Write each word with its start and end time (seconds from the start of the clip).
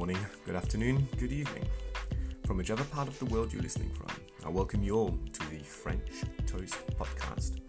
morning, 0.00 0.26
good 0.46 0.56
afternoon, 0.56 1.06
good 1.18 1.30
evening. 1.30 1.62
From 2.46 2.56
whichever 2.56 2.84
part 2.84 3.06
of 3.06 3.18
the 3.18 3.26
world 3.26 3.52
you're 3.52 3.60
listening 3.60 3.90
from, 3.90 4.08
I 4.46 4.48
welcome 4.48 4.82
you 4.82 4.96
all 4.96 5.18
to 5.34 5.50
the 5.50 5.58
French 5.58 6.22
Toast 6.46 6.74
Podcast. 6.96 7.60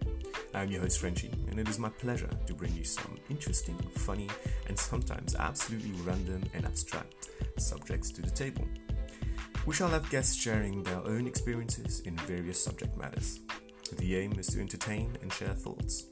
I'm 0.53 0.71
your 0.71 0.79
host, 0.79 1.01
Frenchie, 1.01 1.33
and 1.49 1.59
it 1.59 1.67
is 1.67 1.77
my 1.77 1.89
pleasure 1.89 2.29
to 2.47 2.53
bring 2.53 2.73
you 2.73 2.85
some 2.85 3.17
interesting, 3.29 3.75
funny, 3.95 4.29
and 4.69 4.79
sometimes 4.79 5.35
absolutely 5.35 5.91
random 6.03 6.41
and 6.53 6.63
abstract 6.65 7.31
subjects 7.57 8.11
to 8.11 8.21
the 8.21 8.31
table. 8.31 8.63
We 9.65 9.75
shall 9.75 9.89
have 9.89 10.09
guests 10.09 10.37
sharing 10.37 10.83
their 10.83 11.05
own 11.05 11.27
experiences 11.27 11.99
in 12.05 12.15
various 12.15 12.63
subject 12.63 12.95
matters. 12.95 13.41
The 13.97 14.15
aim 14.15 14.39
is 14.39 14.47
to 14.53 14.61
entertain 14.61 15.17
and 15.21 15.33
share 15.33 15.53
thoughts. 15.53 16.05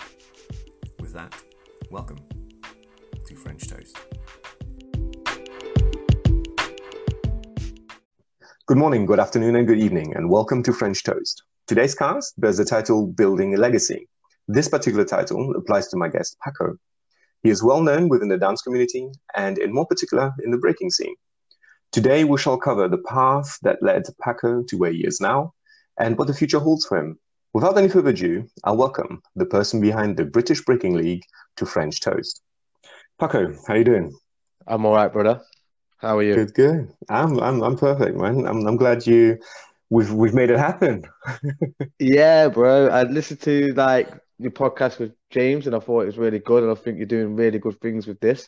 With 0.99 1.13
that, 1.13 1.33
welcome 1.89 2.19
to 3.25 3.35
French 3.35 3.69
Toast. 3.69 3.97
Good 8.69 8.77
morning, 8.77 9.07
good 9.07 9.19
afternoon, 9.19 9.55
and 9.55 9.65
good 9.65 9.79
evening, 9.79 10.15
and 10.15 10.29
welcome 10.29 10.61
to 10.61 10.71
French 10.71 11.03
Toast. 11.03 11.41
Today's 11.65 11.95
cast 11.95 12.39
bears 12.39 12.57
the 12.57 12.65
title 12.65 13.07
Building 13.07 13.55
a 13.55 13.57
Legacy. 13.57 14.07
This 14.47 14.69
particular 14.69 15.05
title 15.05 15.55
applies 15.55 15.87
to 15.87 15.97
my 15.97 16.07
guest, 16.07 16.37
Paco. 16.45 16.77
He 17.41 17.49
is 17.49 17.63
well 17.63 17.81
known 17.81 18.09
within 18.09 18.27
the 18.27 18.37
dance 18.37 18.61
community 18.61 19.09
and, 19.35 19.57
in 19.57 19.73
more 19.73 19.87
particular, 19.87 20.33
in 20.43 20.51
the 20.51 20.59
breaking 20.59 20.91
scene. 20.91 21.15
Today, 21.91 22.25
we 22.25 22.37
shall 22.37 22.59
cover 22.59 22.87
the 22.87 22.99
path 22.99 23.57
that 23.63 23.81
led 23.81 24.03
Paco 24.23 24.61
to 24.61 24.77
where 24.77 24.91
he 24.91 25.03
is 25.03 25.19
now 25.19 25.55
and 25.99 26.15
what 26.15 26.27
the 26.27 26.35
future 26.35 26.59
holds 26.59 26.85
for 26.85 26.99
him. 26.99 27.17
Without 27.55 27.75
any 27.75 27.89
further 27.89 28.11
ado, 28.11 28.47
I'll 28.63 28.77
welcome 28.77 29.23
the 29.35 29.47
person 29.47 29.81
behind 29.81 30.15
the 30.15 30.25
British 30.25 30.63
Breaking 30.63 30.93
League 30.93 31.23
to 31.57 31.65
French 31.65 32.01
Toast. 32.01 32.43
Paco, 33.19 33.51
how 33.65 33.73
are 33.73 33.77
you 33.77 33.83
doing? 33.83 34.15
I'm 34.67 34.85
all 34.85 34.93
right, 34.93 35.11
brother. 35.11 35.41
How 35.99 36.17
are 36.17 36.23
you? 36.23 36.33
Good, 36.33 36.53
good. 36.53 36.93
I'm, 37.09 37.39
I'm, 37.39 37.61
I'm 37.61 37.77
perfect, 37.77 38.17
man. 38.17 38.47
I'm, 38.47 38.65
I'm 38.65 38.77
glad 38.77 39.05
you, 39.05 39.37
we've, 39.89 40.11
we've 40.11 40.33
made 40.33 40.49
it 40.49 40.57
happen. 40.57 41.03
yeah, 41.99 42.47
bro. 42.47 42.87
I 42.87 43.03
listened 43.03 43.41
to 43.41 43.73
like 43.73 44.09
your 44.37 44.51
podcast 44.51 44.99
with 44.99 45.13
James, 45.29 45.67
and 45.67 45.75
I 45.75 45.79
thought 45.79 46.01
it 46.01 46.05
was 46.07 46.17
really 46.17 46.39
good, 46.39 46.63
and 46.63 46.71
I 46.71 46.75
think 46.75 46.97
you're 46.97 47.05
doing 47.05 47.35
really 47.35 47.59
good 47.59 47.81
things 47.81 48.07
with 48.07 48.19
this. 48.21 48.47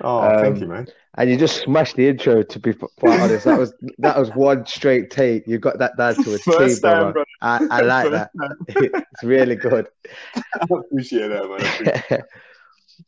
Oh, 0.00 0.20
um, 0.20 0.40
thank 0.40 0.60
you, 0.60 0.66
man. 0.66 0.86
And 1.18 1.28
you 1.28 1.36
just 1.36 1.62
smashed 1.62 1.96
the 1.96 2.08
intro. 2.08 2.42
To 2.44 2.58
be 2.60 2.72
quite 2.74 3.20
honest, 3.20 3.46
that 3.46 3.58
was 3.58 3.74
that 3.98 4.16
was 4.16 4.30
one 4.30 4.64
straight 4.66 5.10
take. 5.10 5.46
You 5.48 5.58
got 5.58 5.78
that 5.78 5.96
down 5.96 6.14
to 6.16 6.34
a 6.34 6.38
First 6.38 6.82
T, 6.82 6.88
time, 6.88 7.12
brother. 7.12 7.26
I, 7.40 7.66
I 7.70 7.80
like 7.80 8.10
First 8.10 8.28
that. 8.36 8.56
it's 9.12 9.22
really 9.24 9.56
good. 9.56 9.88
I 10.36 10.66
appreciate 10.70 11.28
that, 11.28 11.48
man. 11.48 11.60
Appreciate 11.62 12.20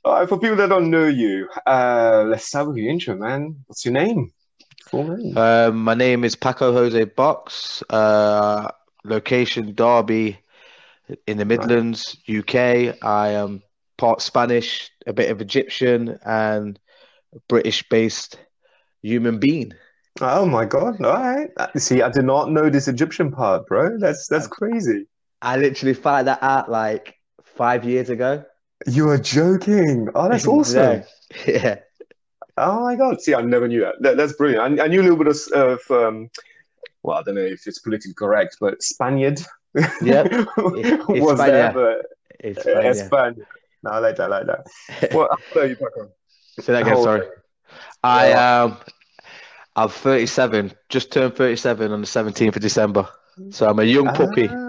All 0.04 0.14
right, 0.14 0.28
for 0.28 0.38
people 0.38 0.56
that 0.56 0.68
don't 0.68 0.90
know 0.90 1.06
you, 1.06 1.48
uh, 1.66 2.24
let's 2.26 2.46
start 2.46 2.68
with 2.68 2.76
your 2.76 2.90
intro, 2.90 3.16
man. 3.16 3.56
What's 3.66 3.84
your 3.84 3.92
name? 3.94 4.32
Full 4.86 5.16
name. 5.16 5.36
Uh, 5.36 5.70
my 5.72 5.94
name 5.94 6.24
is 6.24 6.36
Paco 6.36 6.72
Jose 6.72 7.04
Box. 7.04 7.82
Uh, 7.90 8.68
location 9.04 9.74
Derby 9.74 10.38
in 11.26 11.38
the 11.38 11.44
Midlands, 11.44 12.16
right. 12.28 12.38
UK. 12.38 12.96
I 13.02 13.30
am 13.30 13.62
part 13.96 14.20
Spanish, 14.20 14.90
a 15.06 15.12
bit 15.12 15.30
of 15.30 15.40
Egyptian, 15.40 16.18
and 16.24 16.78
British-based 17.48 18.38
human 19.02 19.38
being. 19.38 19.72
Oh 20.20 20.46
my 20.46 20.64
god! 20.64 21.02
All 21.04 21.12
right. 21.12 21.50
See, 21.76 22.02
I 22.02 22.10
did 22.10 22.24
not 22.24 22.50
know 22.50 22.70
this 22.70 22.88
Egyptian 22.88 23.30
part, 23.30 23.66
bro. 23.66 23.98
That's 23.98 24.26
that's 24.26 24.46
crazy. 24.46 25.06
I 25.40 25.56
literally 25.56 25.94
found 25.94 26.26
that 26.26 26.42
out 26.42 26.70
like 26.70 27.14
five 27.44 27.84
years 27.84 28.10
ago. 28.10 28.44
You 28.86 29.08
are 29.10 29.18
joking. 29.18 30.08
Oh, 30.14 30.28
that's 30.28 30.46
awesome. 30.46 31.02
yeah. 31.46 31.76
Oh 32.56 32.80
my 32.80 32.96
god. 32.96 33.20
See, 33.20 33.34
I 33.34 33.42
never 33.42 33.68
knew 33.68 33.80
that. 33.80 33.94
that 34.00 34.16
that's 34.16 34.32
brilliant. 34.34 34.80
I, 34.80 34.84
I, 34.84 34.88
knew 34.88 35.00
a 35.00 35.04
little 35.04 35.16
bit 35.16 35.28
of, 35.28 35.38
of 35.52 35.90
um, 35.90 36.30
well, 37.02 37.18
I 37.18 37.22
don't 37.22 37.36
know 37.36 37.40
if 37.40 37.66
it's 37.66 37.78
politically 37.78 38.14
correct, 38.14 38.56
but 38.60 38.82
Spaniard. 38.82 39.40
Yeah. 40.02 40.22
was 40.56 41.38
there, 41.38 41.72
but 41.72 42.06
España. 42.42 43.44
No, 43.82 43.90
I 43.90 43.98
like 43.98 44.16
that. 44.16 44.32
I 44.32 44.42
like 44.42 44.46
that. 44.46 45.14
Well, 45.14 45.28
how 45.54 45.62
you, 45.62 45.76
Paco? 45.76 46.10
Say 46.58 46.72
that 46.72 46.82
again. 46.82 47.02
Sorry. 47.02 47.26
I 48.02 48.32
um, 48.32 48.78
I'm 49.76 49.88
37. 49.88 50.72
Just 50.88 51.12
turned 51.12 51.36
37 51.36 51.92
on 51.92 52.00
the 52.00 52.06
17th 52.06 52.56
of 52.56 52.62
December. 52.62 53.08
So 53.50 53.68
I'm 53.68 53.78
a 53.78 53.84
young 53.84 54.06
puppy. 54.06 54.48
Ah 54.50 54.67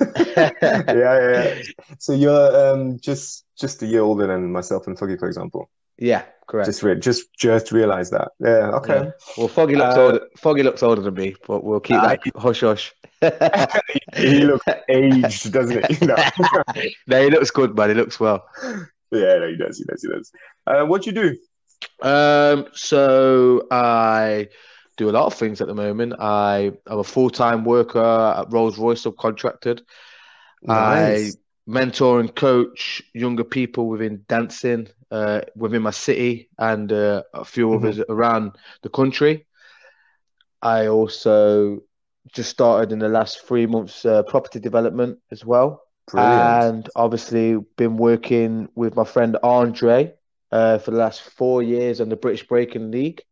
yeah, 0.36 0.82
yeah. 0.88 1.62
So 1.98 2.12
you're 2.12 2.56
um, 2.72 2.98
just 3.00 3.44
just 3.58 3.82
a 3.82 3.86
year 3.86 4.02
older 4.02 4.26
than 4.26 4.50
myself 4.52 4.86
and 4.86 4.98
Foggy, 4.98 5.16
for 5.16 5.28
example. 5.28 5.70
Yeah, 5.98 6.24
correct. 6.46 6.66
Just 6.66 6.82
re- 6.82 6.98
just 6.98 7.32
just 7.34 7.72
realize 7.72 8.10
that. 8.10 8.32
Yeah, 8.40 8.70
okay. 8.76 9.04
Yeah. 9.04 9.10
Well, 9.36 9.48
Foggy 9.48 9.76
looks 9.76 9.96
uh, 9.96 10.02
older. 10.02 10.20
Foggy 10.36 10.62
looks 10.62 10.82
older 10.82 11.02
than 11.02 11.14
me, 11.14 11.36
but 11.46 11.62
we'll 11.64 11.80
keep 11.80 12.00
that 12.00 12.20
uh, 12.34 12.40
hush 12.40 12.60
hush. 12.60 12.92
he 14.16 14.44
looks 14.44 14.64
aged, 14.88 15.52
doesn't 15.52 15.90
he? 15.90 16.06
No. 16.06 16.16
no, 17.06 17.22
he 17.22 17.30
looks 17.30 17.50
good, 17.50 17.76
man. 17.76 17.90
He 17.90 17.94
looks 17.94 18.18
well. 18.18 18.44
Yeah, 19.12 19.38
no, 19.38 19.48
he 19.48 19.56
does. 19.56 19.78
He 19.78 19.84
does. 19.84 20.02
He 20.02 20.08
does. 20.08 20.32
Uh, 20.66 20.84
what 20.86 21.06
you 21.06 21.12
do? 21.12 21.36
Um, 22.00 22.66
so 22.72 23.66
I 23.70 24.48
do 24.96 25.08
a 25.08 25.12
lot 25.12 25.26
of 25.26 25.34
things 25.34 25.60
at 25.60 25.68
the 25.68 25.74
moment. 25.74 26.14
I 26.18 26.72
am 26.88 26.98
a 26.98 27.04
full 27.04 27.30
time 27.30 27.64
worker 27.64 28.34
at 28.38 28.52
Rolls 28.52 28.78
Royce 28.78 29.04
subcontracted. 29.04 29.82
Nice. 30.62 31.34
I 31.34 31.38
mentor 31.66 32.20
and 32.20 32.34
coach 32.34 33.02
younger 33.14 33.44
people 33.44 33.88
within 33.88 34.24
dancing 34.28 34.88
uh, 35.10 35.42
within 35.54 35.82
my 35.82 35.90
city 35.90 36.48
and 36.58 36.92
uh, 36.92 37.22
a 37.34 37.44
few 37.44 37.68
mm-hmm. 37.68 37.84
others 37.84 38.00
around 38.08 38.56
the 38.82 38.88
country. 38.88 39.46
I 40.60 40.86
also 40.86 41.82
just 42.32 42.50
started 42.50 42.92
in 42.92 42.98
the 42.98 43.08
last 43.08 43.46
three 43.46 43.66
months 43.66 44.04
uh, 44.04 44.22
property 44.22 44.60
development 44.60 45.18
as 45.30 45.44
well. 45.44 45.82
Brilliant. 46.08 46.64
And 46.64 46.88
obviously 46.96 47.56
been 47.76 47.96
working 47.96 48.68
with 48.74 48.96
my 48.96 49.04
friend 49.04 49.36
Andre 49.42 50.14
uh, 50.50 50.78
for 50.78 50.90
the 50.92 50.96
last 50.96 51.22
four 51.22 51.62
years 51.62 52.00
on 52.00 52.08
the 52.08 52.16
British 52.16 52.46
Breaking 52.46 52.90
League. 52.90 53.22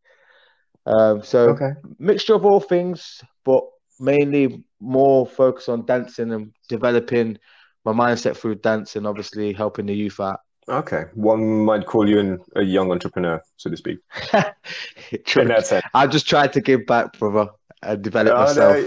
Um, 0.85 1.23
so 1.23 1.49
okay. 1.49 1.71
mixture 1.99 2.33
of 2.33 2.45
all 2.45 2.59
things, 2.59 3.21
but 3.43 3.63
mainly 3.99 4.63
more 4.79 5.25
focus 5.25 5.69
on 5.69 5.85
dancing 5.85 6.33
and 6.33 6.51
developing 6.67 7.37
my 7.85 7.93
mindset 7.93 8.35
through 8.35 8.55
dancing, 8.55 9.05
obviously 9.05 9.53
helping 9.53 9.85
the 9.85 9.93
youth 9.93 10.19
out. 10.19 10.39
Okay, 10.69 11.05
one 11.15 11.65
might 11.65 11.85
call 11.85 12.07
you 12.07 12.19
an, 12.19 12.39
a 12.55 12.61
young 12.61 12.91
entrepreneur, 12.91 13.41
so 13.57 13.69
to 13.69 13.77
speak. 13.77 13.97
In 15.35 15.47
that 15.47 15.65
sense, 15.65 15.83
I've 15.93 16.11
just 16.11 16.29
tried 16.29 16.53
to 16.53 16.61
give 16.61 16.85
back, 16.85 17.17
brother, 17.17 17.51
and 17.81 18.01
develop 18.01 18.37
myself. 18.37 18.77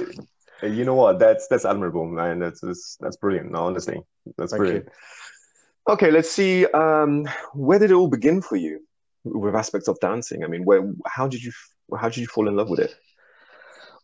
No, 0.63 0.69
you 0.69 0.85
know 0.85 0.95
what? 0.95 1.19
That's 1.19 1.49
that's 1.49 1.65
admirable, 1.65 2.07
man. 2.07 2.39
That's 2.39 2.61
that's, 2.61 2.97
that's 3.01 3.17
brilliant. 3.17 3.51
No, 3.51 3.65
honestly, 3.65 4.01
that's 4.39 4.53
Thank 4.53 4.61
brilliant. 4.61 4.87
You. 4.87 5.93
Okay, 5.95 6.11
let's 6.11 6.31
see. 6.31 6.65
Um, 6.67 7.27
where 7.53 7.79
did 7.79 7.91
it 7.91 7.95
all 7.95 8.09
begin 8.09 8.41
for 8.41 8.57
you 8.57 8.81
with 9.25 9.55
aspects 9.57 9.89
of 9.89 9.99
dancing? 10.01 10.45
I 10.45 10.47
mean, 10.47 10.65
where? 10.65 10.91
How 11.07 11.27
did 11.27 11.43
you 11.43 11.53
how 11.99 12.09
did 12.09 12.19
you 12.19 12.27
fall 12.27 12.49
in 12.49 12.57
love 12.57 12.69
with 12.69 12.81
it? 12.81 12.95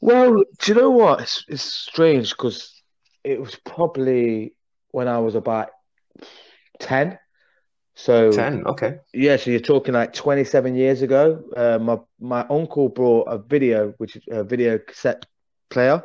Well, 0.01 0.45
do 0.59 0.73
you 0.73 0.75
know 0.75 0.91
what? 0.91 1.21
It's, 1.21 1.45
it's 1.49 1.63
strange 1.63 2.31
because 2.31 2.83
it 3.23 3.41
was 3.41 3.57
probably 3.65 4.55
when 4.91 5.09
I 5.09 5.19
was 5.19 5.35
about 5.35 5.71
10. 6.81 7.19
So 7.95 8.31
10, 8.31 8.67
okay. 8.67 8.99
Yeah, 9.13 9.37
so 9.37 9.51
you're 9.51 9.61
talking 9.61 9.93
like 9.93 10.15
27 10.15 10.75
years 10.75 11.03
ago. 11.03 11.43
Uh, 11.55 11.79
my 11.79 11.99
my 12.19 12.47
uncle 12.49 12.89
brought 12.89 13.25
a 13.25 13.39
video, 13.39 13.93
which 13.99 14.17
is 14.17 14.23
a 14.31 14.43
video 14.43 14.79
cassette 14.79 15.27
player. 15.69 16.03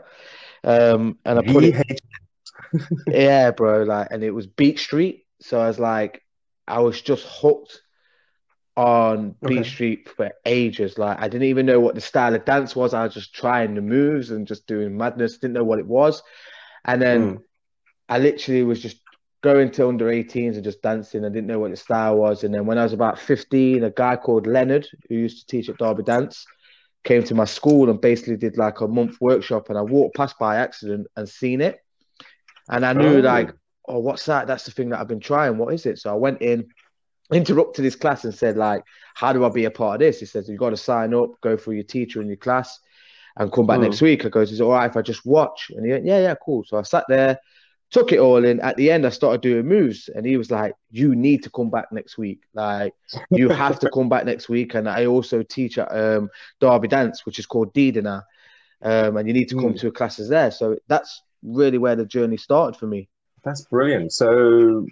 Um, 0.63 1.19
and 1.23 1.39
I 1.39 1.41
put 1.43 1.63
it. 1.63 2.01
yeah, 3.07 3.51
bro. 3.51 3.83
Like, 3.83 4.09
and 4.11 4.23
it 4.23 4.31
was 4.31 4.47
Beat 4.47 4.79
Street. 4.79 5.25
So 5.41 5.61
I 5.61 5.67
was 5.67 5.79
like, 5.79 6.21
I 6.67 6.79
was 6.79 7.01
just 7.01 7.25
hooked 7.25 7.81
on 8.75 9.35
okay. 9.43 9.55
Beat 9.55 9.65
Street 9.65 10.09
for 10.09 10.31
ages. 10.45 10.97
Like 10.97 11.19
I 11.19 11.27
didn't 11.27 11.47
even 11.47 11.65
know 11.65 11.79
what 11.79 11.95
the 11.95 12.01
style 12.01 12.35
of 12.35 12.45
dance 12.45 12.75
was. 12.75 12.93
I 12.93 13.03
was 13.03 13.13
just 13.13 13.33
trying 13.33 13.75
the 13.75 13.81
moves 13.81 14.31
and 14.31 14.47
just 14.47 14.67
doing 14.67 14.97
madness. 14.97 15.37
Didn't 15.37 15.53
know 15.53 15.63
what 15.63 15.79
it 15.79 15.87
was. 15.87 16.21
And 16.83 17.01
then 17.01 17.37
mm. 17.37 17.43
I 18.09 18.19
literally 18.19 18.63
was 18.63 18.81
just 18.81 18.97
going 19.41 19.71
to 19.71 19.87
under 19.87 20.05
18s 20.05 20.55
and 20.55 20.63
just 20.63 20.81
dancing. 20.81 21.23
I 21.23 21.29
didn't 21.29 21.47
know 21.47 21.59
what 21.59 21.71
the 21.71 21.77
style 21.77 22.17
was. 22.17 22.43
And 22.43 22.53
then 22.53 22.65
when 22.65 22.77
I 22.77 22.83
was 22.83 22.93
about 22.93 23.19
15, 23.19 23.83
a 23.83 23.91
guy 23.91 24.15
called 24.15 24.47
Leonard, 24.47 24.87
who 25.07 25.15
used 25.15 25.39
to 25.39 25.47
teach 25.47 25.69
at 25.69 25.77
Derby 25.77 26.03
Dance, 26.03 26.45
came 27.03 27.23
to 27.23 27.35
my 27.35 27.45
school 27.45 27.89
and 27.89 28.01
basically 28.01 28.37
did 28.37 28.57
like 28.57 28.81
a 28.81 28.87
month 28.87 29.17
workshop. 29.21 29.69
And 29.69 29.77
I 29.77 29.81
walked 29.81 30.15
past 30.17 30.37
by 30.39 30.57
accident 30.57 31.07
and 31.15 31.29
seen 31.29 31.61
it. 31.61 31.79
And 32.69 32.85
I 32.85 32.93
knew 32.93 33.17
oh. 33.17 33.21
like, 33.21 33.51
oh, 33.87 33.99
what's 33.99 34.25
that? 34.25 34.47
That's 34.47 34.65
the 34.65 34.71
thing 34.71 34.89
that 34.89 34.99
I've 34.99 35.07
been 35.07 35.19
trying. 35.19 35.57
What 35.57 35.73
is 35.73 35.85
it? 35.85 35.99
So 35.99 36.09
I 36.09 36.15
went 36.15 36.41
in 36.41 36.67
interrupted 37.31 37.83
his 37.85 37.95
class 37.95 38.23
and 38.23 38.33
said, 38.33 38.57
like, 38.57 38.83
how 39.15 39.33
do 39.33 39.45
I 39.45 39.49
be 39.49 39.65
a 39.65 39.71
part 39.71 39.95
of 39.95 39.99
this? 39.99 40.19
He 40.19 40.25
says, 40.25 40.47
you've 40.47 40.59
got 40.59 40.71
to 40.71 40.77
sign 40.77 41.13
up, 41.13 41.29
go 41.41 41.57
through 41.57 41.75
your 41.75 41.83
teacher 41.83 42.21
in 42.21 42.27
your 42.27 42.37
class 42.37 42.79
and 43.37 43.51
come 43.51 43.65
back 43.65 43.79
mm. 43.79 43.83
next 43.83 44.01
week. 44.01 44.25
I 44.25 44.29
goes, 44.29 44.51
is 44.51 44.59
it 44.59 44.63
all 44.63 44.71
right 44.71 44.89
if 44.89 44.97
I 44.97 45.01
just 45.01 45.25
watch? 45.25 45.71
And 45.75 45.85
he 45.85 45.91
went, 45.91 46.05
yeah, 46.05 46.19
yeah, 46.19 46.35
cool. 46.43 46.63
So 46.63 46.77
I 46.77 46.83
sat 46.83 47.05
there, 47.09 47.39
took 47.91 48.11
it 48.11 48.19
all 48.19 48.43
in. 48.43 48.59
At 48.61 48.77
the 48.77 48.91
end, 48.91 49.05
I 49.05 49.09
started 49.09 49.41
doing 49.41 49.65
moves, 49.65 50.09
and 50.09 50.25
he 50.25 50.37
was 50.37 50.51
like, 50.51 50.73
"You 50.91 51.15
need 51.15 51.43
to 51.43 51.49
come 51.49 51.69
back 51.69 51.91
next 51.91 52.17
week. 52.17 52.41
Like, 52.53 52.93
you 53.31 53.49
have 53.49 53.79
to 53.79 53.89
come 53.89 54.09
back 54.09 54.25
next 54.25 54.49
week." 54.49 54.73
And 54.73 54.89
I 54.89 55.05
also 55.05 55.43
teach 55.43 55.77
at 55.77 55.95
um, 55.95 56.29
Derby 56.59 56.87
Dance, 56.87 57.25
which 57.25 57.39
is 57.39 57.45
called 57.45 57.73
Didina, 57.73 58.23
um, 58.81 59.17
and 59.17 59.27
you 59.27 59.33
need 59.33 59.49
to 59.49 59.55
come 59.55 59.73
mm. 59.73 59.79
to 59.79 59.91
classes 59.91 60.29
there. 60.29 60.51
So 60.51 60.77
that's 60.87 61.21
really 61.43 61.77
where 61.77 61.95
the 61.95 62.05
journey 62.05 62.37
started 62.37 62.77
for 62.77 62.87
me. 62.87 63.07
That's 63.45 63.61
brilliant. 63.61 64.11
So, 64.11 64.87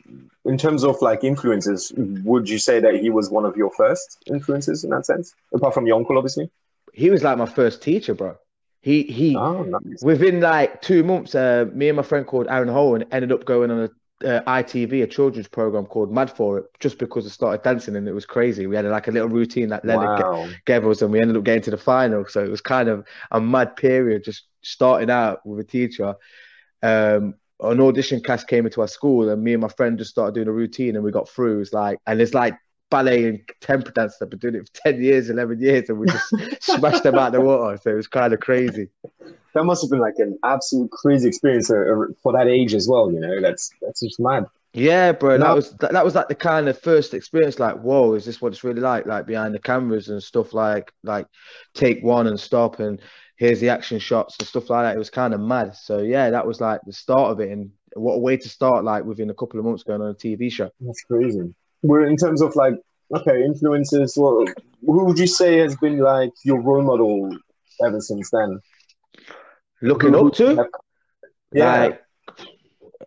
in 0.45 0.57
terms 0.59 0.83
of 0.83 1.01
like 1.01 1.23
influences, 1.23 1.91
would 1.97 2.47
you 2.47 2.59
say 2.59 2.79
that 2.79 2.95
he 2.95 3.09
was 3.09 3.31
one 3.31 3.45
of 3.45 3.57
your 3.57 3.71
first 3.71 4.23
influences 4.27 4.83
in 4.83 4.91
that 4.91 5.07
sense, 5.07 5.33
apart 5.53 5.73
from 5.73 5.88
your 5.88 5.97
uncle, 5.97 6.17
obviously? 6.17 6.51
He 6.94 7.09
was 7.09 7.23
like 7.23 7.39
my 7.39 7.47
first 7.47 7.81
teacher, 7.81 8.13
bro. 8.13 8.38
He 8.81 9.03
he. 9.03 9.35
Oh, 9.35 9.63
nice. 9.63 10.03
Within 10.03 10.39
like 10.39 10.81
two 10.83 11.03
months, 11.03 11.33
uh, 11.33 11.65
me 11.73 11.89
and 11.89 11.97
my 11.97 12.03
friend 12.03 12.27
called 12.27 12.47
Aaron 12.47 12.69
Hohen 12.69 13.05
ended 13.11 13.31
up 13.31 13.44
going 13.44 13.71
on 13.71 13.79
a 13.79 13.89
uh, 14.23 14.41
ITV, 14.44 15.03
a 15.03 15.07
children's 15.07 15.47
program 15.47 15.85
called 15.85 16.11
Mad 16.11 16.29
for 16.29 16.59
It, 16.59 16.65
just 16.79 17.00
because 17.00 17.25
I 17.25 17.29
started 17.29 17.63
dancing 17.63 17.95
and 17.95 18.07
it 18.07 18.13
was 18.13 18.25
crazy. 18.25 18.67
We 18.67 18.75
had 18.75 18.85
like 18.85 19.07
a 19.07 19.11
little 19.11 19.29
routine 19.29 19.69
that 19.69 19.83
Leonard 19.83 20.23
wow. 20.23 20.47
gave 20.65 20.85
us, 20.85 21.01
and 21.01 21.11
we 21.11 21.19
ended 21.19 21.38
up 21.38 21.44
getting 21.44 21.63
to 21.63 21.71
the 21.71 21.77
final. 21.77 22.25
So 22.27 22.44
it 22.44 22.51
was 22.51 22.61
kind 22.61 22.88
of 22.88 23.05
a 23.31 23.41
mad 23.41 23.75
period, 23.75 24.23
just 24.23 24.44
starting 24.61 25.09
out 25.09 25.44
with 25.45 25.59
a 25.59 25.63
teacher. 25.63 26.15
Um, 26.83 27.35
an 27.63 27.81
audition 27.81 28.21
cast 28.21 28.48
came 28.48 28.65
into 28.65 28.81
our 28.81 28.88
school, 28.88 29.30
and 29.30 29.44
me 29.44 29.54
and 29.54 29.62
my 29.62 29.68
friend 29.69 29.98
just 29.98 30.12
started 30.12 30.36
doing 30.36 30.48
a 30.48 30.51
routine, 30.51 30.95
and 30.95 31.04
we 31.04 31.12
got 31.12 31.30
through. 31.30 31.62
It's 31.62 31.74
like, 31.74 32.00
and 32.06 32.21
it's 32.21 32.33
like 32.33 32.56
ballet 32.89 33.27
and 33.27 33.39
temper 33.60 33.92
dance 33.92 34.18
that 34.18 34.25
have 34.25 34.30
been 34.30 34.39
doing 34.39 34.56
it 34.56 34.68
for 34.68 34.92
10 34.92 35.01
years, 35.01 35.30
11 35.30 35.60
years, 35.60 35.89
and 35.89 36.00
we 36.00 36.07
just 36.07 36.33
smashed 36.62 37.04
them 37.04 37.15
out 37.15 37.31
the 37.31 37.42
water. 37.42 37.77
So 37.81 37.92
it 37.92 37.95
was 37.95 38.07
kind 38.07 38.33
of 38.33 38.39
crazy. 38.39 38.89
That 39.56 39.63
must 39.63 39.81
have 39.81 39.89
been 39.89 40.00
like 40.00 40.15
an 40.18 40.38
absolute 40.44 40.92
crazy 40.92 41.27
experience 41.27 41.69
uh, 41.71 41.83
for 42.21 42.33
that 42.33 42.48
age 42.48 42.74
as 42.74 42.88
well, 42.88 43.12
you 43.12 43.19
know? 43.19 43.42
That's 43.42 43.71
that's 43.81 44.01
just 44.01 44.19
mad. 44.19 44.45
Yeah, 44.74 45.12
bro. 45.12 45.38
That 45.38 45.56
was 45.56 45.71
that, 45.77 45.92
that 45.92 46.04
was 46.04 46.15
like 46.15 46.27
the 46.27 46.36
kind 46.36 46.68
of 46.68 46.80
first 46.80 47.13
experience. 47.13 47.60
Like, 47.60 47.80
whoa, 47.80 48.15
is 48.15 48.25
this 48.25 48.42
what 48.42 48.54
it's 48.54 48.63
really 48.63 48.81
like? 48.81 49.06
Like 49.06 49.27
behind 49.27 49.54
the 49.54 49.60
cameras 49.60 50.10
and 50.10 50.21
stuff. 50.21 50.51
Like, 50.51 50.92
like 51.04 51.27
take 51.75 52.04
one 52.04 52.25
and 52.25 52.39
stop, 52.39 52.80
and 52.80 53.00
here's 53.35 53.59
the 53.59 53.69
action 53.69 54.00
shots 54.00 54.35
and 54.39 54.47
stuff 54.47 54.69
like 54.69 54.85
that. 54.85 54.95
It 54.95 55.00
was 55.00 55.09
kind 55.09 55.33
of 55.33 55.39
mad. 55.39 55.75
So 55.75 56.00
yeah, 56.00 56.30
that 56.30 56.45
was 56.45 56.62
like 56.62 56.81
the 56.85 56.94
start 56.94 57.31
of 57.31 57.39
it, 57.39 57.50
and 57.51 57.71
what 57.95 58.13
a 58.13 58.19
way 58.19 58.38
to 58.38 58.50
start! 58.50 58.83
Like 58.83 59.06
within 59.06 59.30
a 59.30 59.33
couple 59.33 59.59
of 59.59 59.65
months 59.65 59.83
going 59.83 60.01
on 60.01 60.09
a 60.09 60.13
TV 60.13 60.51
show. 60.51 60.69
That's 60.80 61.03
crazy 61.03 61.53
we're 61.83 62.06
in 62.07 62.18
terms 62.18 62.41
of 62.41 62.56
like 62.56 62.74
okay 63.15 63.44
influences. 63.44 64.18
Well, 64.18 64.45
who 64.81 65.06
would 65.06 65.19
you 65.19 65.27
say 65.27 65.59
has 65.59 65.75
been 65.75 66.00
like 66.00 66.31
your 66.44 66.62
role 66.62 66.81
model 66.81 67.38
ever 67.85 68.00
since 68.00 68.31
then? 68.31 68.59
Looking 69.81 70.15
up 70.15 70.33
to, 70.36 70.69
yeah. 71.51 71.81
Like, 71.81 72.01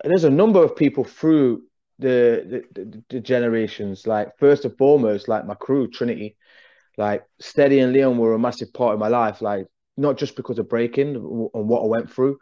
there's 0.04 0.24
a 0.24 0.30
number 0.30 0.62
of 0.62 0.76
people 0.76 1.04
through 1.04 1.62
the, 1.98 2.64
the, 2.74 3.02
the 3.08 3.20
generations. 3.20 4.06
Like 4.06 4.38
first 4.38 4.66
and 4.66 4.76
foremost, 4.76 5.26
like 5.26 5.46
my 5.46 5.54
crew, 5.54 5.88
Trinity, 5.88 6.36
like 6.98 7.24
Steady 7.40 7.80
and 7.80 7.94
Leon 7.94 8.18
were 8.18 8.34
a 8.34 8.38
massive 8.38 8.74
part 8.74 8.92
of 8.92 9.00
my 9.00 9.08
life. 9.08 9.40
Like 9.40 9.66
not 9.96 10.18
just 10.18 10.36
because 10.36 10.58
of 10.58 10.68
breaking 10.68 11.16
and 11.16 11.24
what 11.68 11.82
I 11.82 11.86
went 11.86 12.10
through, 12.10 12.38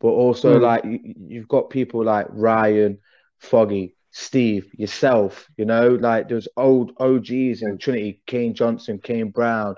but 0.00 0.08
also 0.08 0.58
mm. 0.58 0.62
like 0.62 0.84
you, 0.84 1.40
have 1.40 1.48
got 1.48 1.70
people 1.70 2.04
like 2.04 2.26
Ryan, 2.30 2.98
Foggy, 3.38 3.96
Steve, 4.10 4.70
yourself, 4.74 5.48
you 5.56 5.64
know, 5.64 5.90
like 6.00 6.28
there's 6.28 6.48
old 6.56 6.92
OGs 6.98 7.62
in 7.62 7.78
Trinity, 7.78 8.20
Kane 8.26 8.54
Johnson, 8.54 8.98
Kane 9.02 9.30
Brown. 9.30 9.74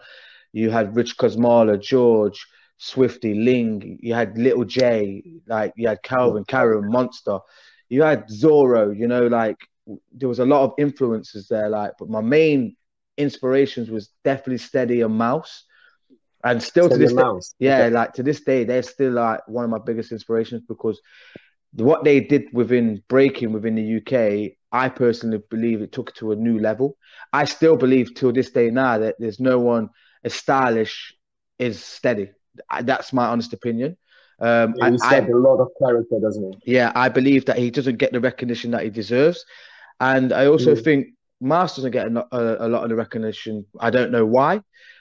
You 0.52 0.70
had 0.70 0.96
Rich 0.96 1.16
Kosmala, 1.16 1.80
George, 1.80 2.46
Swifty, 2.78 3.34
Ling. 3.34 3.98
You 4.02 4.14
had 4.14 4.36
Little 4.36 4.64
J, 4.64 5.22
like 5.46 5.72
you 5.76 5.88
had 5.88 6.02
Calvin, 6.02 6.44
Karen, 6.44 6.90
Monster. 6.90 7.38
You 7.88 8.02
had 8.02 8.28
Zorro, 8.28 8.96
you 8.96 9.06
know, 9.06 9.26
like 9.26 9.56
there 10.12 10.28
was 10.28 10.38
a 10.38 10.44
lot 10.44 10.64
of 10.64 10.74
influences 10.78 11.48
there. 11.48 11.68
Like, 11.68 11.92
but 11.98 12.08
my 12.08 12.20
main 12.20 12.76
inspirations 13.16 13.90
was 13.90 14.10
definitely 14.24 14.58
Steady 14.58 15.02
and 15.02 15.16
Mouse. 15.16 15.64
And 16.44 16.62
still 16.62 16.90
to 16.90 16.98
this 16.98 17.12
day, 17.12 17.22
yeah, 17.58 17.78
okay. 17.78 17.90
like 17.90 18.12
to 18.14 18.22
this 18.22 18.42
day, 18.42 18.64
they're 18.64 18.82
still 18.82 19.12
like 19.12 19.40
one 19.48 19.64
of 19.64 19.70
my 19.70 19.78
biggest 19.78 20.12
inspirations 20.12 20.62
because 20.68 21.00
what 21.72 22.04
they 22.04 22.20
did 22.20 22.44
within 22.52 23.02
breaking 23.08 23.52
within 23.52 23.74
the 23.74 23.96
UK, 23.96 24.52
I 24.70 24.90
personally 24.90 25.40
believe 25.50 25.80
it 25.80 25.92
took 25.92 26.10
it 26.10 26.16
to 26.16 26.32
a 26.32 26.36
new 26.36 26.58
level. 26.58 26.98
I 27.32 27.46
still 27.46 27.76
believe 27.76 28.14
till 28.14 28.32
this 28.32 28.50
day 28.50 28.70
now 28.70 28.98
that 28.98 29.16
there's 29.18 29.40
no 29.40 29.58
one 29.58 29.88
as 30.22 30.34
stylish 30.34 31.14
as 31.58 31.82
Steady. 31.82 32.30
That's 32.82 33.12
my 33.12 33.26
honest 33.26 33.52
opinion. 33.52 33.96
Um, 34.40 34.74
yeah, 34.76 34.96
I, 35.02 35.18
a 35.18 35.36
lot 35.36 35.60
of 35.60 35.68
character, 35.78 36.18
doesn't 36.20 36.56
he? 36.64 36.74
Yeah, 36.74 36.92
I 36.94 37.08
believe 37.08 37.46
that 37.46 37.56
he 37.56 37.70
doesn't 37.70 37.96
get 37.96 38.12
the 38.12 38.20
recognition 38.20 38.72
that 38.72 38.82
he 38.82 38.90
deserves, 38.90 39.44
and 40.00 40.32
I 40.32 40.46
also 40.46 40.74
mm. 40.74 40.82
think 40.82 41.06
Mars 41.40 41.76
doesn't 41.76 41.92
get 41.92 42.08
a, 42.08 42.36
a, 42.36 42.66
a, 42.66 42.68
lot 42.68 42.82
of 42.82 42.88
the 42.88 42.96
recognition. 42.96 43.64
I 43.78 43.90
don't 43.90 44.10
know 44.10 44.26
why. 44.26 44.60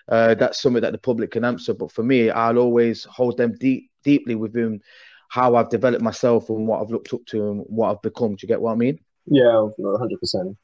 Uh, 0.10 0.34
that's 0.36 0.62
something 0.62 0.82
that 0.82 0.92
the 0.92 0.98
public 0.98 1.32
can 1.32 1.46
answer, 1.46 1.74
but 1.74 1.92
for 1.92 2.04
me, 2.04 2.30
I'll 2.30 2.58
always 2.58 3.06
hold 3.06 3.38
them 3.38 3.56
deep, 3.58 3.90
deeply 4.04 4.36
within 4.36 4.82
how 5.30 5.56
I've 5.56 5.70
developed 5.70 6.04
myself 6.04 6.50
and 6.50 6.68
what 6.68 6.82
I've 6.82 6.92
looked 6.92 7.14
up 7.14 7.26
to 7.28 7.50
and 7.50 7.64
what 7.68 7.90
I've 7.90 8.02
become. 8.02 8.36
Do 8.36 8.40
you 8.42 8.48
get 8.48 8.62
what 8.62 8.74
I 8.74 8.76
mean? 8.76 9.00
Yeah, 9.26 9.68
hundred 9.98 10.20
percent. 10.20 10.58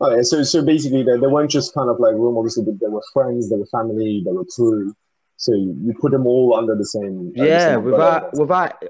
Okay, 0.00 0.22
so 0.22 0.42
so 0.42 0.64
basically, 0.64 1.02
they, 1.02 1.18
they 1.18 1.26
weren't 1.26 1.50
just 1.50 1.74
kind 1.74 1.90
of 1.90 2.00
like 2.00 2.14
room. 2.14 2.36
Obviously, 2.36 2.64
they 2.64 2.88
were 2.88 3.02
friends, 3.12 3.50
they 3.50 3.56
were 3.56 3.66
family, 3.66 4.22
they 4.24 4.32
were 4.32 4.44
crew. 4.44 4.94
So 5.36 5.54
you 5.54 5.94
put 6.00 6.12
them 6.12 6.26
all 6.26 6.56
under 6.56 6.74
the 6.74 6.86
same. 6.86 7.32
Yeah, 7.34 7.74
same 7.74 7.84
without 7.84 8.32
without 8.34 8.82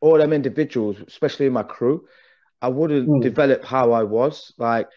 all 0.00 0.18
them 0.18 0.32
individuals, 0.32 0.96
especially 1.06 1.46
in 1.46 1.52
my 1.52 1.64
crew, 1.64 2.06
I 2.62 2.68
wouldn't 2.68 3.08
mm. 3.08 3.22
develop 3.22 3.64
how 3.64 3.92
I 3.92 4.04
was. 4.04 4.52
Like 4.58 4.88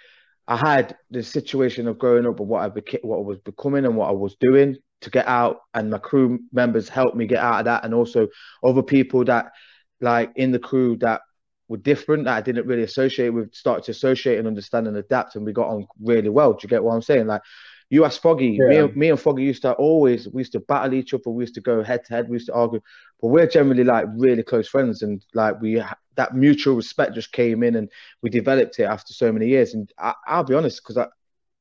I 0.52 0.58
had 0.58 0.98
the 1.10 1.24
situation 1.24 1.88
of 1.88 1.98
growing 1.98 2.26
up 2.26 2.42
and 2.42 2.50
what 2.50 2.62
I 2.62 2.70
beca- 2.70 3.06
what 3.06 3.20
I 3.20 3.22
was 3.22 3.38
becoming 3.40 3.86
and 3.86 3.96
what 3.96 4.10
I 4.10 4.12
was 4.12 4.36
doing 4.36 4.76
to 5.00 5.10
get 5.10 5.26
out, 5.26 5.62
and 5.74 5.90
my 5.90 5.98
crew 5.98 6.40
members 6.52 6.90
helped 6.90 7.16
me 7.16 7.26
get 7.26 7.40
out 7.40 7.60
of 7.60 7.66
that, 7.66 7.86
and 7.86 7.94
also 7.94 8.28
other 8.62 8.84
people 8.84 9.24
that 9.26 9.54
like 10.02 10.30
in 10.36 10.52
the 10.52 10.60
crew 10.60 10.98
that 10.98 11.22
were 11.70 11.78
different 11.78 12.26
that 12.26 12.36
I 12.36 12.42
didn't 12.42 12.68
really 12.68 12.84
associate 12.84 13.30
with 13.30 13.56
started 13.56 13.86
to 13.86 13.92
associate 13.92 14.40
and 14.40 14.48
understand 14.48 14.88
and 14.90 14.98
adapt 14.98 15.38
and 15.38 15.46
we 15.46 15.54
got 15.54 15.70
on 15.70 15.88
really 16.02 16.28
well. 16.28 16.52
Do 16.52 16.60
you 16.64 16.70
get 16.70 16.84
what 16.84 16.96
I'm 16.96 17.02
saying? 17.02 17.28
Like 17.28 17.44
you 17.92 18.06
ask 18.06 18.22
Foggy, 18.22 18.58
yeah. 18.58 18.68
me, 18.68 18.78
and, 18.78 18.96
me 18.96 19.10
and 19.10 19.20
Foggy 19.20 19.44
used 19.44 19.64
to 19.64 19.74
always 19.74 20.28
we 20.30 20.40
used 20.40 20.54
to 20.54 20.62
battle 20.62 20.94
each 20.94 21.14
other, 21.14 21.30
we 21.30 21.44
used 21.44 21.56
to 21.56 21.62
go 21.62 21.84
head 21.84 22.06
to 22.06 22.14
head, 22.14 22.30
we 22.30 22.36
used 22.36 22.48
to 22.48 22.54
argue, 22.54 22.80
but 23.20 23.28
we're 23.28 23.46
generally 23.46 23.84
like 23.84 24.06
really 24.16 24.44
close 24.44 24.68
friends 24.68 25.02
and 25.02 25.24
like 25.34 25.62
we 25.62 25.84
that 26.16 26.34
mutual 26.34 26.76
respect 26.76 27.16
just 27.16 27.34
came 27.34 27.64
in 27.64 27.76
and 27.76 27.92
we 28.22 28.30
developed 28.30 28.80
it 28.80 28.84
after 28.84 29.14
so 29.14 29.32
many 29.32 29.48
years. 29.48 29.74
And 29.74 29.92
I, 30.00 30.14
will 30.38 30.44
be 30.46 30.56
honest, 30.56 30.82
because 30.82 30.98
I, 30.98 31.08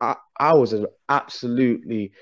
I 0.00 0.14
I 0.38 0.54
was 0.54 0.72
absolutely 1.08 2.12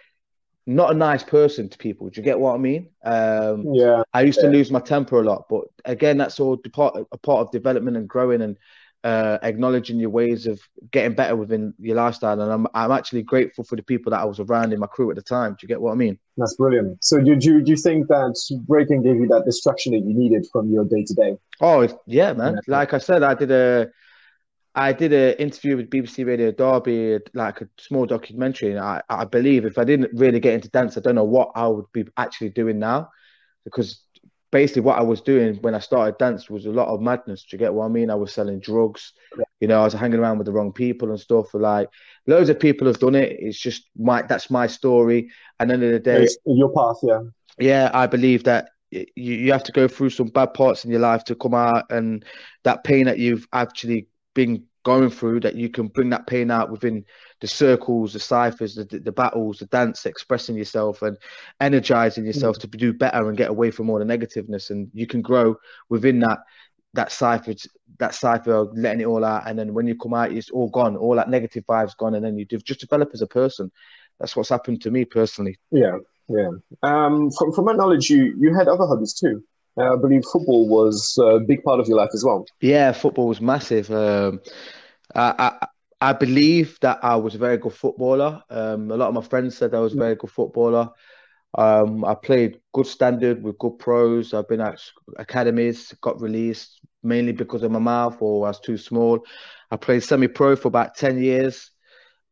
not 0.67 0.91
a 0.91 0.95
nice 0.95 1.23
person 1.23 1.69
to 1.69 1.77
people. 1.77 2.09
Do 2.09 2.19
you 2.19 2.25
get 2.25 2.41
what 2.41 2.55
I 2.55 2.59
mean? 2.59 2.89
Um, 3.05 3.67
yeah. 3.75 4.03
I 4.15 4.23
used 4.23 4.39
yeah. 4.43 4.51
to 4.51 4.57
lose 4.57 4.71
my 4.71 4.81
temper 4.81 5.21
a 5.21 5.25
lot, 5.25 5.45
but 5.51 5.65
again, 5.85 6.17
that's 6.17 6.41
all 6.41 6.57
part 6.57 6.97
a 7.13 7.19
part 7.19 7.41
of 7.41 7.51
development 7.51 7.99
and 7.99 8.09
growing 8.09 8.41
and 8.41 8.57
uh, 9.05 9.39
acknowledging 9.43 9.99
your 9.99 10.11
ways 10.11 10.47
of 10.47 10.61
getting 10.91 11.15
better 11.15 11.37
within 11.37 11.73
your 11.79 11.97
lifestyle. 11.97 12.41
And 12.41 12.53
I'm 12.53 12.67
I'm 12.75 12.91
actually 12.91 13.23
grateful 13.23 13.65
for 13.65 13.77
the 13.77 13.83
people 13.83 14.11
that 14.11 14.21
I 14.21 14.25
was 14.25 14.41
around 14.41 14.73
in 14.73 14.81
my 14.81 14.87
crew 14.87 15.11
at 15.11 15.17
the 15.17 15.23
time. 15.23 15.53
Do 15.53 15.59
you 15.63 15.69
get 15.69 15.81
what 15.81 15.93
I 15.93 15.95
mean? 15.95 16.19
That's 16.37 16.55
brilliant. 16.55 17.03
So, 17.05 17.21
do 17.21 17.31
you 17.31 17.63
do 17.63 17.71
you 17.71 17.77
think 17.77 18.09
that 18.09 18.35
breaking 18.67 19.03
gave 19.03 19.17
you 19.17 19.29
that 19.29 19.45
distraction 19.45 19.93
that 19.93 20.01
you 20.01 20.15
needed 20.15 20.47
from 20.53 20.71
your 20.71 20.85
day 20.85 21.05
to 21.05 21.15
day? 21.15 21.37
Oh 21.61 21.89
yeah, 22.07 22.33
man. 22.33 22.59
Like 22.67 22.95
I 22.95 22.99
said, 22.99 23.23
I 23.23 23.35
did 23.35 23.51
a 23.51 23.89
I 24.75 24.93
did 24.93 25.13
an 25.13 25.35
interview 25.35 25.77
with 25.77 25.91
BBC 25.91 26.25
Radio 26.27 26.53
Derby, 26.53 27.19
like 27.35 27.61
a 27.61 27.69
small 27.79 28.07
documentary, 28.07 28.71
and 28.71 28.79
I, 28.79 29.03
I 29.09 29.25
believe 29.25 29.65
if 29.65 29.79
I 29.79 29.85
didn't 29.85 30.11
really 30.15 30.39
get 30.39 30.55
into 30.55 30.69
dance, 30.69 30.97
I 30.97 31.01
don't 31.01 31.17
know 31.17 31.25
what 31.25 31.51
I 31.55 31.67
would 31.67 31.87
be 31.93 32.05
actually 32.17 32.51
doing 32.51 32.79
now, 32.79 33.11
because 33.65 34.03
basically 34.51 34.83
what 34.83 34.99
I 34.99 35.03
was 35.03 35.21
doing 35.21 35.57
when 35.57 35.75
I 35.75 35.79
started 35.79 36.19
dance 36.19 36.49
was 36.49 36.67
a 36.67 36.71
lot 36.71 36.89
of 36.89 37.01
madness. 37.01 37.43
Do 37.43 37.57
you 37.57 37.59
get 37.59 37.75
what 37.75 37.87
I 37.87 37.89
mean? 37.89 38.11
I 38.11 38.15
was 38.15 38.33
selling 38.33 38.61
drugs, 38.61 39.13
you 39.61 39.69
know, 39.69 39.81
I 39.81 39.85
was 39.85 39.93
hanging 39.93 40.19
around 40.19 40.39
with 40.39 40.47
the 40.47 40.53
wrong 40.53 40.73
people 40.73 41.11
and 41.11 41.21
stuff. 41.21 41.53
Like 41.55 41.89
loads 42.27 42.49
of 42.49 42.59
people 42.59 42.87
have 42.87 42.99
done 42.99 43.15
it. 43.15 43.37
It's 43.41 43.59
just 43.59 43.89
my 43.97 44.23
that's 44.23 44.51
my 44.51 44.67
story. 44.67 45.31
And 45.61 45.71
end 45.71 45.83
of 45.83 45.93
the 45.93 46.01
day, 46.01 46.23
it's 46.23 46.39
your 46.47 46.73
path, 46.73 46.99
yeah. 47.03 47.21
Yeah, 47.59 47.91
I 47.93 48.07
believe 48.07 48.45
that 48.45 48.71
you, 48.91 49.07
you 49.17 49.53
have 49.53 49.65
to 49.65 49.73
go 49.73 49.89
through 49.89 50.11
some 50.11 50.29
bad 50.29 50.55
parts 50.55 50.85
in 50.85 50.91
your 50.91 51.01
life 51.01 51.25
to 51.25 51.35
come 51.35 51.55
out 51.55 51.91
and 51.91 52.25
that 52.65 52.85
pain 52.85 53.07
that 53.07 53.19
you've 53.19 53.47
actually 53.53 54.07
been 54.35 54.65
going 54.89 55.11
through 55.11 55.39
that 55.39 55.55
you 55.55 55.69
can 55.69 55.87
bring 55.87 56.09
that 56.09 56.27
pain 56.27 56.51
out 56.51 56.71
within 56.71 57.05
the 57.43 57.47
circles, 57.47 58.15
the 58.15 58.19
ciphers, 58.19 58.75
the, 58.75 58.85
the, 58.85 59.13
battles, 59.13 59.59
the 59.59 59.67
dance, 59.67 60.07
expressing 60.07 60.57
yourself 60.57 61.03
and 61.03 61.19
energizing 61.61 62.25
yourself 62.25 62.57
mm. 62.57 62.61
to 62.63 62.67
do 62.69 62.95
better 62.95 63.29
and 63.29 63.37
get 63.37 63.51
away 63.51 63.71
from 63.71 63.91
all 63.91 63.99
the 63.99 64.05
negativeness. 64.07 64.71
And 64.71 64.89
you 64.95 65.07
can 65.07 65.21
grow 65.21 65.57
within 65.91 66.21
that 66.21 66.39
that 66.95 67.13
cipher, 67.13 67.53
that 67.99 68.15
cipher, 68.15 68.67
letting 68.75 69.03
it 69.03 69.05
all 69.05 69.27
out. 69.27 69.47
And 69.47 69.59
then 69.59 69.75
when 69.75 69.87
you 69.87 69.95
come 69.95 70.15
out, 70.15 70.33
it's 70.33 70.49
all 70.49 70.71
gone. 70.71 70.97
All 70.97 71.17
that 71.17 71.29
negative 71.29 71.67
vibes 71.67 71.95
gone, 71.95 72.15
and 72.15 72.25
then 72.25 72.39
you 72.39 72.47
just 72.47 72.81
develop 72.81 73.11
as 73.13 73.21
a 73.21 73.27
person. 73.27 73.71
That's 74.19 74.35
what's 74.35 74.49
happened 74.49 74.81
to 74.83 74.91
me 74.91 75.05
personally. 75.05 75.59
Yeah, 75.71 75.99
yeah. 76.31 76.49
Um, 76.83 77.31
from 77.31 77.53
from 77.53 77.67
my 77.67 77.75
knowledge, 77.75 78.09
you 78.09 78.35
you 78.41 78.55
had 78.55 78.69
other 78.69 78.87
hobbies 78.87 79.13
too. 79.13 79.45
I 79.81 79.97
believe 79.97 80.23
football 80.33 80.69
was 80.69 81.19
a 81.23 81.41
big 81.41 81.63
part 81.63 81.81
of 81.81 81.89
your 81.89 81.97
life 81.99 82.11
as 82.15 82.25
well. 82.25 82.45
Yeah, 82.61 82.93
football 82.93 83.29
was 83.29 83.41
massive. 83.41 83.91
Um, 83.91 84.41
I, 85.15 85.57
I, 85.61 85.67
I 86.01 86.13
believe 86.13 86.79
that 86.81 86.99
I 87.03 87.17
was 87.17 87.35
a 87.35 87.39
very 87.39 87.59
good 87.59 87.73
footballer. 87.73 88.43
Um, 88.51 88.91
a 88.91 88.97
lot 88.97 89.09
of 89.09 89.15
my 89.15 89.23
friends 89.23 89.57
said 89.57 89.75
I 89.75 89.81
was 89.81 89.95
a 89.95 89.99
very 89.99 90.15
good 90.15 90.31
footballer. 90.31 90.91
Um, 91.57 92.05
I 92.05 92.15
played 92.15 92.61
good 92.75 92.87
standard 92.87 93.43
with 93.43 93.59
good 93.59 93.79
pros. 93.79 94.35
I've 94.35 94.49
been 94.49 94.61
at 94.61 94.81
academies, 95.17 95.95
got 96.01 96.21
released 96.21 96.81
mainly 97.03 97.33
because 97.33 97.63
of 97.63 97.71
my 97.71 97.79
mouth 97.79 98.17
or 98.21 98.47
I 98.47 98.51
was 98.51 98.61
too 98.61 98.77
small. 98.77 99.25
I 99.71 99.77
played 99.77 100.03
semi-pro 100.03 100.57
for 100.57 100.69
about 100.69 100.95
ten 100.97 101.23
years. 101.23 101.71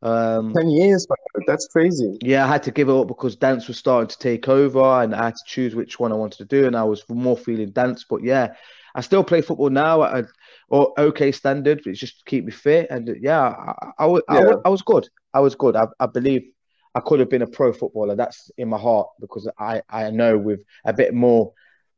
Um, 0.03 0.53
ten 0.55 0.69
years, 0.69 1.07
that's 1.47 1.67
crazy. 1.69 2.17
Yeah, 2.23 2.45
I 2.45 2.49
had 2.49 2.63
to 2.65 2.71
give 2.71 2.89
it 2.89 2.95
up 2.95 3.09
because 3.09 3.37
dance 3.37 3.67
was 3.67 3.79
starting 3.79 4.09
to 4.09 4.19
take 4.19 4.49
over, 4.49 5.03
and 5.03 5.15
I 5.15 5.27
had 5.27 5.35
to 5.35 5.45
choose 5.47 5.75
which 5.75 5.99
one 5.99 6.13
I 6.13 6.17
wanted 6.17 6.39
to 6.39 6.45
do, 6.45 6.67
and 6.67 6.77
I 6.77 6.85
was 6.85 7.05
more 7.09 7.37
feeling 7.37 7.71
dance. 7.71 8.05
But 8.09 8.23
yeah, 8.23 8.55
I 8.95 9.01
still 9.01 9.25
play 9.25 9.41
football 9.41 9.71
now 9.71 10.03
at 10.05 10.25
a, 10.25 10.29
or 10.69 10.93
okay 10.99 11.33
standard. 11.33 11.83
It's 11.87 12.01
just 12.01 12.19
to 12.19 12.25
keep 12.25 12.45
me 12.45 12.53
fit, 12.53 12.89
and 12.91 13.17
yeah, 13.21 13.41
I, 13.41 13.93
I, 13.99 14.07
I, 14.07 14.21
yeah. 14.31 14.55
I 14.65 14.69
was 14.69 14.83
good. 14.83 15.09
I 15.33 15.41
was 15.41 15.55
good. 15.55 15.77
I, 15.77 15.87
I 15.99 16.07
believe 16.07 16.43
I 16.95 17.01
could 17.01 17.21
have 17.21 17.31
been 17.31 17.43
a 17.43 17.47
pro 17.47 17.73
footballer. 17.73 18.17
That's 18.17 18.51
in 18.57 18.69
my 18.69 18.79
heart 18.79 19.09
because 19.21 19.49
I, 19.59 19.83
I 19.89 20.11
know 20.11 20.39
with 20.39 20.61
a 20.85 20.93
bit 20.93 21.13
more 21.15 21.53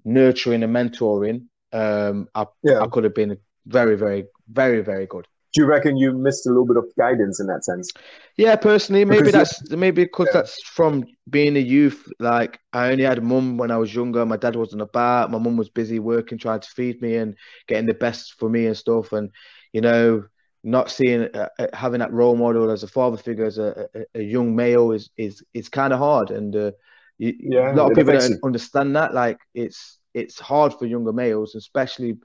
nurturing 0.04 0.62
and 0.62 0.74
mentoring, 0.74 1.46
um, 1.72 2.28
I, 2.34 2.46
yeah. 2.62 2.80
I 2.80 2.88
could 2.88 3.04
have 3.04 3.14
been 3.14 3.38
very, 3.66 3.96
very, 3.96 4.24
very, 4.50 4.80
very 4.80 5.06
good. 5.06 5.26
Do 5.54 5.62
you 5.62 5.66
reckon 5.66 5.96
you 5.96 6.12
missed 6.12 6.46
a 6.46 6.50
little 6.50 6.66
bit 6.66 6.76
of 6.76 6.84
guidance 6.98 7.40
in 7.40 7.46
that 7.46 7.64
sense? 7.64 7.90
Yeah, 8.36 8.54
personally, 8.56 9.04
maybe 9.04 9.24
because 9.24 9.32
that's 9.32 9.70
maybe 9.70 10.04
because 10.04 10.26
yeah. 10.26 10.40
that's 10.40 10.62
from 10.62 11.04
being 11.30 11.56
a 11.56 11.60
youth. 11.60 12.06
Like 12.20 12.60
I 12.72 12.90
only 12.90 13.04
had 13.04 13.18
a 13.18 13.22
mum 13.22 13.56
when 13.56 13.70
I 13.70 13.78
was 13.78 13.94
younger. 13.94 14.26
My 14.26 14.36
dad 14.36 14.56
wasn't 14.56 14.82
about. 14.82 15.30
My 15.30 15.38
mum 15.38 15.56
was 15.56 15.70
busy 15.70 15.98
working, 15.98 16.38
trying 16.38 16.60
to 16.60 16.68
feed 16.68 17.00
me 17.00 17.16
and 17.16 17.34
getting 17.66 17.86
the 17.86 17.94
best 17.94 18.34
for 18.38 18.50
me 18.50 18.66
and 18.66 18.76
stuff. 18.76 19.12
And 19.12 19.30
you 19.72 19.80
know, 19.80 20.24
not 20.64 20.90
seeing 20.90 21.28
uh, 21.34 21.48
uh, 21.58 21.66
having 21.72 22.00
that 22.00 22.12
role 22.12 22.36
model 22.36 22.70
as 22.70 22.82
a 22.82 22.88
father 22.88 23.16
figure 23.16 23.44
as 23.44 23.58
a, 23.58 23.88
a, 23.94 24.20
a 24.20 24.22
young 24.22 24.54
male 24.54 24.92
is 24.92 25.10
is 25.16 25.42
it's 25.54 25.68
kind 25.68 25.92
of 25.92 25.98
hard 25.98 26.30
and 26.30 26.54
uh, 26.56 26.72
you, 27.18 27.34
yeah, 27.38 27.72
a 27.72 27.74
lot 27.74 27.90
of 27.90 27.96
people 27.96 28.12
don't 28.12 28.44
understand 28.44 28.94
that 28.96 29.14
like 29.14 29.38
it's 29.54 29.98
it's 30.14 30.38
hard 30.38 30.74
for 30.74 30.86
younger 30.86 31.12
males 31.12 31.54
especially 31.54 32.16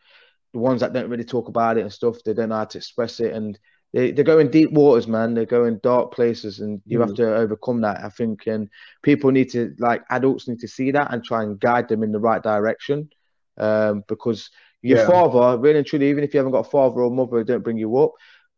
the 0.53 0.59
ones 0.59 0.81
that 0.81 0.93
don't 0.93 1.09
really 1.09 1.23
talk 1.23 1.47
about 1.47 1.77
it 1.77 1.81
and 1.81 1.91
stuff 1.91 2.17
they 2.23 2.33
don't 2.33 2.49
know 2.49 2.55
how 2.55 2.65
to 2.65 2.77
express 2.77 3.19
it 3.19 3.33
and 3.33 3.59
they, 3.91 4.11
they 4.11 4.23
go 4.23 4.39
in 4.39 4.49
deep 4.49 4.71
waters 4.71 5.07
man 5.07 5.33
they 5.33 5.45
go 5.45 5.65
in 5.65 5.79
dark 5.83 6.13
places 6.13 6.59
and 6.59 6.81
you 6.85 6.99
mm. 6.99 7.07
have 7.07 7.15
to 7.15 7.35
overcome 7.35 7.81
that 7.81 8.03
i 8.03 8.09
think 8.09 8.47
and 8.47 8.69
people 9.01 9.31
need 9.31 9.49
to 9.49 9.73
like 9.79 10.03
adults 10.09 10.47
need 10.47 10.59
to 10.59 10.67
see 10.67 10.91
that 10.91 11.13
and 11.13 11.23
try 11.23 11.43
and 11.43 11.59
guide 11.59 11.87
them 11.87 12.03
in 12.03 12.11
the 12.11 12.19
right 12.19 12.43
direction 12.43 13.09
um, 13.57 14.03
because 14.07 14.49
your 14.83 14.99
yeah. 14.99 15.07
father, 15.07 15.57
really 15.57 15.79
and 15.79 15.87
truly, 15.87 16.09
even 16.09 16.23
if 16.23 16.33
you 16.33 16.37
haven't 16.37 16.51
got 16.51 16.67
a 16.67 16.69
father 16.69 17.01
or 17.01 17.09
mother 17.09 17.37
who 17.37 17.43
don't 17.45 17.63
bring 17.63 17.77
you 17.77 17.97
up, 17.97 18.11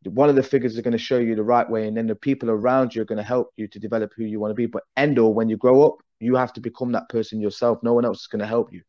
one 0.05 0.27
of 0.27 0.35
the 0.35 0.43
figures 0.43 0.77
are 0.77 0.81
going 0.81 0.91
to 0.91 0.97
show 0.97 1.19
you 1.19 1.35
the 1.35 1.43
right 1.43 1.69
way, 1.69 1.87
and 1.87 1.95
then 1.95 2.07
the 2.07 2.15
people 2.15 2.49
around 2.49 2.93
you 2.93 3.01
are 3.03 3.05
going 3.05 3.17
to 3.17 3.23
help 3.23 3.49
you 3.57 3.67
to 3.67 3.79
develop 3.79 4.11
who 4.17 4.23
you 4.23 4.39
want 4.39 4.51
to 4.51 4.55
be. 4.55 4.65
But 4.65 4.83
end 4.97 5.19
all, 5.19 5.33
when 5.33 5.49
you 5.49 5.57
grow 5.57 5.83
up, 5.83 5.97
you 6.19 6.35
have 6.35 6.51
to 6.53 6.61
become 6.61 6.91
that 6.93 7.09
person 7.09 7.39
yourself. 7.39 7.79
No 7.83 7.93
one 7.93 8.05
else 8.05 8.21
is 8.21 8.27
going 8.27 8.39
to 8.39 8.47
help 8.47 8.73
you. 8.73 8.81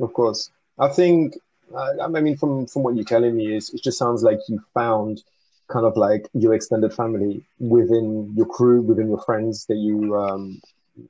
Of 0.00 0.12
course, 0.12 0.50
I 0.78 0.88
think. 0.88 1.34
I 1.74 2.06
mean, 2.08 2.36
from 2.36 2.66
from 2.66 2.82
what 2.82 2.94
you're 2.94 3.04
telling 3.04 3.36
me, 3.36 3.56
is 3.56 3.70
it 3.70 3.82
just 3.82 3.98
sounds 3.98 4.22
like 4.22 4.38
you 4.48 4.62
found 4.74 5.22
kind 5.68 5.84
of 5.84 5.96
like 5.96 6.28
your 6.32 6.54
extended 6.54 6.92
family 6.92 7.44
within 7.58 8.32
your 8.36 8.46
crew, 8.46 8.82
within 8.82 9.08
your 9.08 9.20
friends 9.22 9.66
that 9.66 9.76
you 9.76 10.16
um, 10.16 10.60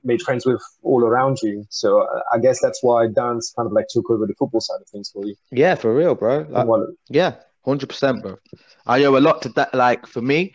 made 0.04 0.22
friends 0.22 0.46
with 0.46 0.62
all 0.82 1.04
around 1.04 1.38
you. 1.42 1.66
So 1.68 2.00
uh, 2.02 2.20
I 2.32 2.38
guess 2.38 2.60
that's 2.60 2.82
why 2.82 3.06
dance 3.08 3.52
kind 3.54 3.66
of 3.66 3.72
like 3.72 3.86
took 3.88 4.10
over 4.10 4.26
the 4.26 4.34
football 4.34 4.60
side 4.60 4.80
of 4.80 4.88
things 4.88 5.10
for 5.10 5.24
you. 5.24 5.34
Yeah, 5.50 5.74
for 5.74 5.94
real, 5.94 6.14
bro. 6.14 6.46
Like, 6.48 6.66
yeah, 7.08 7.34
hundred 7.64 7.88
percent, 7.88 8.22
bro. 8.22 8.38
I 8.86 9.04
owe 9.04 9.16
a 9.16 9.20
lot 9.20 9.42
to 9.42 9.48
that. 9.50 9.74
Like 9.74 10.06
for 10.06 10.22
me, 10.22 10.54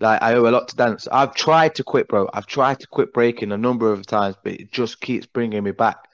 like 0.00 0.22
I 0.22 0.34
owe 0.34 0.48
a 0.48 0.50
lot 0.50 0.68
to 0.68 0.76
dance. 0.76 1.06
I've 1.12 1.34
tried 1.34 1.74
to 1.76 1.84
quit, 1.84 2.08
bro. 2.08 2.28
I've 2.32 2.46
tried 2.46 2.80
to 2.80 2.86
quit 2.86 3.12
breaking 3.12 3.52
a 3.52 3.58
number 3.58 3.92
of 3.92 4.06
times, 4.06 4.36
but 4.42 4.52
it 4.52 4.72
just 4.72 5.00
keeps 5.00 5.26
bringing 5.26 5.62
me 5.62 5.72
back. 5.72 6.08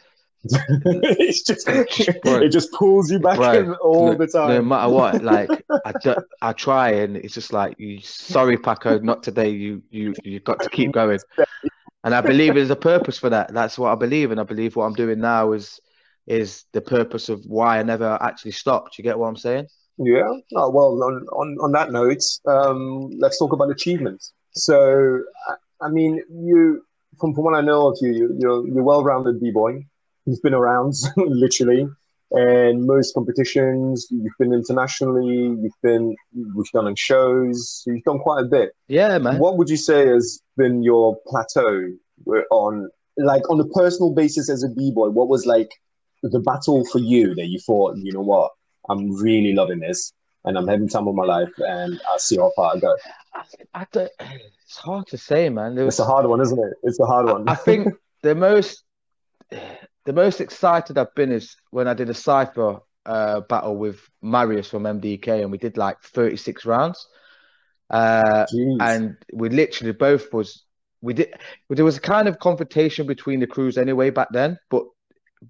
it's 0.45 1.43
just 1.43 1.69
it 1.69 2.49
just 2.49 2.73
pulls 2.73 3.11
you 3.11 3.21
back 3.21 3.39
in 3.55 3.75
all 3.75 4.09
no, 4.09 4.15
the 4.15 4.27
time. 4.27 4.49
No 4.49 4.63
matter 4.63 4.93
what, 4.93 5.23
like 5.33 5.51
I, 5.85 5.93
do, 6.03 6.17
I 6.41 6.53
try, 6.53 6.91
and 6.91 7.17
it's 7.17 7.35
just 7.35 7.53
like, 7.53 7.79
you, 7.79 8.01
sorry, 8.01 8.59
Paco, 8.59 8.99
not 8.99 9.23
today. 9.23 9.51
You 9.51 9.83
you 9.91 10.15
you 10.25 10.41
got 10.41 10.61
to 10.61 10.69
keep 10.69 10.93
going. 10.93 11.21
And 12.05 12.15
I 12.15 12.21
believe 12.21 12.55
there's 12.55 12.71
a 12.71 12.77
purpose 12.77 13.19
for 13.19 13.31
that. 13.31 13.55
That's 13.55 13.79
what 13.79 13.93
I 13.93 13.95
believe, 13.95 14.33
and 14.33 14.41
I 14.41 14.43
believe 14.43 14.75
what 14.75 14.87
I'm 14.87 14.95
doing 14.95 15.21
now 15.21 15.53
is 15.53 15.79
is 16.27 16.65
the 16.73 16.81
purpose 16.81 17.29
of 17.29 17.45
why 17.47 17.79
I 17.79 17.83
never 17.85 18.19
actually 18.21 18.53
stopped. 18.53 18.99
You 18.99 19.05
get 19.05 19.19
what 19.19 19.29
I'm 19.29 19.37
saying? 19.37 19.69
Yeah. 19.99 20.29
Oh, 20.57 20.71
well, 20.71 21.03
on, 21.05 21.27
on 21.29 21.57
on 21.61 21.73
that 21.73 21.93
note, 21.93 22.23
um, 22.47 23.11
let's 23.19 23.39
talk 23.39 23.53
about 23.53 23.71
achievements. 23.71 24.33
So, 24.55 25.23
I 25.81 25.89
mean, 25.89 26.21
you 26.31 26.85
from, 27.21 27.33
from 27.33 27.45
what 27.45 27.55
I 27.55 27.61
know 27.61 27.87
of 27.87 27.99
you, 28.01 28.35
you're 28.39 28.67
you're 28.67 28.83
well-rounded 28.83 29.41
b-boy. 29.41 29.87
You've 30.27 30.43
been 30.43 30.55
around 30.55 30.95
literally 31.17 31.89
and 32.31 32.87
most 32.87 33.13
competitions. 33.15 34.07
You've 34.11 34.33
been 34.39 34.53
internationally. 34.53 35.57
You've 35.63 35.81
been 35.83 36.15
we've 36.55 36.71
done 36.73 36.87
on 36.87 36.95
shows. 36.97 37.83
You've 37.87 38.05
done 38.05 38.19
quite 38.19 38.45
a 38.45 38.49
bit. 38.49 38.73
Yeah, 38.89 39.19
man. 39.19 39.39
What 39.39 39.59
would 39.59 39.69
you 39.69 39.77
say 39.77 40.07
has 40.07 40.41
been 40.57 40.83
your 40.83 41.19
plateau 41.27 41.91
on 42.51 42.91
like 43.19 43.49
on 43.51 43.61
a 43.61 43.67
personal 43.67 44.15
basis 44.15 44.49
as 44.49 44.63
a 44.63 44.69
b 44.69 44.93
boy? 44.95 45.11
What 45.11 45.29
was 45.29 45.45
like 45.45 45.71
the 46.23 46.41
battle 46.41 46.85
for 46.87 46.99
you 46.99 47.35
that 47.35 47.47
you 47.47 47.59
thought, 47.59 47.97
you 47.97 48.13
know 48.13 48.21
what, 48.21 48.53
I'm 48.89 49.13
really 49.13 49.53
loving 49.53 49.81
this 49.81 50.13
and 50.45 50.57
I'm 50.57 50.69
having 50.69 50.89
time 50.89 51.09
of 51.09 51.15
my 51.15 51.25
life 51.25 51.53
and 51.59 52.01
I'll 52.09 52.19
see 52.19 52.37
how 52.37 52.53
far 52.55 52.77
I 52.77 52.79
go. 52.79 52.97
I, 53.35 53.45
I 53.75 53.87
it's 53.93 54.77
hard 54.79 55.07
to 55.09 55.19
say, 55.19 55.49
man. 55.49 55.75
Was, 55.75 55.95
it's 55.95 55.99
a 55.99 56.05
hard 56.05 56.27
one, 56.27 56.41
isn't 56.41 56.59
it? 56.59 56.75
It's 56.83 57.01
a 57.01 57.07
hard 57.07 57.27
one. 57.27 57.49
I, 57.49 57.53
I 57.53 57.55
think 57.57 57.89
the 58.23 58.35
most 58.35 58.85
the 60.05 60.13
most 60.13 60.41
excited 60.41 60.99
I've 60.99 61.15
been 61.15 61.33
is 61.33 61.57
when 61.71 61.87
I 61.89 61.95
did 61.95 62.11
a 62.11 62.15
cipher 62.15 62.81
uh, 63.07 63.41
battle 63.41 63.77
with 63.77 64.01
Marius 64.21 64.69
from 64.69 64.85
MDK, 64.85 65.43
and 65.43 65.51
we 65.51 65.59
did 65.59 65.77
like 65.77 66.01
36 66.01 66.65
rounds. 66.65 67.07
Uh, 67.91 68.47
and 68.81 69.17
we 69.33 69.51
literally 69.51 69.93
both 69.93 70.33
was 70.33 70.65
we 71.03 71.13
did 71.13 71.35
there 71.69 71.85
was 71.85 71.99
a 71.99 72.01
kind 72.01 72.27
of 72.27 72.39
confrontation 72.39 73.07
between 73.07 73.39
the 73.39 73.47
crews 73.47 73.77
anyway 73.77 74.09
back 74.09 74.29
then, 74.31 74.59
but 74.71 74.85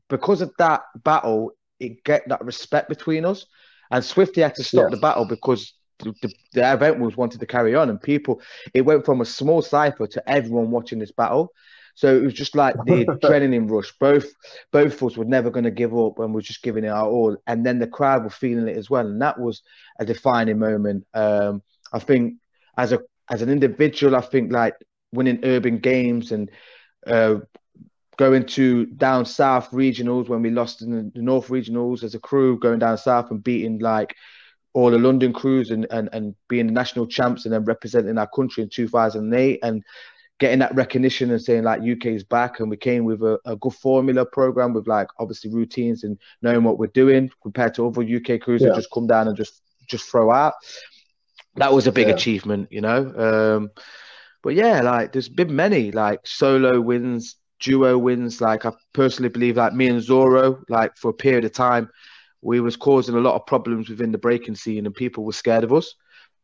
because 0.08 0.40
of 0.40 0.52
that 0.58 0.82
battle, 1.04 1.52
it 1.78 2.02
get 2.04 2.28
that 2.28 2.44
respect 2.44 2.88
between 2.88 3.24
us. 3.24 3.46
And 3.90 4.02
Swifty 4.02 4.40
had 4.40 4.54
to 4.56 4.64
stop 4.64 4.90
the 4.90 4.96
battle 4.96 5.26
because 5.26 5.74
the, 5.98 6.14
the, 6.22 6.32
the, 6.54 6.72
event 6.72 6.98
was 6.98 7.16
wanted 7.16 7.40
to 7.40 7.46
carry 7.46 7.74
on, 7.74 7.90
and 7.90 8.00
people 8.00 8.40
it 8.74 8.80
went 8.80 9.04
from 9.04 9.20
a 9.20 9.26
small 9.26 9.62
cipher 9.62 10.06
to 10.06 10.28
everyone 10.28 10.70
watching 10.70 10.98
this 10.98 11.12
battle. 11.12 11.52
So 11.94 12.16
it 12.16 12.22
was 12.22 12.34
just 12.34 12.56
like 12.56 12.74
the 12.86 13.04
adrenaline 13.22 13.70
rush. 13.70 13.92
Both 13.98 14.32
both 14.72 14.94
of 14.94 15.02
us 15.02 15.16
were 15.16 15.24
never 15.24 15.50
going 15.50 15.64
to 15.64 15.70
give 15.70 15.96
up 15.96 16.18
and 16.18 16.34
we're 16.34 16.40
just 16.40 16.62
giving 16.62 16.84
it 16.84 16.88
our 16.88 17.08
all. 17.08 17.36
And 17.46 17.64
then 17.64 17.78
the 17.78 17.86
crowd 17.86 18.24
were 18.24 18.30
feeling 18.30 18.68
it 18.68 18.76
as 18.76 18.90
well. 18.90 19.06
And 19.06 19.20
that 19.22 19.38
was 19.38 19.62
a 19.98 20.04
defining 20.04 20.58
moment. 20.58 21.06
Um, 21.14 21.62
I 21.92 21.98
think 21.98 22.34
as 22.76 22.92
a 22.92 23.00
as 23.30 23.42
an 23.42 23.48
individual, 23.48 24.16
I 24.16 24.20
think 24.20 24.52
like 24.52 24.74
winning 25.12 25.40
urban 25.44 25.78
games 25.78 26.32
and 26.32 26.50
uh, 27.06 27.36
going 28.16 28.44
to 28.46 28.86
down 28.86 29.24
south 29.24 29.70
regionals 29.70 30.28
when 30.28 30.42
we 30.42 30.50
lost 30.50 30.82
in 30.82 30.90
the, 30.90 31.10
the 31.14 31.22
north 31.22 31.48
regionals 31.48 32.02
as 32.02 32.14
a 32.14 32.18
crew, 32.18 32.58
going 32.58 32.78
down 32.78 32.98
south 32.98 33.30
and 33.30 33.42
beating 33.42 33.78
like 33.78 34.14
all 34.74 34.90
the 34.90 34.98
London 34.98 35.32
crews 35.32 35.70
and, 35.70 35.86
and, 35.90 36.08
and 36.12 36.34
being 36.48 36.72
national 36.72 37.06
champs 37.06 37.44
and 37.44 37.52
then 37.52 37.64
representing 37.64 38.16
our 38.16 38.28
country 38.28 38.62
in 38.62 38.70
2008 38.70 39.58
and 39.62 39.82
getting 40.42 40.58
that 40.58 40.74
recognition 40.74 41.30
and 41.30 41.40
saying 41.40 41.62
like 41.62 41.80
UK 41.82 42.06
is 42.06 42.24
back 42.24 42.58
and 42.58 42.68
we 42.68 42.76
came 42.76 43.04
with 43.04 43.22
a, 43.22 43.38
a, 43.44 43.54
good 43.54 43.74
formula 43.74 44.26
program 44.26 44.72
with 44.72 44.88
like 44.88 45.06
obviously 45.20 45.48
routines 45.48 46.02
and 46.02 46.18
knowing 46.42 46.64
what 46.64 46.80
we're 46.80 46.88
doing 46.88 47.30
compared 47.42 47.72
to 47.72 47.86
other 47.86 48.02
UK 48.02 48.40
crews 48.40 48.60
yeah. 48.60 48.74
just 48.74 48.90
come 48.92 49.06
down 49.06 49.28
and 49.28 49.36
just 49.36 49.62
just 49.88 50.10
throw 50.10 50.32
out. 50.32 50.54
That 51.54 51.72
was 51.72 51.86
a 51.86 51.92
big 51.92 52.08
yeah. 52.08 52.14
achievement, 52.14 52.72
you 52.72 52.80
know. 52.80 53.56
Um, 53.56 53.70
but 54.42 54.56
yeah, 54.56 54.80
like 54.80 55.12
there's 55.12 55.28
been 55.28 55.54
many 55.54 55.92
like 55.92 56.26
solo 56.26 56.80
wins, 56.80 57.36
duo 57.60 57.96
wins. 57.96 58.40
Like 58.40 58.66
I 58.66 58.72
personally 58.92 59.28
believe 59.28 59.56
like 59.56 59.74
me 59.74 59.86
and 59.86 60.02
Zoro, 60.02 60.64
like 60.68 60.96
for 60.96 61.10
a 61.10 61.14
period 61.14 61.44
of 61.44 61.52
time, 61.52 61.88
we 62.40 62.58
was 62.58 62.74
causing 62.74 63.14
a 63.14 63.20
lot 63.20 63.36
of 63.36 63.46
problems 63.46 63.88
within 63.88 64.10
the 64.10 64.18
breaking 64.18 64.56
scene 64.56 64.86
and 64.86 64.94
people 64.94 65.24
were 65.24 65.32
scared 65.32 65.62
of 65.62 65.72
us 65.72 65.94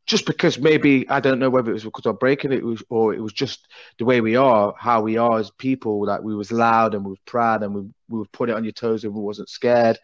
just 0.09 0.25
because 0.25 0.59
maybe 0.59 1.09
I 1.11 1.21
don't 1.21 1.38
know 1.38 1.50
whether 1.50 1.71
it 1.71 1.75
was 1.75 1.85
because 1.85 2.07
of 2.07 2.19
breaking 2.19 2.53
it 2.53 2.65
was, 2.65 2.83
or 2.88 3.12
it 3.12 3.21
was 3.21 3.35
just 3.35 3.69
the 3.99 4.07
way 4.07 4.23
we 4.23 4.37
are, 4.37 4.75
how 4.77 5.03
we 5.03 5.19
are 5.19 5.38
as 5.38 5.50
people. 5.50 6.07
Like 6.07 6.23
we 6.23 6.35
was 6.35 6.50
loud 6.50 6.95
and 6.95 7.05
we 7.05 7.11
was 7.11 7.21
proud 7.27 7.62
and 7.62 7.75
we 7.75 7.83
we 8.09 8.19
would 8.19 8.33
put 8.33 8.49
it 8.49 8.57
on 8.57 8.65
your 8.65 8.73
toes 8.73 9.05
and 9.05 9.15
we 9.15 9.21
wasn't 9.21 9.50
scared. 9.50 9.99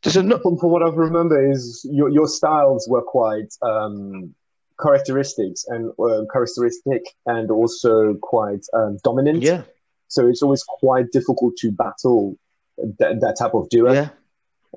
Just 0.00 0.16
a, 0.16 0.22
from, 0.22 0.56
from 0.56 0.70
what 0.70 0.82
I 0.82 0.88
remember 0.88 1.38
is 1.52 1.86
your 1.92 2.08
your 2.08 2.26
styles 2.26 2.88
were 2.88 3.02
quite 3.02 3.54
um, 3.60 4.34
characteristics 4.80 5.66
and 5.68 5.92
uh, 5.98 6.24
characteristic 6.32 7.02
and 7.26 7.50
also 7.50 8.14
quite 8.14 8.64
um, 8.72 8.96
dominant. 9.04 9.42
Yeah. 9.42 9.62
So 10.08 10.26
it's 10.26 10.42
always 10.42 10.62
quite 10.62 11.12
difficult 11.12 11.56
to 11.58 11.70
battle 11.70 12.38
that, 12.98 13.20
that 13.20 13.36
type 13.38 13.54
of 13.54 13.68
duo. 13.68 13.92
Yeah. 13.92 14.08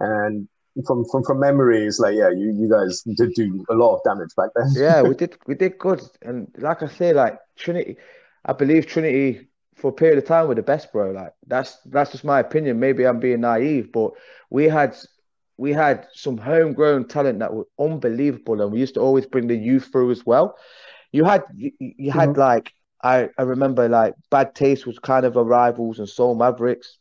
And 0.01 0.49
from 0.85 1.05
from 1.05 1.23
from 1.23 1.39
memory, 1.39 1.85
it's 1.85 1.99
like 1.99 2.15
yeah, 2.15 2.29
you 2.29 2.51
you 2.53 2.69
guys 2.69 3.01
did 3.01 3.33
do 3.33 3.65
a 3.69 3.73
lot 3.73 3.95
of 3.95 4.03
damage 4.03 4.35
back 4.35 4.49
then. 4.55 4.71
yeah, 4.75 5.01
we 5.01 5.13
did 5.21 5.37
we 5.47 5.55
did 5.55 5.77
good, 5.77 6.01
and 6.21 6.47
like 6.57 6.83
I 6.83 6.87
say, 6.87 7.13
like 7.13 7.37
Trinity, 7.55 7.97
I 8.45 8.53
believe 8.53 8.85
Trinity 8.85 9.47
for 9.75 9.89
a 9.89 9.93
period 9.93 10.17
of 10.17 10.25
time 10.25 10.47
were 10.47 10.55
the 10.55 10.61
best, 10.61 10.91
bro. 10.91 11.11
Like 11.11 11.33
that's 11.47 11.77
that's 11.85 12.11
just 12.11 12.23
my 12.23 12.39
opinion. 12.39 12.79
Maybe 12.79 13.05
I'm 13.05 13.19
being 13.19 13.41
naive, 13.41 13.91
but 13.91 14.11
we 14.49 14.65
had 14.65 14.97
we 15.57 15.71
had 15.71 16.07
some 16.13 16.37
homegrown 16.37 17.07
talent 17.07 17.39
that 17.39 17.53
were 17.53 17.67
unbelievable, 17.79 18.61
and 18.61 18.71
we 18.71 18.79
used 18.79 18.95
to 18.95 19.01
always 19.01 19.25
bring 19.25 19.47
the 19.47 19.55
youth 19.55 19.89
through 19.91 20.11
as 20.11 20.25
well. 20.25 20.57
You 21.11 21.23
had 21.23 21.43
you, 21.55 21.71
you 21.79 22.11
had 22.11 22.29
mm-hmm. 22.29 22.39
like 22.39 22.73
I 23.03 23.29
I 23.37 23.43
remember 23.43 23.87
like 23.87 24.15
Bad 24.29 24.55
Taste 24.55 24.85
was 24.85 24.99
kind 24.99 25.25
of 25.25 25.37
a 25.37 25.43
rivals 25.43 25.99
and 25.99 26.09
Soul 26.09 26.35
Mavericks. 26.35 26.97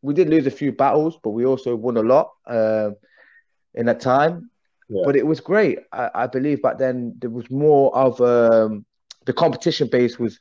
We 0.00 0.14
did 0.14 0.28
lose 0.28 0.46
a 0.46 0.50
few 0.50 0.72
battles, 0.72 1.18
but 1.22 1.30
we 1.30 1.44
also 1.44 1.74
won 1.74 1.96
a 1.96 2.02
lot 2.02 2.30
uh, 2.46 2.90
in 3.74 3.86
that 3.86 4.00
time. 4.00 4.50
Yeah. 4.88 5.02
But 5.04 5.16
it 5.16 5.26
was 5.26 5.40
great. 5.40 5.80
I, 5.92 6.10
I, 6.14 6.26
believe 6.26 6.62
back 6.62 6.78
then 6.78 7.14
there 7.18 7.30
was 7.30 7.50
more 7.50 7.94
of 7.94 8.20
um, 8.20 8.86
the 9.26 9.34
competition 9.34 9.88
base 9.88 10.18
was 10.18 10.38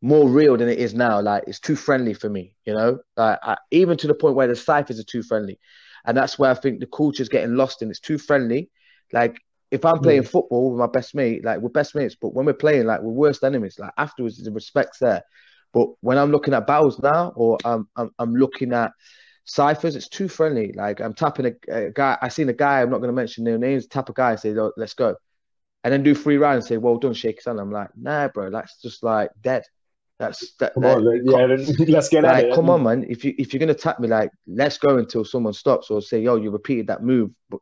more 0.00 0.28
real 0.28 0.56
than 0.56 0.68
it 0.68 0.78
is 0.78 0.94
now. 0.94 1.20
Like 1.20 1.44
it's 1.46 1.58
too 1.58 1.74
friendly 1.74 2.14
for 2.14 2.28
me, 2.28 2.54
you 2.64 2.74
know. 2.74 3.00
Like 3.16 3.38
I, 3.42 3.56
even 3.72 3.96
to 3.98 4.06
the 4.06 4.14
point 4.14 4.36
where 4.36 4.46
the 4.46 4.54
ciphers 4.54 5.00
are 5.00 5.04
too 5.04 5.22
friendly, 5.22 5.58
and 6.04 6.16
that's 6.16 6.38
where 6.38 6.50
I 6.50 6.54
think 6.54 6.80
the 6.80 6.86
culture 6.86 7.22
is 7.22 7.28
getting 7.28 7.56
lost 7.56 7.82
and 7.82 7.90
it's 7.90 8.00
too 8.00 8.18
friendly. 8.18 8.70
Like 9.12 9.40
if 9.70 9.84
I'm 9.84 9.98
playing 9.98 10.22
mm. 10.22 10.28
football 10.28 10.70
with 10.70 10.78
my 10.78 10.86
best 10.86 11.14
mate, 11.14 11.44
like 11.44 11.58
we're 11.60 11.68
best 11.68 11.94
mates, 11.94 12.16
but 12.20 12.34
when 12.34 12.46
we're 12.46 12.54
playing, 12.54 12.86
like 12.86 13.00
we're 13.02 13.12
worst 13.12 13.42
enemies. 13.44 13.78
Like 13.78 13.92
afterwards, 13.98 14.42
the 14.42 14.52
respect's 14.52 14.98
there. 14.98 15.22
But 15.72 15.88
when 16.00 16.16
I'm 16.18 16.30
looking 16.30 16.54
at 16.54 16.66
battles 16.66 16.98
now, 16.98 17.32
or 17.34 17.58
I'm 17.64 17.88
I'm, 17.96 18.10
I'm 18.18 18.34
looking 18.34 18.72
at 18.72 18.92
ciphers, 19.48 19.96
it's 19.96 20.08
too 20.08 20.28
friendly. 20.28 20.72
Like 20.74 21.00
I'm 21.00 21.14
tapping 21.14 21.46
a, 21.46 21.72
a 21.72 21.90
guy. 21.90 22.16
I 22.20 22.28
seen 22.28 22.48
a 22.48 22.52
guy. 22.52 22.82
I'm 22.82 22.90
not 22.90 22.98
going 22.98 23.08
to 23.08 23.14
mention 23.14 23.44
their 23.44 23.58
names. 23.58 23.86
Tap 23.86 24.08
a 24.08 24.12
guy. 24.12 24.36
Say, 24.36 24.54
let's 24.76 24.94
go, 24.94 25.16
and 25.82 25.92
then 25.92 26.02
do 26.02 26.14
three 26.14 26.36
rounds. 26.36 26.64
And 26.64 26.68
say, 26.68 26.76
well 26.76 26.98
done, 26.98 27.14
shake 27.14 27.36
his 27.36 27.46
hand. 27.46 27.58
I'm 27.58 27.72
like, 27.72 27.88
nah, 27.96 28.28
bro. 28.28 28.50
That's 28.50 28.80
just 28.80 29.02
like 29.02 29.30
dead. 29.40 29.64
That's 30.18 30.54
that. 30.56 30.74
Come 30.74 30.84
on, 30.84 31.04
that, 31.04 31.22
yeah, 31.24 31.84
let's 31.88 32.08
get 32.08 32.24
like, 32.24 32.46
it. 32.46 32.54
Come 32.54 32.70
on, 32.70 32.82
man. 32.82 33.06
If 33.08 33.24
you 33.24 33.34
if 33.38 33.52
you're 33.52 33.60
gonna 33.60 33.74
tap 33.74 33.98
me, 34.00 34.08
like, 34.08 34.30
let's 34.46 34.78
go 34.78 34.98
until 34.98 35.24
someone 35.24 35.54
stops 35.54 35.90
or 35.90 36.02
say, 36.02 36.20
yo, 36.20 36.36
you 36.36 36.50
repeated 36.50 36.88
that 36.88 37.02
move. 37.02 37.30
But 37.48 37.60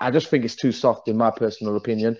I 0.00 0.10
just 0.10 0.28
think 0.28 0.44
it's 0.44 0.56
too 0.56 0.72
soft, 0.72 1.08
in 1.08 1.16
my 1.16 1.30
personal 1.30 1.76
opinion. 1.76 2.16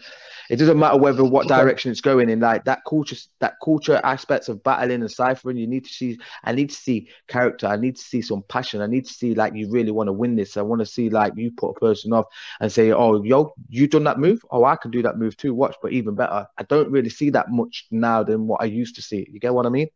It 0.49 0.57
doesn't 0.57 0.79
matter 0.79 0.97
whether 0.97 1.25
what 1.25 1.49
direction 1.49 1.91
it's 1.91 2.01
going 2.01 2.31
in. 2.31 2.41
Like 2.41 2.65
that 2.65 2.81
culture, 2.89 3.17
that 3.41 3.57
culture 3.63 4.01
aspects 4.03 4.49
of 4.49 4.63
battling 4.63 5.01
and 5.03 5.11
ciphering. 5.11 5.57
You 5.57 5.67
need 5.67 5.85
to 5.85 5.93
see. 5.93 6.19
I 6.45 6.53
need 6.53 6.71
to 6.71 6.77
see 6.77 7.09
character. 7.27 7.67
I 7.67 7.77
need 7.77 7.97
to 7.97 8.03
see 8.03 8.23
some 8.23 8.43
passion. 8.49 8.81
I 8.81 8.87
need 8.87 9.07
to 9.07 9.13
see 9.13 9.35
like 9.35 9.55
you 9.55 9.71
really 9.71 9.91
want 9.91 10.09
to 10.09 10.13
win 10.13 10.37
this. 10.37 10.57
I 10.57 10.63
want 10.63 10.81
to 10.81 10.87
see 10.87 11.11
like 11.11 11.35
you 11.37 11.51
put 11.51 11.77
a 11.77 11.81
person 11.81 12.13
off 12.13 12.27
and 12.61 12.73
say, 12.73 12.93
"Oh, 12.93 13.23
yo, 13.23 13.53
you 13.69 13.87
done 13.87 14.05
that 14.05 14.19
move? 14.19 14.41
Oh, 14.51 14.65
I 14.65 14.77
can 14.77 14.91
do 14.91 15.03
that 15.03 15.19
move 15.19 15.37
too. 15.37 15.55
Watch." 15.55 15.77
But 15.83 15.93
even 15.93 16.15
better, 16.15 16.47
I 16.57 16.63
don't 16.65 16.91
really 16.91 17.11
see 17.11 17.31
that 17.31 17.51
much 17.51 17.87
now 17.91 18.23
than 18.23 18.47
what 18.47 18.63
I 18.63 18.67
used 18.67 18.95
to 18.97 19.03
see. 19.03 19.27
You 19.31 19.41
get 19.41 19.55
what 19.55 19.67
I 19.67 19.71
mean? 19.71 19.89